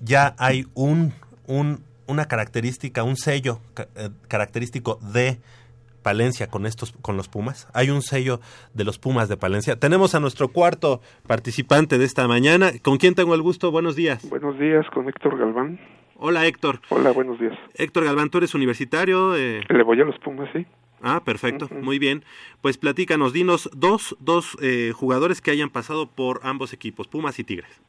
[0.00, 1.12] Ya hay un,
[1.46, 3.60] un una característica, un sello
[3.96, 5.38] eh, característico de
[6.02, 7.68] Palencia con estos con los Pumas.
[7.74, 8.40] Hay un sello
[8.74, 9.76] de los Pumas de Palencia.
[9.78, 12.70] Tenemos a nuestro cuarto participante de esta mañana.
[12.82, 13.70] ¿Con quién tengo el gusto?
[13.70, 14.28] Buenos días.
[14.28, 15.80] Buenos días, con Héctor Galván.
[16.16, 16.80] Hola Héctor.
[16.90, 17.58] Hola, buenos días.
[17.74, 19.34] Héctor Galván, tú eres universitario.
[19.36, 20.66] eh, Le voy a los Pumas, sí.
[21.04, 22.24] Ah, perfecto, muy bien.
[22.60, 27.44] Pues platícanos, dinos dos, dos eh, jugadores que hayan pasado por ambos equipos, Pumas y
[27.44, 27.82] Tigres.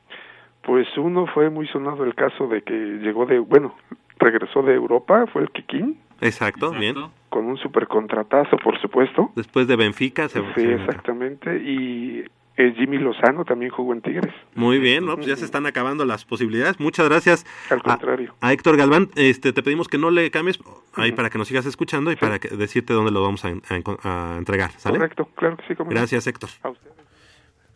[0.63, 3.75] Pues uno fue muy sonado el caso de que llegó de, bueno,
[4.17, 6.95] regresó de Europa, fue el Kikín, Exacto, bien.
[7.29, 9.31] con un supercontratazo, por supuesto.
[9.35, 11.57] Después de Benfica se Sí, exactamente.
[11.57, 12.23] Y
[12.55, 14.33] eh, Jimmy Lozano también jugó en Tigres.
[14.53, 15.15] Muy bien, ¿no?
[15.15, 16.79] Pues ya se están acabando las posibilidades.
[16.79, 17.45] Muchas gracias.
[17.69, 18.35] Al a- contrario.
[18.41, 20.59] A, Héctor Galván, este, te pedimos que no le cambies
[20.93, 23.51] ahí para que nos sigas escuchando y para que- decirte dónde lo vamos a, a
[23.51, 24.97] enco- a entregar, ¿sale?
[24.97, 25.75] Correcto, claro que sí.
[25.75, 25.95] cómo no.
[25.95, 26.49] Gracias, Héctor.
[26.61, 26.93] A ustedes.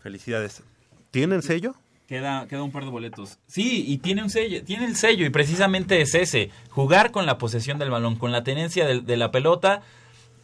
[0.04, 0.64] Felicidades.
[1.12, 1.74] ¿Tienen sello?
[2.08, 3.38] Queda, queda un par de boletos.
[3.48, 7.38] Sí, y tiene un sello, tiene el sello y precisamente es ese, jugar con la
[7.38, 9.82] posesión del balón, con la tenencia de, la pelota,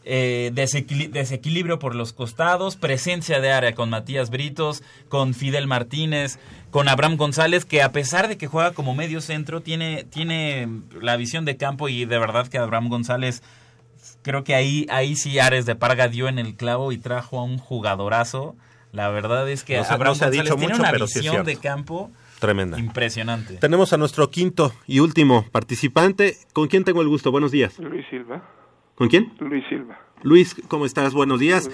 [0.03, 6.37] eh, desequili- desequilibrio por los costados, presencia de área con Matías Britos, con Fidel Martínez,
[6.69, 10.67] con Abraham González, que a pesar de que juega como medio centro, tiene, tiene
[11.01, 13.41] la visión de campo y de verdad que Abraham González
[14.21, 17.43] creo que ahí, ahí sí Ares de Parga dio en el clavo y trajo a
[17.43, 18.57] un jugadorazo.
[18.93, 21.19] La verdad es que No se- Abraham ha González dicho tiene mucho, una pero sí
[21.19, 21.49] es visión cierto.
[21.49, 22.79] de campo Tremenda.
[22.79, 23.55] impresionante.
[23.57, 26.37] Tenemos a nuestro quinto y último participante.
[26.53, 27.31] ¿Con quién tengo el gusto?
[27.31, 27.77] Buenos días.
[27.79, 28.41] Luis Silva.
[28.95, 29.33] ¿Con quién?
[29.39, 29.99] Luis Silva.
[30.21, 31.13] Luis, ¿cómo estás?
[31.13, 31.69] Buenos días.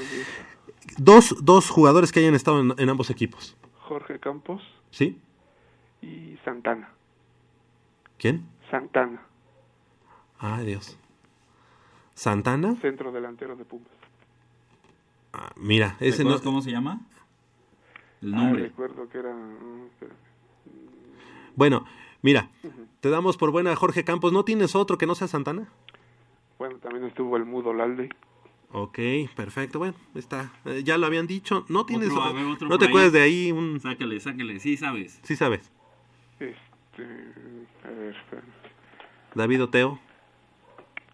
[0.98, 3.56] Dos, dos jugadores que hayan estado en, en ambos equipos.
[3.80, 5.20] Jorge Campos ¿Sí?
[6.02, 6.90] y Santana.
[8.18, 8.46] ¿Quién?
[8.72, 9.22] Santana,
[10.40, 10.98] Ay, Dios.
[12.14, 12.76] ¿Santana?
[12.82, 13.88] centro delantero de Pumas.
[15.34, 16.30] Ah, mira, ese no...
[16.32, 17.02] ¿Recuerdas cómo se llama?
[18.22, 18.64] El Ah, nombre.
[18.64, 19.34] recuerdo que era...
[19.34, 19.90] mm.
[21.56, 21.86] Bueno,
[22.22, 22.50] mira,
[23.02, 24.32] te damos por buena a Jorge Campos.
[24.32, 25.68] ¿No tienes otro que no sea Santana?
[26.58, 28.10] Bueno, también estuvo el Mudo Lalde.
[28.72, 29.00] Ok,
[29.36, 29.80] perfecto.
[29.80, 30.52] Bueno, está.
[30.66, 31.66] Eh, ya lo habían dicho.
[31.70, 32.10] No tienes.
[32.12, 33.80] Otro, a ver, otro no te acuerdas de ahí un.
[33.80, 34.60] Sácale, sácale.
[34.60, 35.20] Sí, sabes.
[35.24, 35.72] Sí sabes.
[36.40, 37.04] Este,
[37.84, 38.44] a ver, espera.
[39.36, 40.00] David Oteo.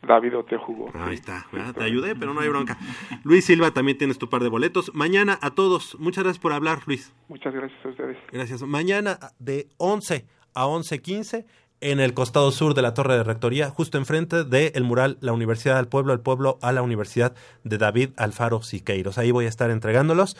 [0.07, 0.91] David Ote jugó.
[0.93, 1.47] Ahí está.
[1.51, 1.73] ¿verdad?
[1.73, 2.77] Te ayudé, pero no hay bronca.
[3.23, 4.93] Luis Silva, también tienes tu par de boletos.
[4.93, 5.97] Mañana a todos.
[5.99, 7.13] Muchas gracias por hablar, Luis.
[7.27, 8.17] Muchas gracias a ustedes.
[8.31, 8.61] Gracias.
[8.63, 11.45] Mañana de 11 a 11.15
[11.81, 15.75] en el costado sur de la Torre de Rectoría, justo enfrente del mural La Universidad
[15.75, 19.17] del Pueblo, el pueblo a la Universidad de David Alfaro Siqueiros.
[19.17, 20.37] Ahí voy a estar entregándolos.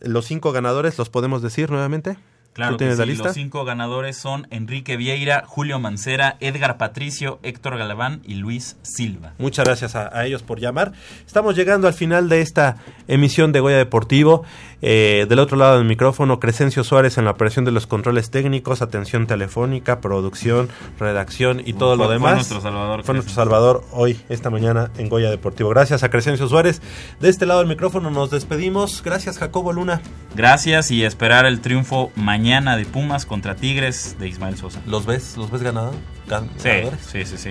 [0.00, 2.18] Los cinco ganadores, ¿los podemos decir nuevamente?
[2.54, 3.24] Claro ¿Tú que tienes sí, la lista?
[3.26, 9.32] los cinco ganadores son Enrique Vieira, Julio Mancera, Edgar Patricio, Héctor Galván y Luis Silva.
[9.38, 10.92] Muchas gracias a, a ellos por llamar.
[11.24, 12.76] Estamos llegando al final de esta
[13.06, 14.42] emisión de Goya Deportivo.
[14.80, 18.80] Eh, del otro lado del micrófono, Crescencio Suárez en la operación de los controles técnicos,
[18.80, 20.68] atención telefónica, producción,
[21.00, 22.34] redacción y todo Fue- lo fue demás.
[22.34, 25.68] nuestro salvador, Fue nuestro salvador hoy, esta mañana, en Goya Deportivo.
[25.70, 26.80] Gracias a Crescencio Suárez.
[27.20, 29.02] De este lado del micrófono nos despedimos.
[29.04, 30.00] Gracias, Jacobo Luna.
[30.36, 34.80] Gracias y esperar el triunfo mañana de Pumas contra Tigres de Ismael Sosa.
[34.86, 35.36] ¿Los ves?
[35.36, 35.92] ¿Los ves ganado?
[36.28, 37.00] gan- Sí, ganadores?
[37.10, 37.50] sí, sí, sí.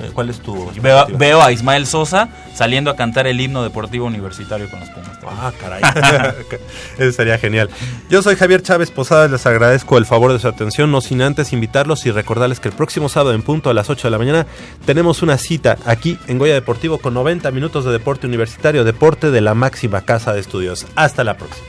[0.00, 0.72] Eh, ¿Cuál es tu
[1.16, 5.10] veo a Ismael Sosa saliendo a cantar el himno deportivo universitario con los Pumas.
[5.26, 5.82] Ah, caray.
[6.98, 7.70] Eso sería genial.
[8.10, 11.52] Yo soy Javier Chávez Posadas, les agradezco el favor de su atención, no sin antes
[11.52, 14.46] invitarlos y recordarles que el próximo sábado en punto a las 8 de la mañana
[14.84, 19.40] tenemos una cita aquí en Goya Deportivo con 90 minutos de deporte universitario, deporte de
[19.42, 20.86] la máxima casa de estudios.
[20.96, 21.64] Hasta la próxima.